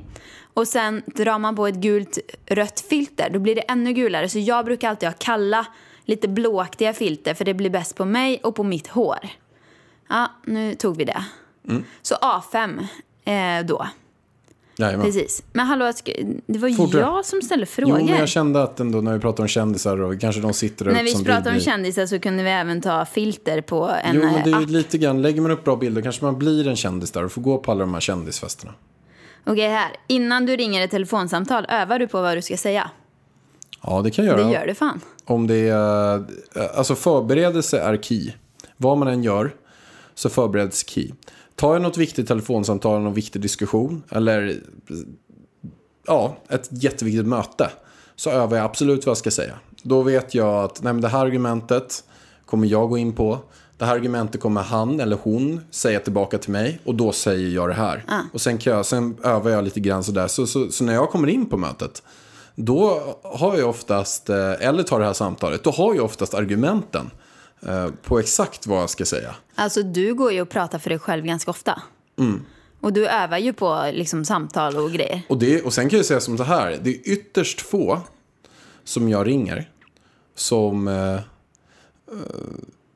Och 0.54 0.68
sen 0.68 1.02
drar 1.06 1.38
man 1.38 1.56
på 1.56 1.66
ett 1.66 1.74
gult 1.74 2.18
rött 2.46 2.80
filter, 2.80 3.30
då 3.30 3.38
blir 3.38 3.54
det 3.54 3.60
ännu 3.60 3.92
gulare. 3.92 4.28
Så 4.28 4.38
jag 4.38 4.64
brukar 4.64 4.88
alltid 4.88 5.08
ha 5.08 5.16
kalla, 5.18 5.66
lite 6.04 6.28
blåaktiga 6.28 6.92
filter 6.92 7.34
för 7.34 7.44
det 7.44 7.54
blir 7.54 7.70
bäst 7.70 7.96
på 7.96 8.04
mig 8.04 8.40
och 8.42 8.54
på 8.54 8.62
mitt 8.62 8.86
hår. 8.86 9.28
Ja, 10.08 10.30
nu 10.44 10.74
tog 10.74 10.96
vi 10.96 11.04
det. 11.04 11.24
Mm. 11.68 11.84
Så 12.02 12.14
A5 12.14 12.86
eh, 13.24 13.66
då. 13.66 13.86
Jajamän. 14.80 15.06
Precis. 15.06 15.42
Men 15.52 15.66
hallå, 15.66 15.92
det 16.46 16.58
var 16.58 16.70
Fortare. 16.70 17.00
jag 17.00 17.24
som 17.24 17.42
ställde 17.42 17.66
Jo, 17.76 17.84
frågor. 17.86 17.98
men 18.04 18.06
jag 18.08 18.28
kände 18.28 18.62
att 18.62 18.80
ändå 18.80 19.00
när 19.00 19.12
vi 19.14 19.20
pratar 19.20 19.44
om 19.44 19.48
kändisar 19.48 20.00
och 20.00 20.20
kanske 20.20 20.40
de 20.40 20.52
sitter 20.52 20.84
där 20.84 20.92
När 20.92 21.02
vi 21.04 21.10
som 21.10 21.24
pratade 21.24 21.50
om 21.56 21.60
kändisar 21.60 22.06
så 22.06 22.18
kunde 22.20 22.42
vi 22.42 22.50
även 22.50 22.80
ta 22.80 23.04
filter 23.04 23.60
på 23.60 23.90
en 24.04 24.14
Jo, 24.16 24.22
men 24.22 24.34
det 24.44 24.50
är 24.50 24.54
eh, 24.54 24.58
app. 24.62 24.68
lite 24.70 24.98
grann, 24.98 25.22
lägger 25.22 25.40
man 25.40 25.50
upp 25.50 25.64
bra 25.64 25.76
bilder 25.76 26.02
kanske 26.02 26.24
man 26.24 26.38
blir 26.38 26.68
en 26.68 26.76
kändis 26.76 27.10
där 27.10 27.24
och 27.24 27.32
får 27.32 27.42
gå 27.42 27.58
på 27.58 27.70
alla 27.70 27.80
de 27.80 27.94
här 27.94 28.00
kändisfesterna. 28.00 28.74
Okej, 29.46 29.68
här. 29.68 29.90
Innan 30.06 30.46
du 30.46 30.56
ringer 30.56 30.84
ett 30.84 30.90
telefonsamtal, 30.90 31.66
övar 31.68 31.98
du 31.98 32.08
på 32.08 32.22
vad 32.22 32.36
du 32.36 32.42
ska 32.42 32.56
säga? 32.56 32.90
Ja, 33.82 34.02
det 34.02 34.10
kan 34.10 34.24
jag 34.24 34.38
göra. 34.38 34.46
Det 34.48 34.54
gör 34.54 34.66
du 34.66 34.74
fan. 34.74 35.00
Om 35.24 35.46
det 35.46 35.68
är, 35.68 36.16
eh, 36.16 36.22
alltså 36.78 36.94
förberedelse 36.94 37.80
är 37.80 37.96
key. 37.96 38.32
Vad 38.76 38.98
man 38.98 39.08
än 39.08 39.22
gör 39.22 39.54
så 40.14 40.28
förbereds 40.28 40.86
key. 40.88 41.10
Tar 41.58 41.72
jag 41.72 41.82
något 41.82 41.96
viktigt 41.96 42.28
telefonsamtal, 42.28 43.00
någon 43.00 43.14
viktig 43.14 43.42
diskussion 43.42 44.02
eller 44.10 44.60
ja, 46.06 46.36
ett 46.48 46.68
jätteviktigt 46.70 47.26
möte 47.26 47.70
så 48.16 48.30
övar 48.30 48.56
jag 48.56 48.66
absolut 48.66 49.06
vad 49.06 49.10
jag 49.10 49.16
ska 49.16 49.30
säga. 49.30 49.54
Då 49.82 50.02
vet 50.02 50.34
jag 50.34 50.64
att 50.64 50.82
nej, 50.82 50.94
det 50.94 51.08
här 51.08 51.26
argumentet 51.26 52.04
kommer 52.46 52.66
jag 52.66 52.88
gå 52.88 52.98
in 52.98 53.12
på. 53.12 53.38
Det 53.76 53.84
här 53.84 53.94
argumentet 53.94 54.40
kommer 54.40 54.62
han 54.62 55.00
eller 55.00 55.18
hon 55.22 55.60
säga 55.70 56.00
tillbaka 56.00 56.38
till 56.38 56.50
mig 56.52 56.80
och 56.84 56.94
då 56.94 57.12
säger 57.12 57.50
jag 57.50 57.68
det 57.68 57.74
här. 57.74 58.04
Och 58.32 58.40
sen, 58.40 58.58
kan 58.58 58.72
jag, 58.72 58.86
sen 58.86 59.16
övar 59.24 59.50
jag 59.50 59.64
lite 59.64 59.80
grann 59.80 60.04
sådär. 60.04 60.26
Så, 60.26 60.46
så, 60.46 60.70
så 60.70 60.84
när 60.84 60.94
jag 60.94 61.10
kommer 61.10 61.28
in 61.28 61.46
på 61.46 61.56
mötet 61.56 62.02
då 62.54 63.02
har 63.22 63.56
jag 63.56 63.68
oftast, 63.68 64.30
eh, 64.30 64.52
eller 64.60 64.82
tar 64.82 65.00
det 65.00 65.06
här 65.06 65.12
samtalet, 65.12 65.64
då 65.64 65.70
har 65.70 65.94
jag 65.94 66.04
oftast 66.04 66.34
argumenten 66.34 67.10
på 68.02 68.18
exakt 68.18 68.66
vad 68.66 68.82
jag 68.82 68.90
ska 68.90 69.04
säga. 69.04 69.34
Alltså, 69.54 69.82
du 69.82 70.14
går 70.14 70.32
ju 70.32 70.40
och 70.40 70.48
pratar 70.48 70.78
för 70.78 70.90
dig 70.90 70.98
själv 70.98 71.24
ganska 71.24 71.50
ofta. 71.50 71.82
Mm. 72.18 72.44
Och 72.80 72.92
du 72.92 73.08
övar 73.08 73.38
ju 73.38 73.52
på 73.52 73.90
liksom, 73.92 74.24
samtal 74.24 74.76
och 74.76 74.92
grejer. 74.92 75.22
Och, 75.28 75.38
det, 75.38 75.62
och 75.62 75.72
sen 75.72 75.88
kan 75.88 75.96
jag 75.96 76.06
säga 76.06 76.20
som 76.20 76.38
så 76.38 76.44
här, 76.44 76.78
det 76.82 76.90
är 76.90 77.08
ytterst 77.12 77.60
få 77.60 78.00
som 78.84 79.08
jag 79.08 79.26
ringer 79.26 79.70
som 80.34 80.88
eh, 80.88 81.14
eh, 81.14 81.20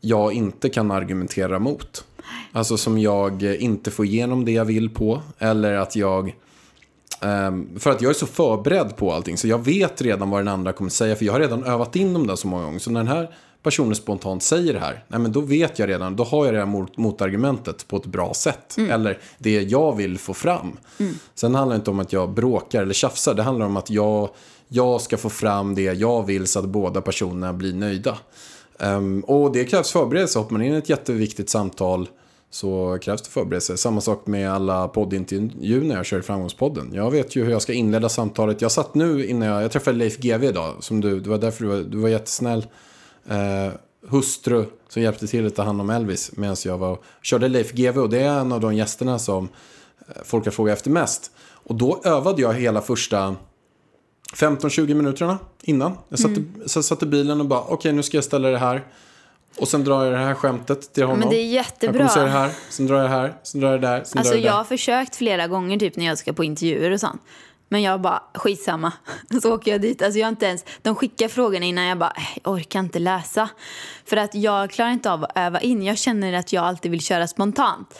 jag 0.00 0.32
inte 0.32 0.68
kan 0.68 0.90
argumentera 0.90 1.58
mot. 1.58 2.04
Alltså 2.52 2.76
som 2.76 2.98
jag 2.98 3.42
eh, 3.42 3.62
inte 3.62 3.90
får 3.90 4.04
igenom 4.04 4.44
det 4.44 4.52
jag 4.52 4.64
vill 4.64 4.90
på. 4.90 5.22
Eller 5.38 5.72
att 5.72 5.96
jag 5.96 6.34
Ehm, 7.22 7.68
för 7.78 7.90
att 7.90 8.02
jag 8.02 8.10
är 8.10 8.14
så 8.14 8.26
förberedd 8.26 8.96
på 8.96 9.12
allting. 9.12 9.38
Så 9.38 9.48
jag 9.48 9.64
vet 9.64 10.02
redan 10.02 10.30
vad 10.30 10.40
den 10.40 10.48
andra 10.48 10.72
kommer 10.72 10.90
säga. 10.90 11.16
För 11.16 11.24
jag 11.24 11.32
har 11.32 11.40
redan 11.40 11.64
övat 11.64 11.96
in 11.96 12.12
dem 12.12 12.26
där 12.26 12.36
så 12.36 12.48
många 12.48 12.64
gånger. 12.64 12.78
Så 12.78 12.90
när 12.90 13.00
den 13.00 13.08
här 13.08 13.34
personen 13.62 13.94
spontant 13.94 14.42
säger 14.42 14.72
det 14.72 14.78
här. 14.78 15.04
Nej 15.08 15.20
men 15.20 15.32
då 15.32 15.40
vet 15.40 15.78
jag 15.78 15.88
redan. 15.88 16.16
Då 16.16 16.24
har 16.24 16.46
jag 16.46 16.54
redan 16.54 16.68
mot, 16.68 16.96
motargumentet 16.96 17.88
på 17.88 17.96
ett 17.96 18.06
bra 18.06 18.34
sätt. 18.34 18.76
Eller 18.90 19.18
det 19.38 19.62
jag 19.62 19.96
vill 19.96 20.18
få 20.18 20.34
fram. 20.34 20.78
Sen 21.34 21.54
handlar 21.54 21.74
det 21.74 21.78
inte 21.78 21.90
om 21.90 22.00
att 22.00 22.12
jag 22.12 22.30
bråkar 22.30 22.82
eller 22.82 22.94
tjafsar. 22.94 23.34
Det 23.34 23.42
handlar 23.42 23.66
om 23.66 23.76
att 23.76 23.90
jag, 23.90 24.28
jag 24.68 25.00
ska 25.00 25.16
få 25.16 25.30
fram 25.30 25.74
det 25.74 25.82
jag 25.82 26.26
vill. 26.26 26.46
Så 26.46 26.58
att 26.58 26.64
båda 26.64 27.00
personerna 27.00 27.52
blir 27.52 27.74
nöjda. 27.74 28.18
Ehm, 28.78 29.20
och 29.20 29.52
det 29.52 29.64
krävs 29.64 29.92
förberedelse. 29.92 30.38
Hoppar 30.38 30.52
man 30.52 30.62
in 30.62 30.74
i 30.74 30.76
ett 30.76 30.88
jätteviktigt 30.88 31.50
samtal 31.50 32.08
så 32.50 32.98
krävs 33.02 33.22
det 33.22 33.30
förberedelse. 33.30 33.76
Samma 33.76 34.00
sak 34.00 34.26
med 34.26 34.52
alla 34.52 34.88
poddintervjuer 34.88 35.84
när 35.84 35.96
jag 35.96 36.06
kör 36.06 36.20
Framgångspodden. 36.20 36.90
Jag 36.94 37.10
vet 37.10 37.36
ju 37.36 37.44
hur 37.44 37.50
jag 37.50 37.62
ska 37.62 37.72
inleda 37.72 38.08
samtalet. 38.08 38.62
Jag 38.62 38.72
satt 38.72 38.94
nu 38.94 39.26
innan 39.26 39.48
jag, 39.48 39.62
jag 39.62 39.70
träffade 39.70 39.98
Leif 39.98 40.18
GW 40.18 40.48
idag. 40.48 40.74
Som 40.80 41.00
du, 41.00 41.20
det 41.20 41.30
var 41.30 41.38
därför 41.38 41.64
du 41.64 41.70
var, 41.70 41.76
du 41.76 41.98
var 41.98 42.08
jättesnäll. 42.08 42.66
Eh, 43.28 43.72
hustru 44.08 44.64
som 44.88 45.02
hjälpte 45.02 45.26
till 45.26 45.46
att 45.46 45.54
ta 45.56 45.62
hand 45.62 45.80
om 45.80 45.90
Elvis 45.90 46.30
medan 46.36 46.56
jag 46.64 46.78
var, 46.78 46.98
körde 47.22 47.48
Leif 47.48 47.72
GW. 47.72 48.00
Och 48.00 48.10
det 48.10 48.18
är 48.20 48.38
en 48.40 48.52
av 48.52 48.60
de 48.60 48.74
gästerna 48.74 49.18
som 49.18 49.48
eh, 50.08 50.14
folk 50.24 50.44
har 50.44 50.52
frågat 50.52 50.76
efter 50.76 50.90
mest. 50.90 51.30
Och 51.64 51.74
då 51.74 52.00
övade 52.04 52.42
jag 52.42 52.54
hela 52.54 52.80
första 52.82 53.36
15-20 54.34 54.94
minuterna 54.94 55.38
innan. 55.62 55.92
Jag 56.08 56.18
satt, 56.18 56.30
så 56.66 56.82
satt 56.82 57.02
i 57.02 57.06
bilen 57.06 57.40
och 57.40 57.46
bara, 57.46 57.60
okej 57.60 57.92
nu 57.92 58.02
ska 58.02 58.16
jag 58.16 58.24
ställa 58.24 58.48
det 58.48 58.58
här. 58.58 58.84
Och 59.58 59.68
sen 59.68 59.84
drar 59.84 60.04
jag 60.04 60.12
det 60.12 60.18
här 60.18 60.34
skämtet 60.34 60.92
till 60.92 61.02
honom. 61.04 61.18
men 61.18 61.28
det 61.28 61.36
är 61.36 61.44
Jag 61.44 61.52
jättebra. 61.52 61.98
kommer 61.98 62.08
säga 62.10 62.24
det 62.24 62.30
här, 62.30 62.50
sen 62.70 62.86
drar 62.86 62.96
jag 62.96 63.04
det 63.04 63.08
här, 63.14 63.34
sen 63.42 63.60
drar 63.60 63.70
jag 63.70 63.80
det 63.80 63.86
där, 63.86 64.04
sen 64.04 64.18
Alltså 64.18 64.32
drar 64.32 64.38
jag 64.38 64.42
det 64.42 64.46
jag 64.46 64.52
där. 64.52 64.56
har 64.56 64.64
försökt 64.64 65.16
flera 65.16 65.46
gånger 65.48 65.78
typ 65.78 65.96
när 65.96 66.04
jag 66.06 66.18
ska 66.18 66.32
på 66.32 66.44
intervjuer 66.44 66.90
och 66.90 67.00
sånt. 67.00 67.20
Men 67.72 67.82
jag 67.82 68.00
bara, 68.00 68.22
skitsamma. 68.34 68.92
Så 69.42 69.54
åker 69.54 69.70
jag 69.72 69.80
dit. 69.80 70.02
Alltså 70.02 70.18
jag 70.18 70.28
inte 70.28 70.46
ens, 70.46 70.64
de 70.82 70.94
skickar 70.94 71.28
frågorna 71.28 71.66
innan 71.66 71.84
jag 71.84 71.98
bara, 71.98 72.10
"Äh, 72.16 72.38
jag 72.44 72.52
orkar 72.54 72.80
inte 72.80 72.98
läsa. 72.98 73.48
För 74.04 74.16
att 74.16 74.34
jag 74.34 74.70
klarar 74.70 74.90
inte 74.90 75.10
av 75.12 75.24
att 75.24 75.30
öva 75.34 75.60
in. 75.60 75.82
Jag 75.82 75.98
känner 75.98 76.32
att 76.32 76.52
jag 76.52 76.64
alltid 76.64 76.90
vill 76.90 77.00
köra 77.00 77.26
spontant. 77.26 77.98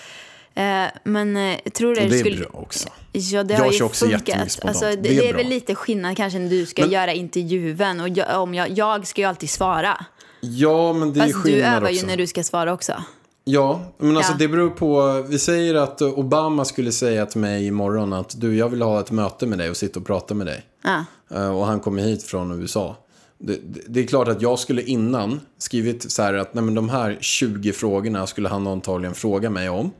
Eh, 0.55 0.85
men 1.05 1.37
eh, 1.37 1.57
tror 1.59 1.95
du 1.95 2.03
Och 2.03 2.09
det 2.09 2.15
är 2.17 2.19
skulle... 2.19 2.37
bra 2.37 2.49
också. 2.53 2.89
Ja, 3.13 3.43
det 3.43 3.55
Jag 3.55 3.61
har 3.61 3.73
ju 3.73 3.79
kör 3.79 3.85
också 3.85 4.07
funkat. 4.07 4.59
Alltså, 4.65 4.85
det, 4.85 4.97
Det 4.97 5.09
är 5.17 5.21
det 5.23 5.29
är 5.29 5.35
väl 5.35 5.47
lite 5.49 5.75
skillnad 5.75 6.17
kanske 6.17 6.39
när 6.39 6.51
du 6.51 6.67
ska 6.67 6.83
Men- 6.83 6.91
göra 6.91 7.13
intervjun. 7.13 8.01
Och 8.01 8.09
jag, 8.09 8.43
om 8.43 8.55
jag, 8.55 8.71
jag 8.71 9.07
ska 9.07 9.21
ju 9.21 9.27
alltid 9.27 9.51
svara. 9.51 10.05
Ja, 10.41 10.93
men 10.93 11.13
det 11.13 11.21
är 11.21 11.25
Fast 11.25 11.35
du 11.35 11.41
skillnad 11.43 11.75
övar 11.77 11.89
också. 11.91 12.01
ju 12.01 12.07
när 12.07 12.17
du 12.17 12.27
ska 12.27 12.43
svara 12.43 12.73
också. 12.73 13.03
Ja, 13.45 13.81
men 13.99 14.17
alltså 14.17 14.33
Ja. 14.33 14.39
det 14.39 14.49
beror 14.49 14.71
på. 14.71 15.23
Vi 15.29 15.39
säger 15.39 15.75
att 15.75 16.03
Obama 16.03 16.65
skulle 16.65 16.93
säga 16.93 17.27
till 17.27 17.41
mig 17.41 17.67
imorgon 17.67 18.13
att 18.13 18.41
du, 18.41 18.57
jag 18.57 18.69
vill 18.69 18.83
ha 18.83 19.01
ett 19.01 19.11
möte 19.11 19.47
med 19.47 19.59
dig 19.59 19.71
och 19.71 19.77
sitta 19.77 20.01
och 20.01 20.07
prata 20.07 20.35
med 20.35 20.47
dig. 20.47 20.67
Ja. 20.83 21.05
Eh, 21.37 21.57
Och 21.57 21.67
han 21.67 21.81
kommer 21.81 22.03
hit 22.03 22.23
från 22.23 22.61
USA. 22.61 22.97
Det, 23.39 23.59
det, 23.89 24.01
är 24.01 24.07
klart 24.07 24.29
att 24.29 24.43
jag 24.43 24.59
skulle 24.59 24.83
innan 24.83 25.41
skrivit 25.59 26.13
så 26.13 26.23
här 26.23 26.35
att 26.35 26.55
nej, 26.55 26.65
men 26.65 26.75
de 26.75 26.89
här 26.89 27.19
20 27.21 27.73
frågorna 27.73 28.27
skulle 28.27 28.49
han 28.49 28.67
antagligen 28.67 29.15
fråga 29.15 29.51
mig 29.51 29.69
om. 29.69 29.91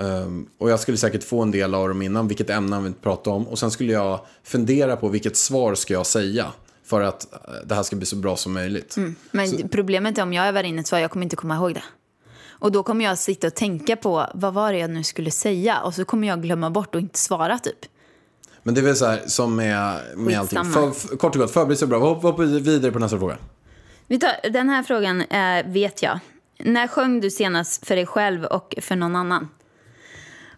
Ehm, 0.00 0.46
och 0.58 0.70
jag 0.70 0.80
skulle 0.80 0.96
säkert 0.98 1.24
få 1.24 1.42
en 1.42 1.50
del 1.50 1.74
av 1.74 1.88
dem 1.88 2.02
innan, 2.02 2.28
vilket 2.28 2.50
ämne 2.50 2.76
han 2.76 2.84
vill 2.84 2.92
prata 2.92 3.30
om. 3.30 3.48
Och 3.48 3.58
sen 3.58 3.70
skulle 3.70 3.92
jag 3.92 4.20
fundera 4.44 4.96
på 4.96 5.08
vilket 5.08 5.36
svar 5.36 5.74
ska 5.74 5.94
jag 5.94 6.06
säga 6.06 6.46
för 6.84 7.00
att 7.02 7.32
eh, 7.32 7.38
det 7.64 7.74
här 7.74 7.82
ska 7.82 7.96
bli 7.96 8.06
så 8.06 8.16
bra 8.16 8.36
som 8.36 8.52
möjligt. 8.52 8.96
Men 9.30 9.68
problemet 9.68 10.18
är 10.18 10.22
om 10.22 10.32
jag 10.32 10.48
övar 10.48 10.62
in 10.64 10.78
ett 10.78 10.86
svar, 10.86 10.98
jag 10.98 11.10
kommer 11.10 11.24
inte 11.24 11.36
komma 11.36 11.54
ihåg 11.56 11.74
det. 11.74 11.82
Och 12.62 12.72
då 12.72 12.82
kommer 12.82 13.04
jag 13.04 13.18
sitta 13.18 13.46
och 13.46 13.54
tänka 13.54 13.96
på 13.96 14.26
vad 14.34 14.54
var 14.54 14.72
det 14.72 14.78
jag 14.78 14.90
nu 14.90 15.04
skulle 15.04 15.30
säga 15.30 15.80
och 15.80 15.94
så 15.94 16.04
kommer 16.04 16.28
jag 16.28 16.42
glömma 16.42 16.70
bort 16.70 16.94
och 16.94 17.00
inte 17.00 17.18
svara 17.18 17.58
typ. 17.58 17.78
Men 18.62 18.74
det 18.74 18.80
är 18.80 18.84
väl 18.84 18.96
så 18.96 19.06
här 19.06 19.22
som 19.26 19.56
med, 19.56 20.00
med 20.16 20.38
allting. 20.38 20.64
För, 20.64 21.16
kort 21.16 21.34
och 21.34 21.40
gott, 21.40 21.50
förbered 21.50 21.78
sig 21.78 21.88
bra. 21.88 21.98
Hopp, 21.98 22.22
hopp 22.22 22.40
vidare 22.40 22.92
på 22.92 22.98
nästa 22.98 23.18
fråga. 23.18 23.38
Vi 24.06 24.18
tar, 24.18 24.50
den 24.50 24.68
här 24.68 24.82
frågan 24.82 25.20
eh, 25.20 25.66
vet 25.66 26.02
jag. 26.02 26.18
När 26.58 26.88
sjöng 26.88 27.20
du 27.20 27.30
senast 27.30 27.86
för 27.86 27.96
dig 27.96 28.06
själv 28.06 28.44
och 28.44 28.74
för 28.80 28.96
någon 28.96 29.16
annan? 29.16 29.48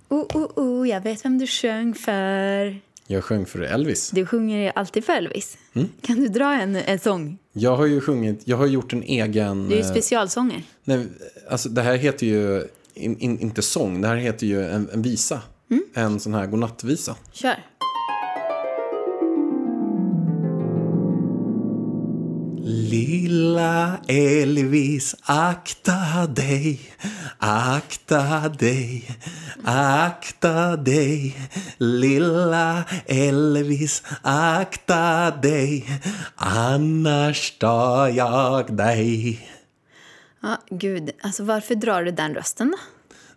Oh, 0.08 0.26
oh, 0.34 0.50
oh, 0.56 0.88
jag 0.88 1.00
vet 1.00 1.24
vem 1.24 1.38
du 1.38 1.46
sjöng 1.46 1.94
för. 1.94 2.80
Jag 3.06 3.24
sjöng 3.24 3.46
för 3.46 3.60
Elvis. 3.60 4.10
Du 4.10 4.26
sjunger 4.26 4.64
ju 4.64 4.72
alltid 4.74 5.04
för 5.04 5.12
Elvis. 5.12 5.58
Mm. 5.72 5.88
Kan 6.02 6.16
du 6.16 6.28
dra 6.28 6.54
en, 6.54 6.76
en 6.76 6.98
sång? 6.98 7.38
Jag 7.56 7.76
har 7.76 7.86
ju 7.86 8.00
sjungit, 8.00 8.42
jag 8.44 8.56
har 8.56 8.66
gjort 8.66 8.92
en 8.92 9.02
egen... 9.02 9.68
Det 9.68 9.74
är 9.74 9.76
ju 9.76 9.82
eh, 9.82 9.90
specialsånger. 9.90 10.62
nej, 10.84 11.06
alltså 11.50 11.68
det 11.68 11.82
här 11.82 11.96
heter 11.96 12.26
ju 12.26 12.68
in, 12.94 13.18
in, 13.18 13.40
inte 13.40 13.62
sång, 13.62 14.00
det 14.00 14.08
här 14.08 14.16
heter 14.16 14.46
ju 14.46 14.64
en, 14.64 14.88
en 14.92 15.02
visa. 15.02 15.42
Mm. 15.70 15.84
En 15.94 16.20
sån 16.20 16.34
här 16.34 16.46
godnattvisa. 16.46 17.16
Kör. 17.32 17.56
Lilla 23.54 24.00
Elvis, 24.08 25.14
akta 25.22 26.26
dig, 26.26 26.80
akta 27.38 28.48
dig, 28.48 29.18
akta 29.64 30.76
dig. 30.76 31.36
Lilla 31.78 32.84
Elvis, 33.06 34.02
akta 34.22 35.30
dig, 35.30 36.00
annars 36.36 37.58
tar 37.58 38.08
jag 38.08 38.76
dig. 38.76 39.48
Ja, 40.42 40.58
gud, 40.70 41.10
alltså 41.20 41.44
varför 41.44 41.74
drar 41.74 42.02
du 42.02 42.10
den 42.10 42.34
rösten 42.34 42.70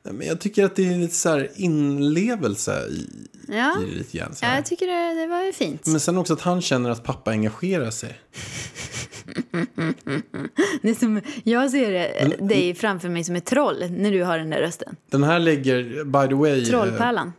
då? 0.04 0.14
Men 0.14 0.28
jag 0.28 0.40
tycker 0.40 0.66
att 0.66 0.76
det 0.76 0.88
är 0.94 0.98
lite 0.98 1.16
så 1.16 1.30
här 1.30 1.52
inlevelse 1.56 2.88
i, 2.90 3.08
Ja, 3.48 3.82
i 3.82 3.86
det 3.86 3.98
lite 3.98 4.18
grann. 4.18 4.36
Ja 4.42 4.56
jag 4.56 4.66
tycker 4.66 4.88
det, 4.88 5.22
det 5.22 5.28
var 5.28 5.44
ju 5.44 5.54
fint. 5.54 5.88
Men 5.88 6.00
sen 6.00 6.18
också 6.18 6.34
att 6.34 6.42
han 6.42 6.62
känner 6.62 6.90
att 6.90 7.04
pappa 7.04 7.32
engagerar 7.32 7.92
sig. 7.92 8.20
Det 10.82 10.96
som, 10.96 11.22
jag 11.44 11.72
ser 11.72 11.92
det, 11.92 12.36
dig 12.40 12.76
framför 12.76 13.10
mig 13.10 13.24
som 13.24 13.36
ett 13.36 13.46
troll 13.46 13.84
när 13.92 14.12
du 14.12 14.24
har 14.24 14.38
den 14.38 14.50
där 14.50 14.60
rösten. 14.60 14.96
Den 15.12 15.24
här 15.24 15.40
ligger, 15.40 16.04
by 16.04 16.28
the 16.28 16.36
way, 16.36 16.62
eh, 16.62 16.66
Trollpärlan. 16.66 17.34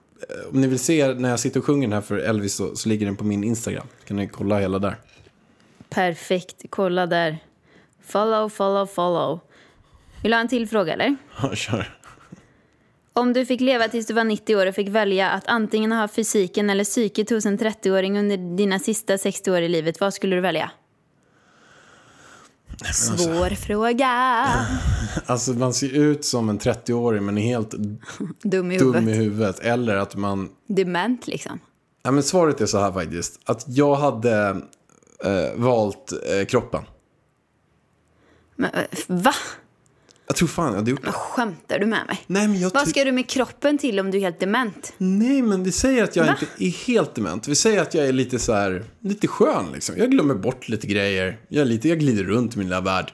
om 0.52 0.60
ni 0.60 0.66
vill 0.66 0.78
se 0.78 1.14
när 1.14 1.30
jag 1.30 1.40
sitter 1.40 1.60
och 1.60 1.66
sjunger 1.66 1.88
den 1.88 1.92
här 1.92 2.00
för 2.00 2.18
Elvis 2.18 2.54
så, 2.54 2.76
så 2.76 2.88
ligger 2.88 3.06
den 3.06 3.16
på 3.16 3.24
min 3.24 3.44
Instagram. 3.44 3.86
Kan 4.04 4.16
ni 4.16 4.28
kolla 4.28 4.58
hela 4.58 4.78
där. 4.78 4.96
Perfekt, 5.90 6.64
kolla 6.70 7.06
där. 7.06 7.38
Follow, 8.06 8.48
follow, 8.48 8.86
follow. 8.86 9.40
Vill 10.22 10.30
du 10.30 10.36
ha 10.36 10.40
en 10.40 10.48
till 10.48 10.68
fråga 10.68 10.92
eller? 10.92 11.16
Ja, 11.42 11.54
kör. 11.54 11.94
Om 13.12 13.32
du 13.32 13.46
fick 13.46 13.60
leva 13.60 13.88
tills 13.88 14.06
du 14.06 14.14
var 14.14 14.24
90 14.24 14.56
år 14.56 14.66
och 14.66 14.74
fick 14.74 14.88
välja 14.88 15.30
att 15.30 15.46
antingen 15.46 15.92
ha 15.92 16.08
fysiken 16.08 16.70
eller 16.70 16.84
psyket 16.84 17.30
hos 17.30 17.46
en 17.46 17.58
30-åring 17.58 18.18
under 18.18 18.56
dina 18.56 18.78
sista 18.78 19.18
60 19.18 19.50
år 19.50 19.60
i 19.60 19.68
livet, 19.68 20.00
vad 20.00 20.14
skulle 20.14 20.36
du 20.36 20.40
välja? 20.42 20.70
Svår 22.94 23.54
fråga. 23.54 24.44
Alltså 25.26 25.52
man 25.52 25.74
ser 25.74 25.88
ut 25.96 26.24
som 26.24 26.48
en 26.48 26.58
30-åring 26.58 27.24
men 27.24 27.38
är 27.38 27.42
helt 27.42 27.70
Dum 28.42 28.72
i 28.72 28.78
dum 28.78 28.94
huvudet. 28.94 29.14
i 29.14 29.18
huvudet. 29.18 29.58
Eller 29.58 29.96
att 29.96 30.16
man... 30.16 30.48
Dement 30.66 31.26
liksom. 31.26 31.58
Ja, 32.02 32.10
men 32.10 32.22
svaret 32.22 32.60
är 32.60 32.66
så 32.66 32.78
här 32.78 32.92
faktiskt. 32.92 33.40
Att 33.44 33.64
jag 33.68 33.94
hade 33.94 34.48
eh, 35.24 35.54
valt 35.56 36.12
eh, 36.12 36.44
kroppen. 36.46 36.82
Men, 38.56 38.70
eh, 38.70 38.84
va? 39.06 39.32
Jag 40.28 40.36
tror 40.36 40.48
fan 40.48 40.66
jag 40.66 40.74
hade 40.74 40.90
gjort 40.90 41.04
det. 41.04 41.12
Skämtar 41.12 41.78
du 41.78 41.86
med 41.86 42.06
mig? 42.06 42.20
Nej, 42.26 42.48
men 42.48 42.60
jag 42.60 42.70
Vad 42.74 42.88
ska 42.88 43.04
du 43.04 43.12
med 43.12 43.28
kroppen 43.28 43.78
till 43.78 44.00
om 44.00 44.10
du 44.10 44.18
är 44.18 44.22
helt 44.22 44.40
dement? 44.40 44.92
Nej, 44.98 45.42
men 45.42 45.62
vi 45.64 45.72
säger 45.72 46.04
att 46.04 46.16
jag 46.16 46.24
Va? 46.26 46.30
inte 46.40 46.64
är 46.64 46.68
helt 46.86 47.14
dement. 47.14 47.48
Vi 47.48 47.54
säger 47.54 47.82
att 47.82 47.94
jag 47.94 48.06
är 48.06 48.12
lite 48.12 48.38
så 48.38 48.52
här, 48.52 48.84
lite 49.00 49.26
skön 49.28 49.64
liksom. 49.74 49.94
Jag 49.98 50.10
glömmer 50.10 50.34
bort 50.34 50.68
lite 50.68 50.86
grejer. 50.86 51.38
Jag, 51.48 51.60
är 51.60 51.64
lite, 51.64 51.88
jag 51.88 51.98
glider 51.98 52.24
runt 52.24 52.54
i 52.54 52.58
min 52.58 52.66
lilla 52.66 52.80
värld. 52.80 53.12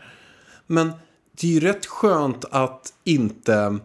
Men 0.66 0.92
det 1.40 1.46
är 1.46 1.50
ju 1.50 1.60
rätt 1.60 1.86
skönt 1.86 2.44
att 2.50 2.92
inte 3.04 3.78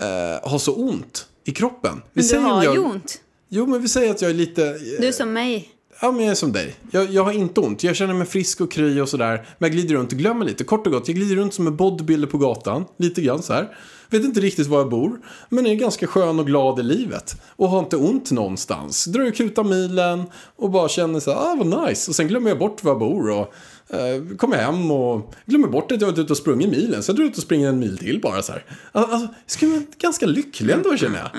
eh, 0.00 0.50
ha 0.50 0.58
så 0.58 0.74
ont 0.74 1.26
i 1.44 1.52
kroppen. 1.52 2.02
Vi 2.12 2.22
Men 2.32 2.42
du 2.42 2.48
har 2.48 2.64
jag, 2.64 2.74
ju 2.74 2.80
ont. 2.80 3.20
Jo, 3.48 3.66
men 3.66 3.82
vi 3.82 3.88
säger 3.88 4.10
att 4.10 4.22
jag 4.22 4.30
är 4.30 4.34
lite... 4.34 4.66
eh, 4.68 4.74
Du 5.00 5.06
är 5.06 5.12
som 5.12 5.32
mig. 5.32 5.68
Ja, 6.04 6.12
men 6.12 6.20
jag 6.20 6.30
är 6.30 6.34
som 6.34 6.52
dig. 6.52 6.74
Jag, 6.90 7.10
jag 7.10 7.24
har 7.24 7.32
inte 7.32 7.60
ont. 7.60 7.84
Jag 7.84 7.96
känner 7.96 8.14
mig 8.14 8.26
frisk 8.26 8.60
och 8.60 8.72
kry 8.72 9.00
och 9.00 9.08
sådär. 9.08 9.46
Men 9.58 9.68
jag 9.68 9.72
glider 9.72 9.94
runt 9.94 10.12
och 10.12 10.18
glömmer 10.18 10.44
lite. 10.44 10.64
Kort 10.64 10.86
och 10.86 10.92
gott, 10.92 11.08
jag 11.08 11.16
glider 11.16 11.36
runt 11.36 11.54
som 11.54 11.66
en 11.66 11.76
bodybuilder 11.76 12.28
på 12.28 12.38
gatan. 12.38 12.84
Lite 12.96 13.22
grann 13.22 13.42
så 13.42 13.52
här. 13.52 13.76
Vet 14.10 14.24
inte 14.24 14.40
riktigt 14.40 14.66
var 14.66 14.78
jag 14.78 14.88
bor. 14.88 15.20
Men 15.48 15.66
är 15.66 15.74
ganska 15.74 16.06
skön 16.06 16.38
och 16.38 16.46
glad 16.46 16.80
i 16.80 16.82
livet. 16.82 17.42
Och 17.56 17.68
har 17.68 17.78
inte 17.78 17.96
ont 17.96 18.30
någonstans. 18.30 19.04
Drar 19.04 19.22
ut 19.22 19.36
kuta 19.36 19.62
milen 19.62 20.24
och 20.56 20.70
bara 20.70 20.88
känner 20.88 21.20
så 21.20 21.30
här, 21.30 21.38
ah 21.38 21.56
vad 21.58 21.88
nice. 21.88 22.10
Och 22.10 22.14
sen 22.14 22.28
glömmer 22.28 22.48
jag 22.48 22.58
bort 22.58 22.84
var 22.84 22.90
jag 22.90 22.98
bor 22.98 23.30
och 23.30 23.54
kommer 24.36 24.56
hem 24.56 24.90
och 24.90 25.34
glömmer 25.46 25.68
bort 25.68 25.92
att 25.92 26.00
jag 26.00 26.08
varit 26.08 26.18
ute 26.18 26.32
och 26.32 26.36
sprungit 26.36 26.70
milen. 26.70 27.02
Så 27.02 27.10
jag 27.10 27.16
drar 27.16 27.24
ut 27.24 27.36
och 27.36 27.42
springer 27.42 27.68
en 27.68 27.78
mil 27.78 27.98
till 27.98 28.20
bara 28.20 28.42
så 28.42 28.52
här. 28.52 28.64
Alltså, 28.92 29.28
skulle 29.46 29.70
vara 29.72 29.82
ganska 29.98 30.26
lycklig 30.26 30.74
ändå 30.74 30.96
känner 30.96 31.18
jag. 31.18 31.30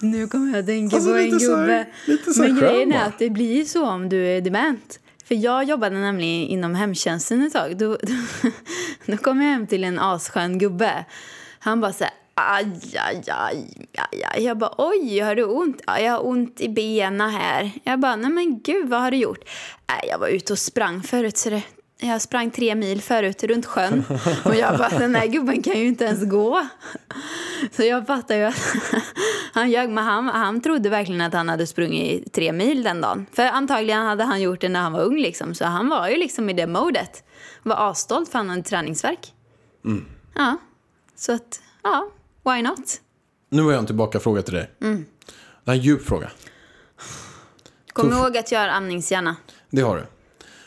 Nu 0.00 0.26
kommer 0.26 0.50
jag 0.50 0.58
att 0.58 0.66
tänka 0.66 0.96
Alltså, 0.96 1.10
på 1.10 1.16
en 1.16 1.38
gubbe. 1.38 1.86
här 2.06 2.38
Men 2.38 2.58
grejen 2.58 2.92
är 2.92 3.04
att 3.06 3.18
det 3.18 3.30
blir 3.30 3.64
så 3.64 3.86
om 3.86 4.08
du 4.08 4.26
är 4.26 4.40
dement. 4.40 5.00
För 5.24 5.34
jag 5.34 5.64
jobbade 5.64 5.98
nämligen 5.98 6.48
inom 6.48 6.74
hemtjänsten 6.74 7.42
ett 7.42 7.52
tag. 7.52 7.78
Då, 7.78 7.96
då, 8.02 8.14
då 9.12 9.16
kom 9.16 9.40
jag 9.40 9.48
hem 9.48 9.66
till 9.66 9.84
en 9.84 9.98
asskön 9.98 10.58
gubbe. 10.58 11.04
Han 11.58 11.80
bara 11.80 11.92
så 11.92 12.04
här, 12.04 12.12
aj, 12.34 12.80
aj, 12.94 13.22
aj, 13.26 13.88
aj, 13.98 14.24
aj. 14.34 14.44
Jag 14.44 14.58
bara, 14.58 14.74
oj, 14.78 15.20
har 15.20 15.34
du 15.34 15.44
ont? 15.44 15.82
Ja, 15.86 16.00
jag 16.00 16.12
har 16.12 16.26
ont 16.26 16.60
i 16.60 16.68
benen 16.68 17.30
här. 17.30 17.70
Jag 17.84 18.00
bara, 18.00 18.16
nej 18.16 18.30
men 18.30 18.60
gud, 18.60 18.88
vad 18.88 19.00
har 19.00 19.10
du 19.10 19.16
gjort? 19.16 19.40
Nej, 19.88 20.08
jag 20.10 20.18
var 20.18 20.28
ute 20.28 20.52
och 20.52 20.58
sprang 20.58 21.02
förut, 21.02 21.36
så 21.36 21.50
det, 21.50 21.62
jag 21.98 22.22
sprang 22.22 22.50
tre 22.50 22.74
mil 22.74 23.02
förut 23.02 23.44
runt 23.44 23.66
sjön. 23.66 24.04
Och 24.44 24.54
jag 24.54 24.78
bara, 24.78 24.88
den 24.88 25.14
här 25.14 25.26
gubben 25.26 25.62
kan 25.62 25.78
ju 25.78 25.86
inte 25.86 26.04
ens 26.04 26.24
gå. 26.30 26.66
Så 27.72 27.82
jag 27.82 28.06
fattar 28.06 28.34
ju 28.36 28.42
att 28.44 28.74
han 29.52 29.70
ljög, 29.70 29.90
men 29.90 30.04
han, 30.04 30.28
han 30.28 30.60
trodde 30.60 30.88
verkligen 30.88 31.20
att 31.20 31.32
han 31.32 31.48
hade 31.48 31.66
sprungit 31.66 32.32
tre 32.32 32.52
mil 32.52 32.82
den 32.82 33.00
dagen. 33.00 33.26
För 33.32 33.42
antagligen 33.42 34.02
hade 34.02 34.24
han 34.24 34.40
gjort 34.40 34.60
det 34.60 34.68
när 34.68 34.80
han 34.80 34.92
var 34.92 35.02
ung 35.02 35.18
liksom, 35.18 35.54
så 35.54 35.64
han 35.64 35.88
var 35.88 36.08
ju 36.08 36.16
liksom 36.16 36.50
i 36.50 36.52
det 36.52 36.66
modet. 36.66 37.24
Var 37.62 37.90
asstolt 37.90 38.28
för 38.30 38.38
han 38.38 38.48
hade 38.50 38.62
träningsverk. 38.62 39.32
Ja, 40.34 40.56
så 41.16 41.32
att, 41.32 41.60
ja, 41.82 42.08
why 42.44 42.62
not? 42.62 43.00
Nu 43.50 43.62
har 43.62 43.72
jag 43.72 43.78
en 43.78 43.86
tillbaka 43.86 44.20
fråga 44.20 44.42
till 44.42 44.54
dig. 44.54 44.70
Mm. 44.82 45.06
Det 45.64 45.70
här 45.70 45.72
är 45.74 45.78
en 45.78 45.84
djup 45.84 46.06
fråga. 46.06 46.30
Kom 47.92 48.10
Tuff. 48.10 48.18
ihåg 48.18 48.36
att 48.36 48.52
jag 48.52 48.60
har 48.60 48.68
amningshjärna. 48.68 49.36
Det 49.70 49.82
har 49.82 49.96
du. 49.96 50.06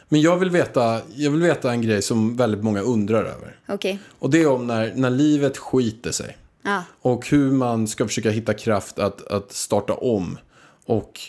Men 0.09 0.21
jag 0.21 0.37
vill, 0.37 0.49
veta, 0.49 1.01
jag 1.15 1.31
vill 1.31 1.41
veta 1.41 1.71
en 1.71 1.81
grej 1.81 2.01
som 2.01 2.35
väldigt 2.35 2.63
många 2.63 2.81
undrar 2.81 3.23
över. 3.23 3.59
Okej. 3.67 3.99
Och 4.19 4.29
det 4.29 4.41
är 4.41 4.47
om 4.47 4.67
när, 4.67 4.93
när 4.95 5.09
livet 5.09 5.57
skiter 5.57 6.11
sig. 6.11 6.37
Ja. 6.61 6.83
Och 7.01 7.29
hur 7.29 7.51
man 7.51 7.87
ska 7.87 8.07
försöka 8.07 8.29
hitta 8.29 8.53
kraft 8.53 8.99
att, 8.99 9.27
att 9.27 9.51
starta 9.51 9.93
om. 9.93 10.37
Och 10.85 11.19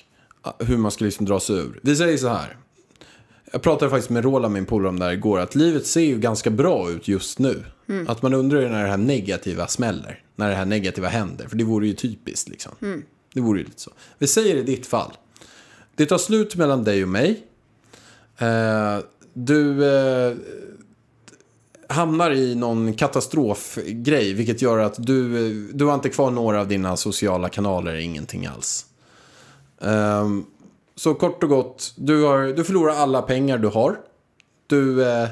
ah, 0.43 0.53
hur 0.59 0.77
man 0.77 0.91
ska 0.91 1.05
liksom 1.05 1.27
dra 1.27 1.41
sig 1.41 1.57
ur. 1.57 1.81
Vi 1.83 1.97
säger 1.97 2.17
så 2.17 2.29
här. 2.29 2.57
Jag 3.53 3.63
pratade 3.63 3.91
faktiskt 3.91 4.11
med 4.11 4.25
Roland, 4.25 4.55
min 4.55 4.67
polare, 4.67 4.89
om 4.89 4.99
det 4.99 5.05
här 5.05 5.13
igår. 5.13 5.41
Att 5.41 5.55
livet 5.55 5.87
ser 5.87 6.01
ju 6.01 6.19
ganska 6.19 6.51
bra 6.51 6.91
ut 6.91 7.09
just 7.09 7.39
nu. 7.39 7.65
Att 8.07 8.23
man 8.23 8.35
undrar 8.35 8.69
när 8.69 8.83
det 8.83 8.91
här 8.91 8.97
negativa 8.97 9.67
smäller. 9.67 10.23
När 10.37 10.49
det 10.49 10.55
här 10.55 10.65
negativa 10.65 11.09
händer. 11.09 11.49
För 11.49 11.57
det 11.57 11.65
vore 11.65 11.87
ju 11.87 11.95
typiskt 11.95 12.49
liksom. 12.49 12.73
Det 13.35 13.41
vore 13.41 13.59
ju 13.59 13.65
lite 13.65 13.81
så. 13.81 13.91
Vi 14.19 14.27
säger 14.27 14.57
i 14.57 14.63
ditt 14.63 14.87
fall. 14.87 15.13
Det 15.95 16.07
tar 16.07 16.19
slut 16.19 16.57
mellan 16.57 16.85
dig 16.85 17.03
och 17.03 17.09
mig. 17.09 17.47
Eh, 18.41 18.99
du 19.33 19.85
eh, 19.85 20.37
hamnar 21.89 22.31
i 22.31 22.55
någon 22.55 22.95
katastrofgrej. 22.95 24.35
Vilket 24.35 24.63
gör 24.63 24.79
att 24.79 24.95
du, 24.99 25.47
eh, 25.47 25.75
du 25.75 25.85
har 25.85 25.95
inte 25.95 26.09
kvar 26.09 26.31
några 26.31 26.61
av 26.61 26.69
dina 26.69 26.97
sociala 26.97 27.49
kanaler. 27.49 27.95
Ingenting 27.95 28.47
alls. 28.47 28.87
Ehm, 29.81 30.45
så 30.97 31.15
kort 31.15 31.43
och 31.43 31.49
gott. 31.49 31.95
Du, 31.97 32.25
har, 32.25 32.43
du 32.57 32.65
förlorar 32.65 32.95
alla 32.95 33.23
pengar 33.23 33.59
du 33.59 33.69
har. 33.69 33.97
Du 34.67 35.09
eh, 35.09 35.29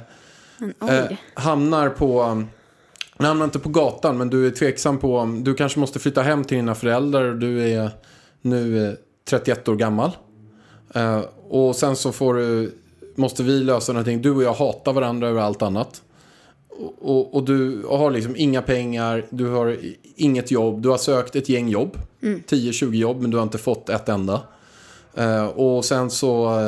eh, 0.89 1.13
hamnar 1.35 1.89
på... 1.89 2.45
Du 3.19 3.27
hamnar 3.27 3.45
inte 3.45 3.59
på 3.59 3.69
gatan, 3.69 4.19
men 4.19 4.31
du 4.31 4.47
är 4.47 4.51
tveksam 4.51 4.99
på 4.99 5.19
om... 5.19 5.45
Du 5.45 5.55
kanske 5.55 5.81
måste 5.81 5.99
flytta 5.99 6.23
hem 6.23 6.45
till 6.45 6.57
dina 6.57 6.75
föräldrar 6.75 7.23
och 7.23 7.37
du 7.37 7.71
är 7.73 7.91
nu 8.43 8.89
eh, 8.89 8.95
31 9.31 9.69
år 9.69 9.77
gammal. 9.77 10.11
Och 11.49 11.77
sen 11.77 11.97
så 11.97 12.13
får 12.13 12.35
du, 12.35 12.73
måste 13.19 13.43
vi 13.43 13.61
lösa 13.61 13.93
någonting. 13.93 14.23
Du 14.23 14.31
och 14.31 14.43
jag 14.43 14.53
hatar 14.55 14.93
varandra 14.93 15.29
över 15.29 15.41
allt 15.41 15.63
annat. 15.63 16.03
Och, 17.01 17.35
och, 17.35 17.43
du 17.45 17.83
har 17.89 18.11
liksom 18.11 18.37
inga 18.37 18.63
pengar, 18.63 19.27
du 19.31 19.47
har 19.49 19.77
inget 20.17 20.51
jobb. 20.51 20.83
Du 20.83 20.89
har 20.89 20.99
sökt 20.99 21.37
ett 21.37 21.49
gäng 21.49 21.69
jobb, 21.69 21.99
10-20 22.21 22.95
jobb, 22.95 23.21
men 23.21 23.31
du 23.31 23.37
har 23.37 23.43
inte 23.45 23.59
fått 23.59 23.89
ett 23.89 24.09
enda. 24.09 24.41
Eh, 25.15 25.47
och 25.47 25.85
sen 25.85 26.11
så 26.11 26.59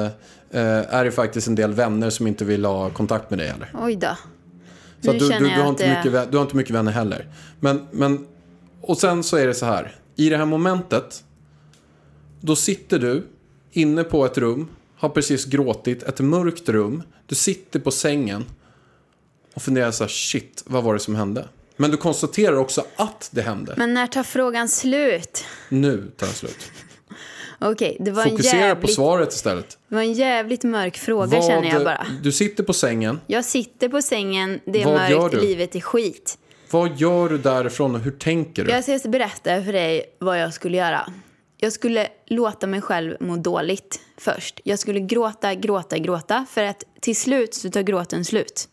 eh, 0.51 0.95
är 0.95 1.05
det 1.05 1.11
faktiskt 1.11 1.49
en 1.49 1.55
del 1.55 1.73
vänner 1.73 2.11
som 2.11 2.27
inte 2.27 2.45
vill 2.45 2.65
ha 2.65 2.91
kontakt 2.91 3.31
med 3.31 3.39
dig 3.39 3.49
heller. 3.49 3.73
Oj 3.83 3.97
då. 3.97 4.17
Så 5.01 5.13
du, 5.13 5.19
du, 5.19 5.39
du, 5.39 5.49
har 5.49 5.69
inte 5.69 5.87
det- 5.87 5.97
mycket, 6.05 6.31
du 6.33 6.37
har 6.37 6.45
inte 6.45 6.57
mycket 6.57 6.75
vänner 6.75 6.93
heller. 6.93 7.29
Men, 7.61 7.87
men, 7.91 8.27
och 8.81 8.99
sen 8.99 9.23
så 9.23 9.37
är 9.37 9.47
det 9.47 9.55
så 9.55 9.67
här. 9.67 9.97
I 10.17 10.29
det 10.29 10.37
här 10.37 10.45
momentet. 10.47 11.25
Då 12.41 12.57
sitter 12.57 12.99
du 12.99 13.27
inne 13.73 14.05
på 14.05 14.25
ett 14.25 14.39
rum. 14.39 14.69
Har 15.01 15.09
precis 15.09 15.45
gråtit. 15.45 16.03
Ett 16.03 16.21
mörkt 16.21 16.69
rum. 16.69 17.03
Du 17.27 17.35
sitter 17.35 17.81
på 17.81 17.91
sängen. 17.91 18.45
Och 19.55 19.63
funderar 19.63 19.91
så 19.91 20.05
här. 20.05 20.09
Shit, 20.09 20.63
vad 20.67 20.85
var 20.85 20.95
det 20.95 21.01
som 21.01 21.15
hände? 21.15 21.49
Men 21.77 21.91
du 21.91 21.97
konstaterar 21.97 22.57
också 22.57 22.85
att 22.97 23.29
det 23.33 23.43
hände. 23.43 23.75
Men 23.77 23.95
när 23.95 24.07
tar 24.07 24.23
frågan 24.23 24.69
slut? 24.69 25.45
Nu 25.69 26.11
tar 26.17 26.27
det 26.27 26.33
slut. 26.33 26.71
Okej, 27.59 27.97
det 28.01 28.11
var 28.11 28.23
en 28.23 28.31
Fokusera 28.31 28.61
på 28.61 28.67
jävligt, 28.67 28.95
svaret 28.95 29.33
istället. 29.33 29.79
det 29.89 29.95
var 29.95 30.03
en 30.03 30.13
jävligt 30.13 30.65
mörk 30.65 30.99
fråga 30.99 31.43
känner 31.43 31.69
jag 31.69 31.85
bara. 31.85 32.07
Du 32.23 32.33
sitter 32.33 32.65
på 32.65 32.73
sängen. 32.73 33.21
Jag 33.27 33.45
sitter 33.45 33.89
på 33.89 34.03
sängen, 34.03 34.61
det 34.65 34.83
är 34.83 34.85
Vad 34.85 34.95
mörkt, 34.95 35.43
livet 35.43 35.75
är 35.75 35.81
skit. 35.81 36.39
Vad 36.71 36.97
gör 36.97 37.29
du 37.29 37.39
därifrån 37.39 37.95
och 37.95 38.01
hur 38.01 38.11
tänker 38.11 38.65
du? 38.65 38.71
Jag 38.71 39.01
ska 39.01 39.09
berätta 39.09 39.65
för 39.65 39.73
dig 39.73 40.05
vad 40.19 40.41
jag 40.41 40.55
skulle 40.55 40.77
göra. 40.77 41.13
Jag 41.63 41.73
skulle 41.73 42.09
låta 42.27 42.67
mig 42.67 42.81
själv 42.81 43.17
må 43.21 43.37
dåligt 43.37 44.01
först. 44.19 44.61
Jag 44.65 44.79
skulle 44.79 45.01
gråta, 45.01 45.55
gråta, 45.55 45.99
gråta 45.99 46.47
för 46.51 46.65
att 46.65 46.85
till 47.01 47.17
slut 47.17 47.55
så 47.55 47.71
tar 47.71 47.83
gråten 47.83 48.25
slut. 48.25 48.69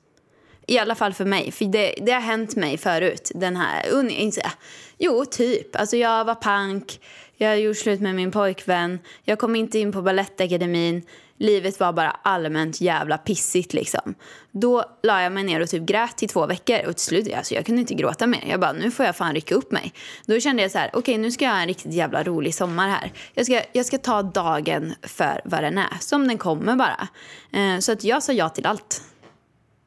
I 0.68 0.80
alla 0.80 0.96
fall 0.96 1.14
för 1.14 1.26
mig, 1.26 1.52
för 1.52 1.66
det, 1.66 1.94
det 2.02 2.12
har 2.12 2.22
hänt 2.22 2.56
mig 2.56 2.78
förut. 2.78 3.32
Den 3.36 3.56
här, 3.58 4.10
inte- 4.10 4.52
jo, 4.98 5.26
typ. 5.26 5.76
Alltså 5.76 5.98
jag 5.98 6.26
var 6.26 6.36
pank, 6.36 7.00
jag 7.38 7.60
gjorde 7.60 7.76
slut 7.76 8.02
med 8.02 8.16
min 8.16 8.32
pojkvän, 8.32 9.00
jag 9.24 9.40
kom 9.40 9.56
inte 9.56 9.80
in 9.80 9.92
på 9.92 10.02
Balettakademin. 10.02 11.02
Livet 11.40 11.80
var 11.80 11.94
bara 11.94 12.10
allmänt 12.10 12.82
jävla 12.82 13.18
pissigt 13.18 13.74
liksom. 13.74 14.16
Då 14.52 14.84
la 15.04 15.22
jag 15.22 15.32
mig 15.32 15.44
ner 15.44 15.62
och 15.62 15.70
typ 15.70 15.84
grät 15.84 16.24
i 16.24 16.28
två 16.28 16.46
veckor 16.46 16.80
och 16.88 16.96
till 16.96 17.06
slut, 17.06 17.34
alltså 17.34 17.54
jag 17.54 17.66
kunde 17.66 17.82
inte 17.82 17.94
gråta 17.94 18.28
mer. 18.28 18.44
Jag 18.50 18.60
bara, 18.60 18.72
nu 18.72 18.92
får 18.92 19.06
jag 19.06 19.16
fan 19.16 19.34
rycka 19.34 19.56
upp 19.56 19.72
mig. 19.72 19.94
Då 20.26 20.40
kände 20.40 20.62
jag 20.62 20.72
så 20.72 20.78
här, 20.78 20.90
okej 20.94 21.18
nu 21.18 21.32
ska 21.32 21.46
jag 21.46 21.52
ha 21.52 21.60
en 21.60 21.68
riktigt 21.68 21.94
jävla 21.94 22.24
rolig 22.24 22.56
sommar 22.56 22.90
här. 22.90 23.12
Jag 23.34 23.46
ska, 23.46 23.62
jag 23.74 23.86
ska 23.86 23.98
ta 23.98 24.22
dagen 24.22 24.94
för 25.04 25.42
vad 25.46 25.64
den 25.64 25.78
är, 25.78 25.98
som 26.00 26.28
den 26.28 26.38
kommer 26.38 26.76
bara. 26.76 27.08
Eh, 27.54 27.80
så 27.80 27.92
att 27.92 28.04
jag 28.04 28.24
sa 28.24 28.34
ja 28.34 28.50
till 28.50 28.66
allt. 28.66 29.02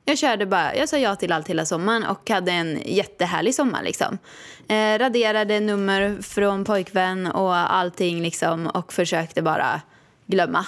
Jag 0.04 0.18
körde 0.18 0.46
bara, 0.46 0.76
jag 0.76 0.88
sa 0.88 0.98
ja 0.98 1.16
till 1.16 1.32
allt 1.32 1.48
hela 1.48 1.66
sommaren 1.66 2.04
och 2.04 2.30
hade 2.30 2.52
en 2.52 2.78
jättehärlig 2.84 3.54
sommar 3.54 3.82
liksom. 3.82 4.18
Eh, 4.68 4.98
raderade 4.98 5.60
nummer 5.60 6.22
från 6.22 6.64
pojkvän 6.64 7.26
och 7.26 7.54
allting 7.54 8.22
liksom 8.22 8.66
och 8.66 8.92
försökte 8.92 9.42
bara 9.42 9.80
glömma. 10.26 10.66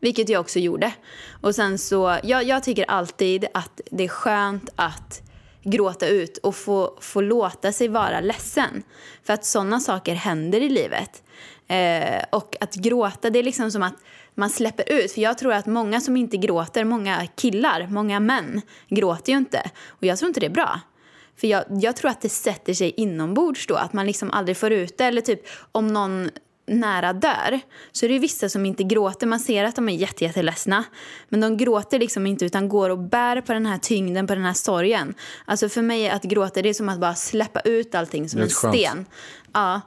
Vilket 0.00 0.28
jag 0.28 0.40
också 0.40 0.58
gjorde. 0.58 0.92
Och 1.40 1.54
sen 1.54 1.78
så, 1.78 2.18
jag, 2.22 2.44
jag 2.44 2.62
tycker 2.62 2.84
alltid 2.88 3.44
att 3.54 3.80
det 3.90 4.04
är 4.04 4.08
skönt 4.08 4.70
att 4.76 5.22
gråta 5.62 6.06
ut 6.06 6.38
och 6.38 6.56
få, 6.56 6.98
få 7.00 7.20
låta 7.20 7.72
sig 7.72 7.88
vara 7.88 8.20
ledsen. 8.20 8.82
För 9.24 9.32
att 9.32 9.44
sådana 9.44 9.80
saker 9.80 10.14
händer 10.14 10.60
i 10.60 10.68
livet. 10.68 11.22
Eh, 11.68 12.24
och 12.30 12.56
att 12.60 12.74
gråta, 12.74 13.30
det 13.30 13.38
är 13.38 13.42
liksom 13.42 13.70
som 13.70 13.82
att 13.82 13.96
man 14.34 14.50
släpper 14.50 14.92
ut. 14.92 15.12
För 15.12 15.20
jag 15.20 15.38
tror 15.38 15.52
att 15.52 15.66
många 15.66 16.00
som 16.00 16.16
inte 16.16 16.36
gråter, 16.36 16.84
många 16.84 17.26
killar, 17.26 17.86
många 17.90 18.20
män, 18.20 18.62
gråter 18.88 19.32
ju 19.32 19.38
inte. 19.38 19.70
Och 19.88 20.04
jag 20.04 20.18
tror 20.18 20.28
inte 20.28 20.40
det 20.40 20.46
är 20.46 20.50
bra. 20.50 20.80
För 21.36 21.46
jag, 21.46 21.64
jag 21.68 21.96
tror 21.96 22.10
att 22.10 22.20
det 22.20 22.28
sätter 22.28 22.74
sig 22.74 22.90
inombords 22.96 23.66
då, 23.66 23.74
att 23.74 23.92
man 23.92 24.06
liksom 24.06 24.30
aldrig 24.30 24.56
får 24.56 24.72
ut 24.72 24.98
det. 24.98 25.04
Eller 25.04 25.20
typ 25.20 25.40
om 25.72 25.86
någon 25.86 26.30
nära 26.66 27.12
dör 27.12 27.60
så 27.92 28.04
är 28.06 28.08
det 28.08 28.18
vissa 28.18 28.48
som 28.48 28.66
inte 28.66 28.82
gråter. 28.82 29.26
Man 29.26 29.40
ser 29.40 29.64
att 29.64 29.76
de 29.76 29.88
är 29.88 29.92
jätte, 29.92 30.24
jätteledsna. 30.24 30.84
Men 31.28 31.40
de 31.40 31.56
gråter 31.56 31.98
liksom 31.98 32.26
inte 32.26 32.44
utan 32.44 32.68
går 32.68 32.90
och 32.90 32.98
bär 32.98 33.40
på 33.40 33.52
den 33.52 33.66
här 33.66 33.78
tyngden, 33.78 34.26
på 34.26 34.34
den 34.34 34.44
här 34.44 34.52
sorgen. 34.52 35.14
Alltså 35.44 35.68
för 35.68 35.82
mig 35.82 36.10
att 36.10 36.22
gråta 36.22 36.62
det 36.62 36.68
är 36.68 36.74
som 36.74 36.88
att 36.88 37.00
bara 37.00 37.14
släppa 37.14 37.60
ut 37.60 37.94
allting 37.94 38.28
som 38.28 38.40
en 38.40 38.48
skönt. 38.48 38.74
sten. 38.74 39.06
Ja. 39.52 39.80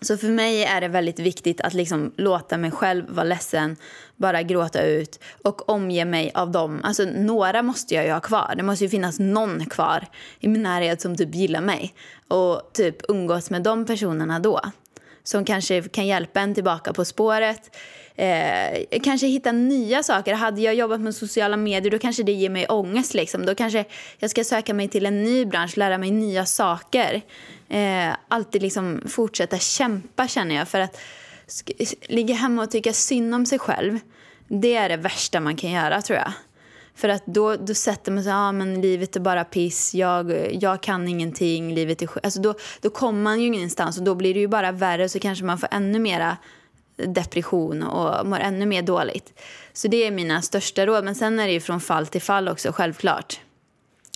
Så 0.00 0.16
för 0.16 0.28
mig 0.28 0.64
är 0.64 0.80
det 0.80 0.88
väldigt 0.88 1.18
viktigt 1.18 1.60
att 1.60 1.74
liksom 1.74 2.12
låta 2.16 2.58
mig 2.58 2.70
själv 2.70 3.04
vara 3.08 3.24
ledsen, 3.24 3.76
bara 4.16 4.42
gråta 4.42 4.82
ut 4.82 5.20
och 5.42 5.68
omge 5.68 6.04
mig 6.04 6.30
av 6.34 6.50
dem. 6.50 6.80
Alltså 6.82 7.04
några 7.04 7.62
måste 7.62 7.94
jag 7.94 8.04
ju 8.04 8.12
ha 8.12 8.20
kvar. 8.20 8.54
Det 8.56 8.62
måste 8.62 8.84
ju 8.84 8.90
finnas 8.90 9.18
någon 9.18 9.66
kvar 9.66 10.06
i 10.40 10.48
min 10.48 10.62
närhet 10.62 11.00
som 11.00 11.16
typ 11.16 11.34
gillar 11.34 11.60
mig. 11.60 11.94
Och 12.28 12.70
typ 12.72 12.96
umgås 13.08 13.50
med 13.50 13.62
de 13.62 13.86
personerna 13.86 14.38
då. 14.38 14.60
Som 15.26 15.44
kanske 15.44 15.82
kan 15.82 16.06
hjälpa 16.06 16.40
en 16.40 16.54
tillbaka 16.54 16.92
på 16.92 17.04
spåret. 17.04 17.76
Eh, 18.16 19.00
kanske 19.02 19.26
hitta 19.26 19.52
nya 19.52 20.02
saker. 20.02 20.34
Hade 20.34 20.60
jag 20.60 20.74
jobbat 20.74 21.00
med 21.00 21.14
sociala 21.14 21.56
medier 21.56 21.90
då 21.90 21.98
kanske 21.98 22.22
det 22.22 22.32
ger 22.32 22.50
mig 22.50 22.66
ångest. 22.68 23.14
Liksom. 23.14 23.46
Då 23.46 23.54
kanske 23.54 23.84
jag 24.18 24.30
ska 24.30 24.44
söka 24.44 24.74
mig 24.74 24.88
till 24.88 25.06
en 25.06 25.24
ny 25.24 25.44
bransch, 25.44 25.76
lära 25.76 25.98
mig 25.98 26.10
nya 26.10 26.46
saker. 26.46 27.22
Eh, 27.68 28.14
alltid 28.28 28.62
liksom 28.62 29.02
fortsätta 29.08 29.58
kämpa 29.58 30.28
känner 30.28 30.54
jag. 30.54 30.68
För 30.68 30.80
att 30.80 31.00
ligga 32.08 32.34
hemma 32.34 32.62
och 32.62 32.70
tycka 32.70 32.92
synd 32.92 33.34
om 33.34 33.46
sig 33.46 33.58
själv, 33.58 33.98
det 34.48 34.74
är 34.74 34.88
det 34.88 34.96
värsta 34.96 35.40
man 35.40 35.56
kan 35.56 35.70
göra 35.70 36.02
tror 36.02 36.18
jag. 36.18 36.32
För 36.96 37.08
att 37.08 37.26
då, 37.26 37.56
då 37.56 37.74
sätter 37.74 38.12
man 38.12 38.22
sig, 38.22 38.32
ja 38.32 38.48
ah, 38.48 38.52
men 38.52 38.80
livet 38.80 39.16
är 39.16 39.20
bara 39.20 39.44
piss, 39.44 39.94
jag, 39.94 40.54
jag 40.62 40.82
kan 40.82 41.08
ingenting, 41.08 41.74
livet 41.74 42.02
är. 42.02 42.08
Alltså 42.22 42.40
då, 42.40 42.54
då 42.80 42.90
kommer 42.90 43.22
man 43.22 43.40
ju 43.40 43.46
ingenstans 43.46 43.98
och 43.98 44.04
då 44.04 44.14
blir 44.14 44.34
det 44.34 44.40
ju 44.40 44.48
bara 44.48 44.72
värre 44.72 45.08
så 45.08 45.18
kanske 45.18 45.44
man 45.44 45.58
får 45.58 45.68
ännu 45.72 45.98
mera 45.98 46.36
depression 46.96 47.82
och 47.82 48.26
mår 48.26 48.38
ännu 48.38 48.66
mer 48.66 48.82
dåligt. 48.82 49.40
Så 49.72 49.88
det 49.88 50.06
är 50.06 50.10
mina 50.10 50.42
största 50.42 50.86
råd. 50.86 51.04
Men 51.04 51.14
sen 51.14 51.40
är 51.40 51.46
det 51.46 51.52
ju 51.52 51.60
från 51.60 51.80
fall 51.80 52.06
till 52.06 52.22
fall 52.22 52.48
också, 52.48 52.72
självklart. 52.72 53.40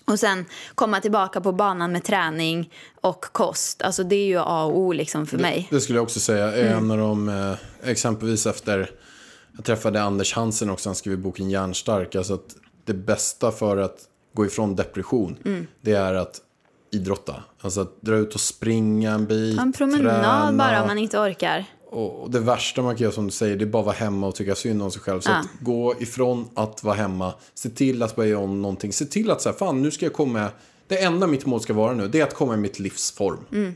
Och 0.05 0.21
sen 0.21 0.45
komma 0.75 1.01
tillbaka 1.01 1.41
på 1.41 1.53
banan 1.53 1.93
med 1.93 2.05
träning 2.05 2.73
och 3.01 3.25
kost. 3.33 3.83
Alltså 3.83 4.05
det 4.05 4.17
är 4.17 4.27
ju 4.27 4.39
A 4.39 4.65
och 4.65 4.79
O 4.79 4.93
liksom 4.93 5.27
för 5.27 5.39
mig. 5.39 5.69
Det 5.71 5.81
skulle 5.81 5.99
jag 5.99 6.03
också 6.03 6.21
säga 6.21 6.53
är 6.53 6.75
en 6.75 6.91
av 6.91 6.99
de, 6.99 7.29
eh, 7.29 7.91
exempelvis 7.91 8.47
efter 8.47 8.91
jag 9.57 9.65
träffade 9.65 10.03
Anders 10.03 10.35
Hansen 10.35 10.71
också, 10.71 10.89
han 10.89 10.97
skrev 10.97 11.19
boken 11.19 11.51
Hjärnstark. 11.51 12.15
Alltså 12.15 12.35
att 12.35 12.57
det 12.85 12.95
bästa 12.95 13.51
för 13.53 13.77
att 13.77 13.99
gå 14.35 14.47
ifrån 14.47 14.77
depression, 14.77 15.37
Mm. 15.45 15.67
det 15.81 15.93
är 15.93 16.15
att 16.15 16.41
idrotta. 16.93 17.35
Alltså 17.61 17.81
att 17.81 18.03
dra 18.03 18.15
ut 18.17 18.35
och 18.35 18.41
springa 18.41 19.11
en 19.13 19.27
bit, 19.27 19.59
En 19.61 19.73
promenad 19.73 20.23
träna. 20.23 20.53
bara 20.53 20.81
om 20.81 20.87
man 20.87 20.99
inte 20.99 21.19
orkar. 21.19 21.65
Och 21.91 22.31
det 22.31 22.41
värsta 22.41 22.83
man 22.83 22.97
kan 22.97 23.03
göra 23.03 23.13
som 23.15 23.25
du 23.27 23.31
säger, 23.31 23.57
det 23.57 23.65
är 23.65 23.67
bara 23.67 23.81
att 23.81 23.87
vara 23.87 23.97
hemma 23.97 24.27
och 24.27 24.35
tycka 24.35 24.55
synd 24.55 24.83
om 24.83 24.91
sig 24.91 25.03
själv. 25.03 25.21
Så 25.21 25.31
Ja. 25.31 25.37
att 25.37 25.47
gå 25.61 25.95
ifrån 26.01 26.49
att 26.55 26.85
vara 26.85 26.95
hemma, 26.95 27.35
se 27.55 27.69
till 27.71 28.03
att 28.03 28.17
börja 28.17 28.39
om 28.39 28.63
någonting. 28.63 28.93
Se 28.93 29.05
till 29.05 29.31
att 29.31 29.43
säga, 29.43 29.53
fan 29.53 29.83
nu 29.83 29.91
ska 29.91 30.07
jag 30.07 30.13
komma, 30.13 30.49
det 30.87 31.03
enda 31.03 31.27
mitt 31.27 31.47
mål 31.47 31.61
ska 31.61 31.73
vara 31.73 31.93
nu, 31.93 32.09
det 32.09 32.21
är 32.21 32.25
att 32.25 32.35
komma 32.35 32.55
i 32.55 32.57
mitt 32.57 32.79
livs 32.79 33.11
form. 33.13 33.39
Mm. 33.53 33.75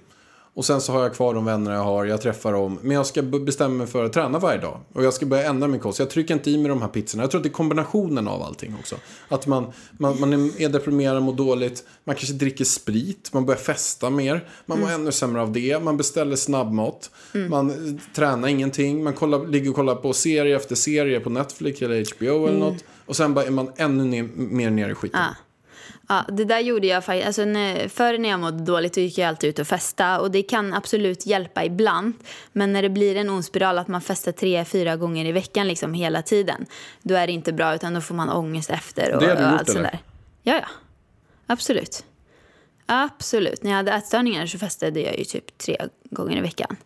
Och 0.56 0.64
sen 0.64 0.80
så 0.80 0.92
har 0.92 1.02
jag 1.02 1.14
kvar 1.14 1.34
de 1.34 1.44
vänner 1.44 1.72
jag 1.74 1.84
har, 1.84 2.04
jag 2.04 2.20
träffar 2.20 2.52
dem. 2.52 2.78
Men 2.82 2.90
jag 2.96 3.06
ska 3.06 3.22
bestämma 3.22 3.74
mig 3.74 3.86
för 3.86 4.04
att 4.04 4.12
träna 4.12 4.38
varje 4.38 4.60
dag. 4.60 4.80
Och 4.92 5.04
jag 5.04 5.14
ska 5.14 5.26
börja 5.26 5.48
ändra 5.48 5.68
min 5.68 5.80
kost. 5.80 5.98
Jag 5.98 6.10
trycker 6.10 6.34
inte 6.34 6.50
i 6.50 6.58
mig 6.58 6.68
de 6.68 6.82
här 6.82 6.88
pizzorna. 6.88 7.22
Jag 7.22 7.30
tror 7.30 7.38
att 7.38 7.42
det 7.42 7.48
är 7.48 7.52
kombinationen 7.52 8.28
av 8.28 8.42
allting 8.42 8.74
också. 8.80 8.96
Att 9.28 9.46
man, 9.46 9.72
man, 9.92 10.20
man 10.20 10.32
är- 10.32 10.68
deprimerad, 10.68 11.22
mår 11.22 11.32
dåligt. 11.32 11.84
Man 12.04 12.16
kanske 12.16 12.34
dricker 12.34 12.64
sprit. 12.64 13.30
Man 13.32 13.46
börjar 13.46 13.58
festa 13.60 14.10
mer. 14.10 14.48
Man 14.66 14.80
mår 14.80 14.90
ännu 14.90 15.12
sämre 15.12 15.42
av 15.42 15.52
det. 15.52 15.82
Man 15.82 15.96
beställer 15.96 16.36
snabbmat. 16.36 17.10
Man 17.50 17.70
eh, 17.70 17.76
tränar 18.14 18.48
ingenting. 18.48 19.04
Man 19.04 19.12
kollar, 19.12 19.46
ligger 19.46 19.70
och 19.70 19.76
kollar 19.76 19.94
på 19.94 20.12
serie 20.12 20.56
efter 20.56 20.74
serie 20.74 21.20
på 21.20 21.30
Netflix 21.30 21.82
eller 21.82 22.16
HBO 22.18 22.46
eller 22.46 22.58
något. 22.58 22.84
Och 23.06 23.16
sen 23.16 23.34
bara 23.34 23.44
är 23.44 23.50
man 23.50 23.72
ännu 23.76 24.04
ner, 24.04 24.22
mer 24.36 24.70
ner 24.70 24.88
i 24.90 24.94
skiten. 24.94 25.20
Ja. 25.22 25.34
Ja, 26.08 26.24
det 26.28 26.44
där 26.44 26.60
gjorde 26.60 26.86
jag 26.86 27.04
faktiskt. 27.04 27.26
Alltså, 27.26 27.44
när, 27.44 27.88
förr 27.88 28.18
när 28.18 28.28
jag 28.28 28.40
mådde 28.40 28.64
dåligt 28.64 28.94
då 28.94 29.00
gick 29.00 29.18
jag 29.18 29.28
alltid 29.28 29.50
ut 29.50 29.58
och 29.58 29.66
festa. 29.66 30.20
Och 30.20 30.30
det 30.30 30.42
kan 30.42 30.74
absolut 30.74 31.26
hjälpa 31.26 31.64
ibland. 31.64 32.14
Men 32.52 32.72
när 32.72 32.82
det 32.82 32.88
blir 32.88 33.16
en 33.16 33.30
ond 33.30 33.44
spiral 33.44 33.78
att 33.78 33.88
man 33.88 34.00
festar 34.00 34.32
tre, 34.32 34.64
fyra 34.64 34.96
gånger 34.96 35.24
i 35.24 35.32
veckan 35.32 35.68
liksom 35.68 35.94
hela 35.94 36.22
tiden. 36.22 36.66
Då 37.02 37.14
är 37.14 37.26
det 37.26 37.32
inte 37.32 37.52
bra 37.52 37.74
utan 37.74 37.94
då 37.94 38.00
får 38.00 38.14
man 38.14 38.30
ångest 38.30 38.70
efter. 38.70 39.14
Och, 39.14 39.22
Det 39.22 39.28
har 39.28 39.36
du 39.36 39.44
och 39.44 39.50
gjort, 39.50 39.60
allt 39.60 39.68
sånt 39.68 39.78
eller? 39.78 39.90
där. 39.90 39.98
Ja, 40.42 40.54
ja. 40.54 40.68
Absolut. 41.46 42.04
Absolut. 42.86 43.62
När 43.62 43.70
jag 43.70 43.76
hade 43.76 43.92
ätstörningar 43.92 44.46
så 44.46 44.58
festade 44.58 45.00
jag 45.00 45.18
ju 45.18 45.24
typ 45.24 45.58
tre 45.58 45.76
gånger 46.10 46.36
i 46.36 46.40
veckan. 46.40 46.76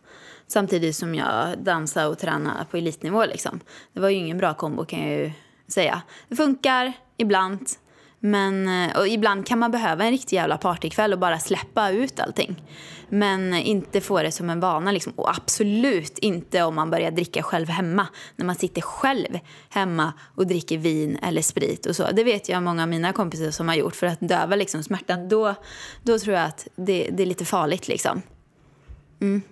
Samtidigt 0.47 0.97
som 0.97 1.15
jag 1.15 1.59
dansade 1.59 2.07
och 2.07 2.19
tränade 2.19 2.67
på 2.71 2.77
elitnivå. 2.77 3.25
Liksom. 3.25 3.61
Det 3.93 4.01
var 4.01 4.09
ju 4.09 4.17
ingen 4.17 4.39
bra 4.39 4.55
kombo 4.55 4.85
kan 4.85 5.01
jag 5.01 5.19
ju 5.19 5.33
säga. 5.69 6.03
Det 6.29 6.37
funkar 6.37 6.93
ibland. 7.17 7.69
Men 8.21 8.69
eh, 8.69 8.99
och 8.99 9.09
ibland 9.09 9.47
kan 9.47 9.59
man 9.59 9.71
behöva 9.71 10.05
en 10.05 10.11
riktig 10.11 10.37
jävla 10.37 10.59
partykväll 10.59 11.13
och 11.13 11.19
bara 11.19 11.39
släppa 11.39 11.91
ut 11.91 12.21
allting. 12.21 12.63
Men 13.09 13.55
inte 13.55 14.01
få 14.01 14.23
det 14.23 14.33
som 14.33 14.51
en 14.51 14.61
vana. 14.61 14.93
Liksom. 14.93 15.13
Och 15.17 15.31
absolut 15.31 16.19
inte 16.19 16.63
om 16.63 16.75
man 16.75 16.91
börjar 16.91 17.11
dricka 17.11 17.43
själv 17.43 17.69
hemma. 17.69 18.07
När 18.37 18.47
man 18.47 18.55
sitter 18.55 18.81
själv 18.81 19.39
hemma 19.69 20.13
och 20.35 20.47
dricker 20.47 20.79
vin 20.79 21.19
eller 21.23 21.43
sprit 21.43 21.87
och 21.87 21.97
så. 21.97 22.07
Det 22.13 22.25
vet 22.25 22.49
jag 22.49 22.63
många 22.63 22.83
av 22.83 22.89
mina 22.89 23.13
kompisar 23.13 23.51
som 23.51 23.69
har 23.69 23.75
gjort 23.75 23.97
för 23.97 24.07
att 24.07 24.21
döva 24.21 24.57
liksom 24.57 24.83
smärtan. 24.83 25.29
Då, 25.29 25.55
då 26.03 26.19
tror 26.19 26.37
jag 26.37 26.45
att 26.45 26.69
det, 26.77 27.09
det 27.13 27.23
är 27.23 27.27
lite 27.27 27.45
farligt 27.45 27.89
liksom. 27.89 28.23
Mm. 29.21 29.43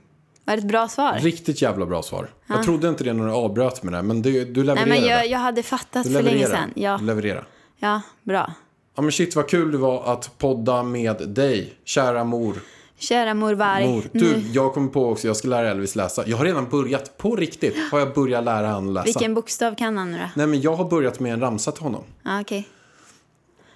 Var 0.44 0.56
det 0.56 0.60
ett 0.60 0.68
bra 0.68 0.88
svar? 0.88 1.18
Riktigt 1.20 1.62
jävla 1.62 1.86
bra 1.86 2.02
svar. 2.02 2.28
Jag 2.46 2.64
trodde 2.64 2.88
inte 2.88 3.04
det 3.04 3.12
när 3.12 3.26
du 3.26 3.32
avbröt 3.32 3.82
med 3.82 3.92
det. 3.92 4.02
Men 4.02 4.22
du, 4.22 4.32
du 4.32 4.38
Nej 4.40 4.50
levererade. 4.64 4.86
men 4.90 5.04
jag, 5.04 5.28
jag 5.28 5.38
hade 5.38 5.62
fattat 5.62 6.04
du 6.04 6.12
för 6.12 6.22
länge 6.22 6.46
sedan. 6.46 6.72
Ja, 6.74 6.96
Du 7.00 7.06
levererade. 7.06 7.44
Ja, 7.78 8.02
bra. 8.22 8.52
Ja 8.94 9.02
men 9.02 9.12
shit 9.12 9.36
vad 9.36 9.48
kul 9.48 9.72
det 9.72 9.78
var 9.78 10.12
att 10.12 10.38
podda 10.38 10.82
med 10.82 11.28
dig, 11.28 11.74
kära 11.84 12.24
mor. 12.24 12.56
Kära 12.98 13.34
mor 13.34 13.54
Varg. 13.54 13.86
mor. 13.88 14.04
Du, 14.12 14.20
Nu, 14.20 14.38
jag 14.52 14.74
kommer 14.74 14.88
på 14.88 15.10
också, 15.10 15.26
jag 15.26 15.36
ska 15.36 15.48
lära 15.48 15.70
Elvis 15.70 15.96
läsa. 15.96 16.26
Jag 16.26 16.36
har 16.36 16.44
redan 16.44 16.68
börjat, 16.68 17.18
på 17.18 17.36
riktigt, 17.36 17.76
har 17.90 17.98
jag 17.98 18.14
börjat 18.14 18.44
lära 18.44 18.66
han 18.66 18.94
läsa. 18.94 19.04
vilken 19.04 19.34
bokstav 19.34 19.74
kan 19.74 19.98
han 19.98 20.12
nu 20.12 20.18
då? 20.18 20.24
Nej 20.34 20.46
men 20.46 20.60
jag 20.60 20.74
har 20.76 20.84
börjat 20.84 21.20
med 21.20 21.32
en 21.32 21.40
ramsa 21.40 21.72
till 21.72 21.82
honom. 21.82 22.02
Ja, 22.22 22.40
okej. 22.40 22.68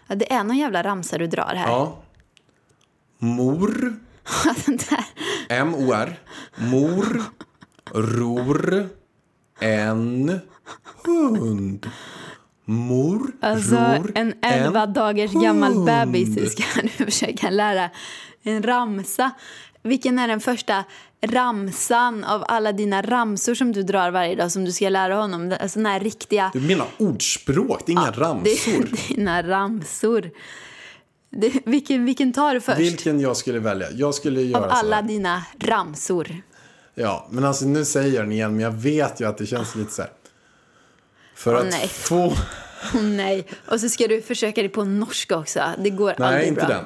Ja, 0.07 0.15
det 0.15 0.33
är 0.33 0.45
någon 0.45 0.57
jävla 0.59 0.83
ramsa 0.83 1.19
du 1.19 1.27
drar 1.27 1.53
här. 1.57 1.69
Ja. 1.69 1.97
Mor. 3.19 3.95
M-O-R, 5.49 6.19
mor, 6.57 7.23
ror, 7.95 8.89
en 9.61 10.41
hund. 11.05 11.91
Mor, 12.71 13.33
Alltså, 13.41 13.75
ror, 13.77 14.13
en 14.15 14.35
11 14.43 14.87
dagars 14.87 15.33
gammal 15.33 15.73
hund. 15.73 15.87
bebis 15.87 16.53
ska 16.53 16.63
nu 16.83 16.89
försöka 17.05 17.51
lära 17.51 17.91
en 18.43 18.63
ramsa. 18.63 19.31
Vilken 19.83 20.19
är 20.19 20.29
den 20.29 20.41
första 20.41 20.85
ramsan 21.27 22.25
av 22.25 22.45
alla 22.49 22.73
dina 22.73 23.03
ramsor 23.03 23.55
som 23.55 23.73
du 23.73 23.83
drar 23.83 24.11
varje 24.11 24.35
dag 24.35 24.53
som 24.53 24.65
du 24.65 24.73
ska 24.73 24.89
lära 24.89 25.15
honom? 25.17 25.55
Alltså 25.61 25.79
den 25.79 25.87
här 25.87 26.01
riktiga... 26.01 26.51
Du 26.53 26.61
menar 26.61 26.87
ordspråk, 26.99 27.83
det 27.87 27.93
är 27.93 27.95
inga 27.95 28.11
Det 28.11 28.21
ramsor. 28.21 28.49
är 28.73 29.09
dina 29.15 29.43
ramsor. 29.43 30.31
Det, 31.31 31.53
vilken, 31.67 32.05
vilken 32.05 32.33
tar 32.33 32.55
du 32.55 32.61
först? 32.61 32.79
Vilken 32.79 33.21
jag 33.21 33.37
skulle 33.37 33.59
välja? 33.59 33.87
Jag 33.91 34.15
skulle 34.15 34.43
göra 34.43 34.65
av 34.65 34.71
alla 34.71 35.03
dina 35.03 35.43
ramsor. 35.59 36.43
Ja, 36.95 37.29
men 37.31 37.45
alltså 37.45 37.65
nu 37.65 37.85
säger 37.85 38.15
jag 38.15 38.25
den 38.25 38.33
igen, 38.33 38.53
men 38.57 38.61
jag 38.65 38.73
vet 38.73 39.21
ju 39.21 39.29
att 39.29 39.39
det 39.39 39.47
känns 39.47 39.75
lite 39.75 39.93
så 39.93 40.03
här. 40.03 40.11
För 41.41 41.55
Åh, 41.55 41.61
att 41.61 41.71
nej. 41.71 41.89
få... 41.89 42.17
Åh 42.95 43.03
nej. 43.03 43.47
Och 43.67 43.81
så 43.81 43.89
ska 43.89 44.07
du 44.09 44.23
försöka 44.23 44.63
det 44.63 44.69
på 44.69 44.85
norska 44.85 45.37
också. 45.39 45.61
Det 45.79 45.91
går 45.91 46.15
Nej, 46.19 46.29
aldrig 46.29 46.49
inte 46.49 46.67
bra. 46.67 46.69
den. 46.69 46.85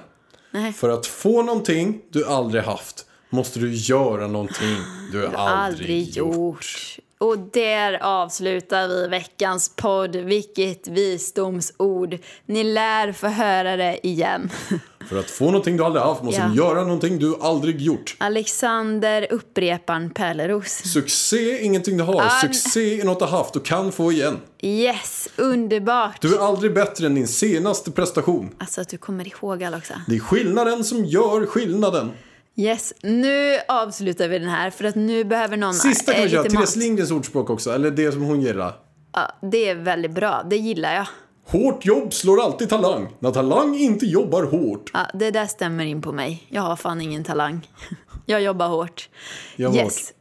Nej. 0.50 0.72
För 0.72 0.88
att 0.88 1.06
få 1.06 1.42
någonting 1.42 2.00
du 2.10 2.26
aldrig 2.26 2.62
haft 2.62 3.06
måste 3.30 3.58
du 3.58 3.74
göra 3.74 4.26
någonting 4.26 4.76
du, 5.12 5.26
aldrig, 5.26 5.38
aldrig 5.38 6.16
gjort. 6.16 6.36
gjort. 6.36 6.98
Och 7.18 7.38
där 7.38 8.02
avslutar 8.02 8.88
vi 8.88 9.08
veckans 9.08 9.76
podd. 9.76 10.16
Vilket 10.16 10.88
visdomsord. 10.88 12.18
Ni 12.46 12.64
lär 12.64 13.12
få 13.12 13.26
höra 13.26 13.76
det 13.76 14.06
igen. 14.06 14.50
För 15.08 15.18
att 15.18 15.30
få 15.30 15.44
någonting 15.44 15.76
du 15.76 15.84
aldrig 15.84 16.02
haft 16.04 16.22
måste 16.22 16.40
Ja. 16.40 16.46
du 16.48 16.56
göra 16.56 16.82
någonting 16.82 17.18
du 17.18 17.36
aldrig 17.40 17.80
gjort. 17.80 18.16
Alexander 18.18 19.26
Upprepan 19.32 20.10
Pärleros. 20.10 20.68
Succé 20.92 21.52
är 21.58 21.64
ingenting 21.64 21.96
du 21.96 22.04
har. 22.04 22.22
Ah, 22.22 22.30
Succé 22.30 23.00
är 23.00 23.04
något 23.04 23.18
du 23.18 23.24
haft 23.24 23.56
och 23.56 23.64
kan 23.64 23.92
få 23.92 24.12
igen. 24.12 24.38
Yes, 24.62 25.28
underbart. 25.36 26.20
Du 26.20 26.34
är 26.34 26.38
aldrig 26.38 26.74
bättre 26.74 27.06
än 27.06 27.14
din 27.14 27.28
senaste 27.28 27.90
prestation. 27.90 28.50
Alltså 28.58 28.80
att 28.80 28.88
du 28.88 28.98
kommer 28.98 29.28
ihåg 29.28 29.64
alla 29.64 29.76
också. 29.76 29.94
Det 30.08 30.14
är 30.16 30.20
skillnaden 30.20 30.84
som 30.84 31.04
gör 31.04 31.46
skillnaden. 31.46 32.10
Yes, 32.56 32.94
nu 33.02 33.58
avslutar 33.68 34.28
vi 34.28 34.38
den 34.38 34.48
här 34.48 34.70
för 34.70 34.84
att 34.84 34.94
nu 34.94 35.24
behöver 35.24 35.56
någon 35.56 35.74
Sista 35.74 36.12
kan 36.12 36.22
vi 36.24 36.30
köra. 36.30 36.44
Therese 36.44 36.76
Lindgrens 36.76 37.10
ordspråk 37.10 37.50
också. 37.50 37.70
Eller 37.70 37.90
det 37.90 38.12
som 38.12 38.22
hon 38.22 38.40
gillar. 38.40 38.72
Ja, 39.12 39.32
det 39.42 39.68
är 39.68 39.74
väldigt 39.74 40.10
bra, 40.10 40.42
det 40.50 40.56
gillar 40.56 40.94
jag. 40.94 41.06
Hårt 41.46 41.84
jobb 41.84 42.14
slår 42.14 42.42
alltid 42.42 42.68
talang. 42.68 43.08
När 43.18 43.30
talang 43.30 43.76
inte 43.76 44.06
jobbar 44.06 44.42
hårt. 44.42 44.90
Ja, 44.94 45.06
det 45.14 45.30
där 45.30 45.46
stämmer 45.46 45.84
in 45.84 46.02
på 46.02 46.12
mig. 46.12 46.46
Jag 46.48 46.62
har 46.62 46.76
fan 46.76 47.00
ingen 47.00 47.24
talang. 47.24 47.68
Jag 48.26 48.42
jobbar 48.42 48.68
hårt. 48.68 49.08
Jobbar 49.56 49.76
yes. 49.76 50.12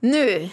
Nu, 0.00 0.48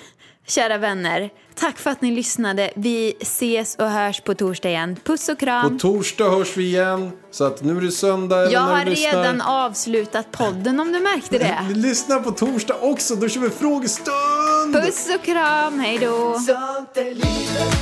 kära 0.52 0.78
vänner, 0.78 1.30
tack 1.56 1.78
för 1.78 1.90
att 1.90 2.02
ni 2.02 2.12
lyssnade. 2.12 2.72
Vi 2.76 3.14
ses 3.22 3.76
och 3.76 3.90
hörs 3.90 4.22
på 4.22 4.34
torsdag 4.36 4.70
igen. 4.70 4.96
Puss 5.04 5.30
och 5.30 5.40
kram. 5.40 5.74
På 5.74 5.80
torsdag 5.80 6.30
hörs 6.30 6.58
vi 6.58 6.64
igen. 6.64 7.12
Så 7.32 7.44
att 7.44 7.64
nu 7.64 7.78
är 7.78 7.82
det 7.82 7.92
söndag 7.92 8.52
Jag 8.52 8.60
har 8.62 8.86
lyssnar. 8.86 9.24
redan 9.24 9.42
avslutat 9.42 10.32
podden 10.32 10.80
om 10.80 10.92
du 10.92 11.00
märkte 11.00 11.38
det. 11.38 11.58
Lyssna 11.76 12.20
på 12.20 12.32
torsdag 12.32 12.76
också. 12.82 13.16
Då 13.16 13.28
kör 13.30 13.42
vi 13.42 13.50
frågestund. 13.50 14.74
Puss 14.86 15.10
och 15.16 15.26
kram, 15.26 15.80
hej 15.80 15.98
då. 15.98 16.34
Sånt 16.34 16.98
är 16.98 17.04
livet, 17.04 17.76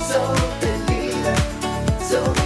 sånt 0.00 0.62
är 0.62 0.92
livet 0.94 1.40
Så 2.10 2.45